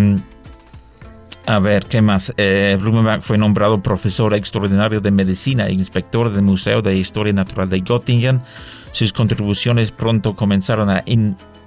A 1.46 1.58
ver, 1.58 1.84
¿qué 1.84 2.00
más? 2.00 2.32
Eh, 2.38 2.78
Blumenbach 2.80 3.20
fue 3.20 3.36
nombrado 3.36 3.82
profesor 3.82 4.32
extraordinario 4.32 5.02
de 5.02 5.10
medicina 5.10 5.66
e 5.66 5.72
inspector 5.72 6.32
del 6.32 6.42
Museo 6.42 6.80
de 6.80 6.96
Historia 6.96 7.34
Natural 7.34 7.68
de 7.68 7.82
Göttingen. 7.82 8.40
Sus 8.92 9.12
contribuciones 9.12 9.92
pronto 9.92 10.34
comenzaron 10.34 10.88
a 10.88 11.04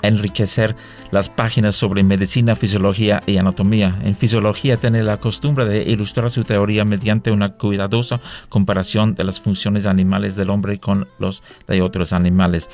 enriquecer 0.01 0.75
las 1.11 1.29
páginas 1.29 1.75
sobre 1.75 2.03
medicina, 2.03 2.55
fisiología 2.55 3.21
y 3.27 3.37
anatomía. 3.37 3.93
En 4.03 4.15
fisiología 4.15 4.77
tiene 4.77 5.03
la 5.03 5.17
costumbre 5.17 5.65
de 5.65 5.83
ilustrar 5.83 6.31
su 6.31 6.43
teoría 6.43 6.85
mediante 6.85 7.31
una 7.31 7.53
cuidadosa 7.53 8.19
comparación 8.49 9.13
de 9.13 9.25
las 9.25 9.39
funciones 9.39 9.85
animales 9.85 10.35
del 10.35 10.49
hombre 10.49 10.79
con 10.79 11.07
los 11.19 11.43
de 11.67 11.81
otros 11.81 12.13
animales. 12.13 12.67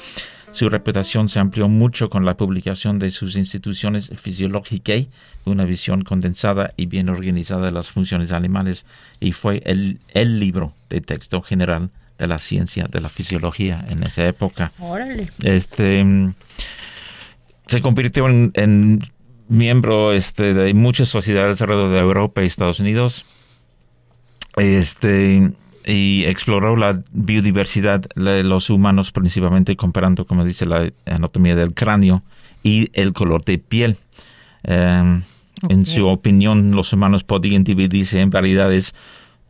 Su 0.54 0.70
reputación 0.70 1.30
se 1.30 1.40
amplió 1.40 1.68
mucho 1.68 2.10
con 2.10 2.26
la 2.26 2.38
publicación 2.38 3.00
de 3.00 3.10
sus 3.10 3.36
instituciones 3.36 4.10
fisiológicas, 4.16 5.08
una 5.46 5.66
visión 5.66 6.04
condensada 6.04 6.74
y 6.78 6.86
bien 6.86 7.10
organizada 7.10 7.66
de 7.66 7.72
las 7.72 7.90
funciones 7.90 8.32
animales, 8.32 8.86
y 9.20 9.32
fue 9.32 9.62
el, 9.66 10.00
el 10.10 10.40
libro 10.40 10.74
de 10.90 11.02
texto 11.02 11.42
general 11.42 11.90
de 12.20 12.28
la 12.28 12.38
ciencia 12.38 12.86
de 12.90 13.02
la 13.02 13.10
fisiología 13.10 13.84
en 13.90 14.04
esa 14.04 14.28
época. 14.28 14.72
Este 15.42 16.06
se 17.68 17.82
convirtió 17.82 18.28
en, 18.28 19.04
miembro 19.48 20.14
este, 20.14 20.54
de 20.54 20.74
muchas 20.74 21.10
sociedades 21.10 21.62
alrededor 21.62 21.92
de 21.92 22.00
Europa 22.00 22.44
y 22.44 22.46
Estados 22.46 22.80
Unidos. 22.80 23.26
Este 24.56 25.52
y 25.86 26.24
exploró 26.26 26.76
la 26.76 27.02
biodiversidad 27.12 28.02
de 28.16 28.44
los 28.44 28.70
humanos, 28.70 29.12
principalmente 29.12 29.76
comparando, 29.76 30.26
como 30.26 30.46
dice, 30.46 30.66
la 30.66 30.92
anatomía 31.06 31.56
del 31.56 31.74
cráneo 31.74 32.24
y 32.64 32.90
el 32.94 33.14
color 33.14 33.44
de 33.44 33.58
piel. 33.58 33.98
Em, 34.64 35.22
En 35.70 35.86
su 35.86 36.08
opinión, 36.08 36.72
los 36.72 36.92
humanos 36.92 37.24
podían 37.24 37.64
dividirse 37.64 38.20
en 38.20 38.30
variedades 38.30 38.94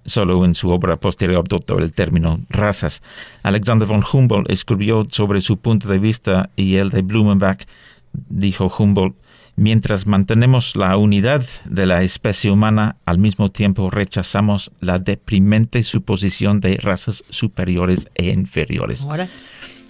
Solo 0.06 0.44
en 0.44 0.54
su 0.54 0.70
obra 0.70 0.98
posterior 0.98 1.46
adoptó 1.48 1.78
el 1.80 1.94
término 1.94 2.42
razas. 2.50 3.02
Alexander 3.42 3.88
von 3.88 4.04
Humboldt 4.04 4.50
escribió 4.50 5.06
sobre 5.10 5.40
su 5.40 5.58
punto 5.58 5.88
de 5.88 5.98
vista 5.98 6.50
y 6.58 6.76
el 6.76 6.90
de 6.90 7.04
Blumenbach. 7.04 7.64
Dijo 8.12 8.68
Humboldt, 8.68 9.16
mientras 9.56 10.08
mantenemos 10.08 10.76
la 10.76 10.97
unidad 10.97 11.45
de 11.66 11.86
la 11.86 12.04
especie 12.04 12.51
humana, 12.51 12.97
al 13.06 13.18
mismo 13.18 13.49
tiempo 13.49 13.89
rechazamos 13.89 14.72
la 14.80 14.99
deprimente 14.99 15.84
suposición 15.84 16.60
de 16.60 16.78
razas 16.78 17.24
superiores 17.30 18.08
e 18.16 18.30
inferiores. 18.30 19.06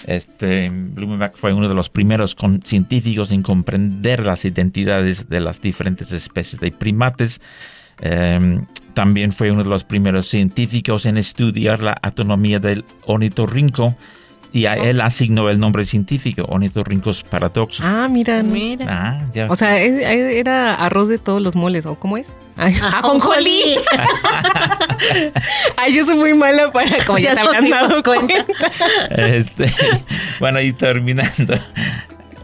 Este, 0.06 0.70
Blumenbach 0.70 1.36
fue 1.36 1.54
uno 1.54 1.70
de 1.70 1.76
los 1.76 1.90
primeros 1.90 2.36
científicos 2.64 3.32
en 3.32 3.42
comprender 3.42 4.26
las 4.26 4.44
identidades 4.44 5.30
de 5.30 5.40
las 5.40 5.62
diferentes 5.62 6.12
especies 6.12 6.60
de 6.60 6.72
primates. 6.72 7.40
Em, 8.02 8.66
también 8.94 9.32
fue 9.32 9.52
uno 9.52 9.64
de 9.64 9.70
los 9.70 9.86
primeros 9.86 10.28
científicos 10.28 11.06
en 11.06 11.18
estudiar 11.18 11.82
la 11.82 11.94
autonomía 11.94 12.60
del 12.60 12.84
ornitorrinco 13.06 13.96
y 14.54 14.68
a 14.68 14.76
él 14.76 15.02
asignó 15.02 15.50
el 15.50 15.60
nombre 15.60 15.84
científico, 15.84 16.46
ornitorrincos 16.48 17.24
paradoxos. 17.24 17.84
Ah, 17.84 18.08
mira, 18.08 18.44
mira. 18.44 18.86
Ah, 18.88 19.26
ya. 19.34 19.48
O 19.50 19.56
sea, 19.56 19.82
era 19.82 20.76
arroz 20.76 21.10
de 21.10 21.18
todos 21.18 21.42
los 21.42 21.56
moles, 21.56 21.88
¿o 21.88 21.96
cómo 21.96 22.18
es? 22.18 22.28
Ajonjolí. 22.56 23.76
Ay, 25.76 25.96
yo 25.96 26.06
soy 26.06 26.16
muy 26.16 26.36
mala 26.36 26.72
para, 26.72 27.04
como 27.04 27.18
ya, 27.18 27.34
te 27.34 27.40
habrás 27.40 27.68
dado 27.68 28.04
cuenta. 28.04 28.46
Este, 29.10 29.74
bueno, 30.40 30.62
y 30.62 30.72
terminando. 30.72 31.56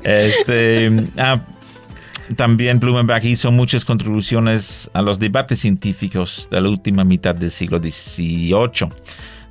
Este, 0.04 0.92
ah, 1.20 1.40
también 2.36 2.80
Blumenbach 2.80 3.24
hizo 3.26 3.52
muchas 3.52 3.86
contribuciones 3.86 4.90
a 4.94 5.04
los 5.04 5.20
debates 5.20 5.60
científicos 5.60 6.48
de 6.50 6.60
la 6.60 6.70
última 6.70 7.04
mitad 7.04 7.36
del 7.36 7.52
siglo 7.52 7.78
XVIII 7.78 8.90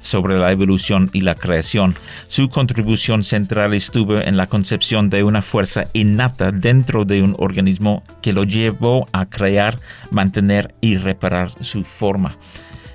sobre 0.09 0.39
la 0.39 0.51
evolución 0.51 1.11
y 1.13 1.21
la 1.21 1.35
creación. 1.35 1.95
Su 2.27 2.49
contribución 2.49 3.25
central 3.25 3.75
estuvo 3.75 4.17
en 4.17 4.37
la 4.37 4.47
concepción 4.47 5.11
de 5.11 5.23
una 5.23 5.43
fuerza 5.43 5.89
innata 5.93 6.51
dentro 6.51 7.05
de 7.05 7.23
un 7.23 7.37
organismo 7.39 8.03
que 8.23 8.33
lo 8.33 8.45
llevó 8.45 9.07
a 9.13 9.27
crear, 9.27 9.79
mantener 10.11 10.75
y 10.81 10.97
reparar 10.97 11.53
su 11.61 11.85
forma. 11.85 12.37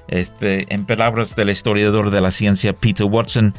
Este, 0.08 0.66
en 0.74 0.86
palabras 0.86 1.36
del 1.36 1.50
historiador 1.50 2.10
de 2.10 2.22
la 2.22 2.32
ciencia 2.32 2.74
Peter 2.74 3.06
Watson, 3.06 3.54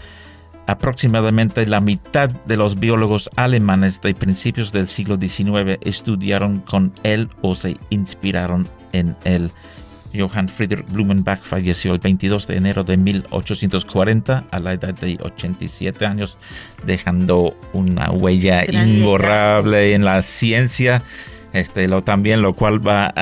Aproximadamente 0.67 1.67
la 1.67 1.81
mitad 1.81 2.31
de 2.31 2.57
los 2.57 2.81
biólogos 2.81 3.29
alemanes 3.37 4.01
de 4.01 4.15
principios 4.15 4.73
del 4.73 4.89
siglo 4.89 5.19
XIX 5.19 5.79
estudiaron 5.83 6.61
con 6.61 6.95
él 7.03 7.29
o 7.43 7.55
se 7.55 7.77
inspiraron 7.91 8.67
en 8.93 9.15
él. 9.25 9.51
Johann 10.15 10.49
Friedrich 10.49 10.87
Blumenbach 10.91 11.43
falleció 11.43 11.93
el 11.93 11.99
22 11.99 12.47
de 12.47 12.57
enero 12.57 12.85
de 12.85 12.97
1840 12.97 14.45
a 14.51 14.59
la 14.59 14.73
edad 14.73 14.95
de 14.95 15.19
87 15.21 16.07
años, 16.07 16.39
dejando 16.87 17.57
una 17.73 18.11
huella 18.11 18.65
imborrable 18.65 19.95
en 19.95 20.05
la 20.05 20.23
ciencia 20.23 21.03
este, 21.55 21.87
lo, 21.87 22.03
también 22.03 22.43
lo 22.43 22.55
cual 22.55 22.85
va 22.85 23.15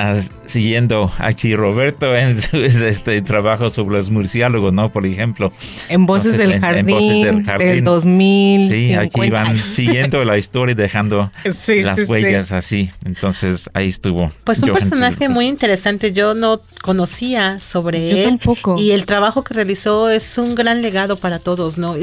siguiendo 0.53 1.11
aquí 1.17 1.55
Roberto 1.55 2.15
en 2.15 2.39
su 2.41 2.57
este, 2.57 3.21
trabajo 3.23 3.71
sobre 3.71 3.97
los 3.97 4.11
murciélagos, 4.11 4.71
¿no? 4.71 4.91
Por 4.91 5.05
ejemplo. 5.05 5.51
En 5.89 6.05
Voces, 6.05 6.37
del, 6.37 6.59
jardín, 6.59 7.43
del 7.57 7.83
2000. 7.83 8.69
Sí, 8.69 8.93
aquí 8.93 9.29
van 9.31 9.57
siguiendo 9.75 10.23
la 10.23 10.37
historia 10.37 10.73
y 10.73 10.75
dejando 10.75 11.31
las 11.43 12.07
huellas 12.07 12.51
así. 12.51 12.91
Entonces 13.03 13.69
ahí 13.73 13.89
estuvo. 13.89 14.31
Pues 14.43 14.59
un 14.59 14.71
personaje 14.71 15.27
muy 15.27 15.47
interesante. 15.47 16.13
Yo 16.13 16.35
no 16.35 16.61
conocía 16.83 17.59
sobre 17.59 18.11
Yo 18.11 18.17
él. 18.17 18.25
Tampoco. 18.25 18.75
Y 18.77 18.91
el 18.91 19.07
trabajo 19.07 19.43
que 19.43 19.55
realizó 19.55 20.09
es 20.09 20.37
un 20.37 20.53
gran 20.53 20.83
legado 20.83 21.17
para 21.17 21.39
todos, 21.39 21.79
¿no? 21.79 21.95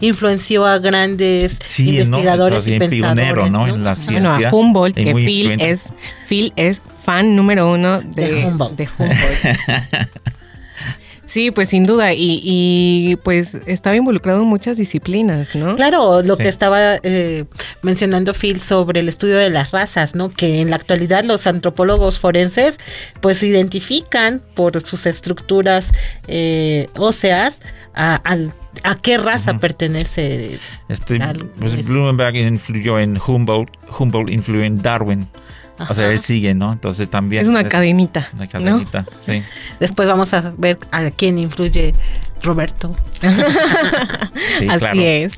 Influenció 0.00 0.64
a 0.64 0.78
grandes 0.78 1.58
investigadores 1.78 2.66
y 2.66 2.78
pensadores. 2.78 3.50
¿no? 3.50 3.68
En 3.68 3.84
la 3.84 3.96
ciencia. 3.96 4.30
Bueno, 4.30 4.48
a 4.48 4.54
Humboldt, 4.54 4.94
que 4.94 5.14
Phil 5.14 5.60
es 5.60 5.92
Phil 6.26 6.52
es 6.56 6.80
fan 7.08 7.34
número 7.34 7.72
uno 7.72 8.02
de, 8.02 8.44
Humboldt. 8.44 8.82
Sí, 11.24 11.50
pues 11.50 11.70
sin 11.70 11.84
duda, 11.84 12.12
y, 12.14 13.18
pues 13.22 13.54
estaba 13.66 13.96
involucrado 13.96 14.42
en 14.42 14.48
muchas 14.48 14.76
disciplinas, 14.76 15.54
¿no? 15.54 15.76
Claro, 15.76 16.20
lo 16.22 16.36
que 16.38 16.48
estaba 16.48 16.96
eh, 17.02 17.44
mencionando 17.80 18.32
Phil 18.34 18.60
sobre 18.60 19.00
el 19.00 19.08
estudio 19.08 19.36
de 19.36 19.48
las 19.48 19.70
razas, 19.70 20.14
¿no? 20.14 20.30
Que 20.30 20.60
en 20.60 20.70
la 20.70 20.76
actualidad 20.76 21.24
los 21.24 21.46
antropólogos 21.46 22.18
forenses 22.18 22.78
pues 23.20 23.42
identifican 23.42 24.42
por 24.54 24.80
sus 24.82 25.06
estructuras 25.06 25.92
eh, 26.28 26.88
óseas 26.96 27.60
a, 27.94 28.22
a 28.82 28.94
qué 28.96 29.18
raza 29.18 29.58
pertenece. 29.58 30.58
Este, 30.88 31.18
pues 31.58 31.84
Blumenberg 31.84 32.36
influyó 32.36 32.98
en 32.98 33.18
Humboldt, 33.18 33.70
Humboldt 33.98 34.30
influyó 34.30 34.64
en 34.64 34.76
Darwin. 34.76 35.26
O 35.88 35.94
sea, 35.94 36.10
él 36.10 36.20
sigue, 36.20 36.54
¿no? 36.54 36.72
Entonces 36.72 37.10
también. 37.10 37.42
Es 37.42 37.48
una 37.48 37.68
cadenita. 37.68 38.28
Una 38.34 38.46
cadenita, 38.46 39.06
sí. 39.20 39.42
Después 39.80 40.08
vamos 40.08 40.32
a 40.34 40.52
ver 40.56 40.78
a 40.90 41.10
quién 41.10 41.38
influye 41.38 41.94
Roberto. 42.42 42.96
Así 44.68 45.04
es. 45.04 45.32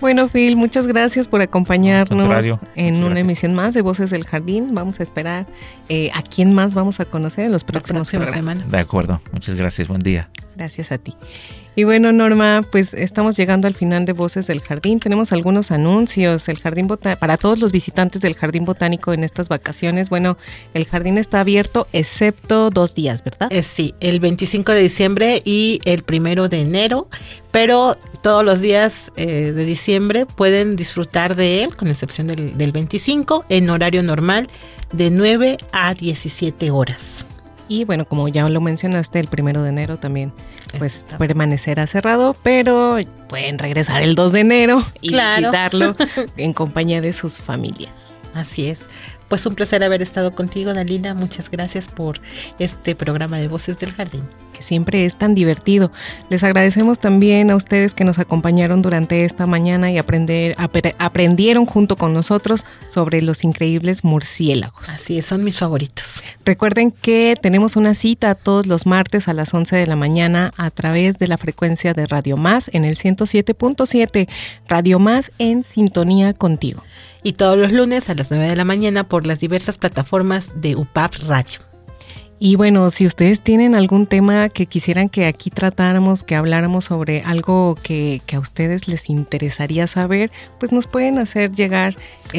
Bueno, 0.00 0.28
Phil, 0.28 0.56
muchas 0.56 0.86
gracias 0.86 1.28
por 1.28 1.40
acompañarnos 1.40 2.58
en 2.74 3.04
una 3.04 3.20
emisión 3.20 3.54
más 3.54 3.74
de 3.74 3.82
Voces 3.82 4.10
del 4.10 4.24
Jardín. 4.24 4.74
Vamos 4.74 5.00
a 5.00 5.02
esperar 5.02 5.46
eh, 5.88 6.10
a 6.14 6.22
quién 6.22 6.54
más 6.54 6.74
vamos 6.74 7.00
a 7.00 7.04
conocer 7.04 7.44
en 7.44 7.52
los 7.52 7.64
próximos 7.64 8.08
semanas. 8.08 8.70
De 8.70 8.78
acuerdo. 8.78 9.20
Muchas 9.32 9.56
gracias. 9.56 9.88
Buen 9.88 10.00
día. 10.00 10.28
Gracias 10.56 10.92
a 10.92 10.98
ti. 10.98 11.14
Y 11.78 11.84
bueno, 11.84 12.10
Norma, 12.10 12.62
pues 12.72 12.92
estamos 12.92 13.36
llegando 13.36 13.68
al 13.68 13.74
final 13.74 14.04
de 14.04 14.12
Voces 14.12 14.48
del 14.48 14.60
Jardín. 14.60 14.98
Tenemos 14.98 15.30
algunos 15.30 15.70
anuncios. 15.70 16.48
El 16.48 16.58
jardín 16.58 16.88
para 16.88 17.36
todos 17.36 17.60
los 17.60 17.70
visitantes 17.70 18.20
del 18.20 18.34
Jardín 18.34 18.64
Botánico 18.64 19.12
en 19.12 19.22
estas 19.22 19.48
vacaciones. 19.48 20.10
Bueno, 20.10 20.38
el 20.74 20.86
jardín 20.86 21.18
está 21.18 21.38
abierto 21.38 21.86
excepto 21.92 22.70
dos 22.70 22.96
días, 22.96 23.22
¿verdad? 23.22 23.46
Eh, 23.52 23.62
sí, 23.62 23.94
el 24.00 24.18
25 24.18 24.72
de 24.72 24.80
diciembre 24.80 25.40
y 25.44 25.78
el 25.84 26.02
primero 26.02 26.48
de 26.48 26.62
enero. 26.62 27.06
Pero 27.52 27.96
todos 28.22 28.44
los 28.44 28.60
días 28.60 29.12
eh, 29.14 29.52
de 29.52 29.64
diciembre 29.64 30.26
pueden 30.26 30.74
disfrutar 30.74 31.36
de 31.36 31.62
él, 31.62 31.76
con 31.76 31.86
excepción 31.86 32.26
del, 32.26 32.58
del 32.58 32.72
25, 32.72 33.44
en 33.50 33.70
horario 33.70 34.02
normal 34.02 34.48
de 34.92 35.12
9 35.12 35.58
a 35.70 35.94
17 35.94 36.72
horas. 36.72 37.24
Y 37.68 37.84
bueno, 37.84 38.06
como 38.06 38.28
ya 38.28 38.48
lo 38.48 38.60
mencionaste, 38.60 39.20
el 39.20 39.28
primero 39.28 39.62
de 39.62 39.68
enero 39.68 39.98
también 39.98 40.32
pues 40.78 41.04
permanecerá 41.18 41.86
cerrado, 41.86 42.34
pero 42.42 42.98
pueden 43.28 43.58
regresar 43.58 44.02
el 44.02 44.14
2 44.14 44.32
de 44.32 44.40
enero 44.40 44.84
y 45.00 45.10
visitarlo 45.10 45.94
en 46.36 46.52
compañía 46.54 47.00
de 47.00 47.12
sus 47.12 47.38
familias. 47.38 48.14
Así 48.34 48.68
es. 48.68 48.80
Pues 49.28 49.44
un 49.44 49.54
placer 49.54 49.84
haber 49.84 50.00
estado 50.00 50.34
contigo, 50.34 50.72
Dalila. 50.72 51.12
Muchas 51.12 51.50
gracias 51.50 51.88
por 51.88 52.20
este 52.58 52.96
programa 52.96 53.38
de 53.38 53.46
Voces 53.46 53.78
del 53.78 53.92
Jardín. 53.92 54.22
Que 54.54 54.62
siempre 54.62 55.04
es 55.04 55.16
tan 55.16 55.34
divertido. 55.34 55.92
Les 56.30 56.42
agradecemos 56.42 56.98
también 56.98 57.50
a 57.50 57.56
ustedes 57.56 57.94
que 57.94 58.04
nos 58.04 58.18
acompañaron 58.18 58.80
durante 58.80 59.26
esta 59.26 59.44
mañana 59.44 59.92
y 59.92 59.98
aprender, 59.98 60.56
aprendieron 60.98 61.66
junto 61.66 61.96
con 61.96 62.14
nosotros 62.14 62.64
sobre 62.88 63.20
los 63.20 63.44
increíbles 63.44 64.02
murciélagos. 64.02 64.88
Así 64.88 65.18
es, 65.18 65.26
son 65.26 65.44
mis 65.44 65.58
favoritos. 65.58 66.22
Recuerden 66.46 66.90
que 66.90 67.36
tenemos 67.40 67.76
una 67.76 67.94
cita 67.94 68.34
todos 68.34 68.66
los 68.66 68.86
martes 68.86 69.28
a 69.28 69.34
las 69.34 69.52
11 69.52 69.76
de 69.76 69.86
la 69.86 69.96
mañana 69.96 70.52
a 70.56 70.70
través 70.70 71.18
de 71.18 71.28
la 71.28 71.36
frecuencia 71.36 71.92
de 71.92 72.06
Radio 72.06 72.38
Más 72.38 72.70
en 72.72 72.86
el 72.86 72.96
107.7. 72.96 74.26
Radio 74.66 74.98
Más 74.98 75.30
en 75.38 75.64
sintonía 75.64 76.32
contigo 76.32 76.82
y 77.22 77.34
todos 77.34 77.58
los 77.58 77.72
lunes 77.72 78.08
a 78.08 78.14
las 78.14 78.30
9 78.30 78.48
de 78.48 78.56
la 78.56 78.64
mañana 78.64 79.08
por 79.08 79.26
las 79.26 79.40
diversas 79.40 79.78
plataformas 79.78 80.60
de 80.60 80.76
UPAP 80.76 81.14
Radio. 81.26 81.60
Y 82.40 82.54
bueno, 82.54 82.88
si 82.90 83.04
ustedes 83.04 83.42
tienen 83.42 83.74
algún 83.74 84.06
tema 84.06 84.48
que 84.48 84.66
quisieran 84.66 85.08
que 85.08 85.26
aquí 85.26 85.50
tratáramos, 85.50 86.22
que 86.22 86.36
habláramos 86.36 86.84
sobre 86.84 87.22
algo 87.22 87.74
que, 87.82 88.22
a 88.32 88.38
ustedes 88.38 88.86
les 88.86 89.10
interesaría 89.10 89.88
saber, 89.88 90.30
pues 90.60 90.70
nos 90.70 90.86
pueden 90.86 91.18
hacer 91.18 91.50
llegar 91.50 91.96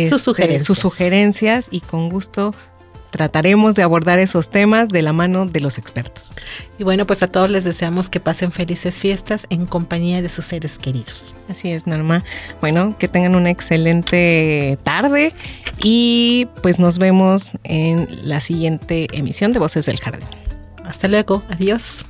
sus, 0.10 0.26
este, 0.28 0.60
sus 0.62 0.80
sugerencias 0.80 1.68
y 1.70 1.82
con 1.82 2.08
gusto 2.08 2.54
trataremos 3.12 3.76
de 3.76 3.84
abordar 3.84 4.20
esos 4.20 4.50
temas 4.50 4.90
de 4.90 5.02
la 5.02 5.14
mano 5.14 5.46
de 5.46 5.60
los 5.60 5.78
expertos. 5.78 6.32
Y 6.78 6.84
bueno, 6.84 7.06
pues 7.06 7.24
a 7.24 7.28
todos 7.28 7.50
les 7.50 7.64
deseamos 7.64 8.10
que 8.10 8.20
pasen 8.20 8.52
felices 8.52 9.00
fiestas 9.00 9.46
en 9.50 9.66
compañía 9.66 10.22
de 10.22 10.30
sus 10.30 10.46
seres 10.46 10.78
queridos. 10.78 11.36
Así 11.50 11.72
es, 11.72 11.88
Norma. 11.88 12.24
Bueno, 12.62 12.96
que 12.98 13.08
tengan 13.08 13.36
una 13.36 13.50
excelente 13.50 14.78
tarde 14.84 15.34
y 15.84 16.48
pues 16.62 16.80
nos 16.80 17.00
vemos 17.00 17.54
en 17.64 18.08
la 18.28 18.42
siguiente 18.42 19.08
emisión 19.14 19.52
de 19.52 19.60
Voces 19.60 19.86
del 19.86 20.00
Jardín. 20.00 20.28
Hasta 20.86 21.08
luego, 21.08 21.44
adiós. 21.50 22.06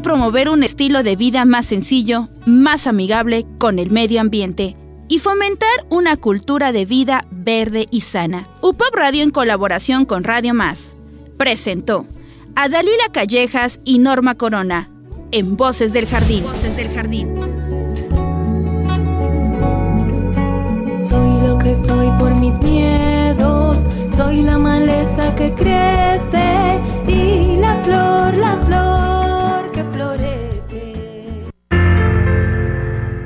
Promover 0.00 0.48
un 0.48 0.62
estilo 0.62 1.02
de 1.02 1.16
vida 1.16 1.44
más 1.44 1.66
sencillo, 1.66 2.28
más 2.46 2.86
amigable 2.86 3.46
con 3.58 3.78
el 3.78 3.90
medio 3.90 4.20
ambiente 4.20 4.76
y 5.08 5.18
fomentar 5.18 5.86
una 5.88 6.16
cultura 6.16 6.72
de 6.72 6.84
vida 6.84 7.26
verde 7.30 7.86
y 7.90 8.00
sana. 8.00 8.48
UPOP 8.62 8.94
Radio 8.94 9.22
en 9.22 9.30
colaboración 9.30 10.04
con 10.04 10.24
Radio 10.24 10.54
Más 10.54 10.96
presentó 11.36 12.06
a 12.54 12.68
Dalila 12.68 13.10
Callejas 13.12 13.80
y 13.84 13.98
Norma 13.98 14.34
Corona 14.34 14.90
en 15.30 15.56
Voces 15.56 15.92
del 15.92 16.06
Jardín. 16.06 16.42
Voces 16.44 16.76
del 16.76 16.88
Jardín. 16.88 17.28
Soy 20.98 21.46
lo 21.46 21.58
que 21.58 21.74
soy 21.74 22.10
por 22.18 22.34
mis 22.34 22.58
miedos, 22.58 23.78
soy 24.16 24.42
la 24.42 24.58
maleza 24.58 25.34
que 25.36 25.52
crece 25.52 26.80
y 27.06 27.56
la 27.58 27.76
flor, 27.82 28.34
la 28.34 28.56
flor 28.66 29.15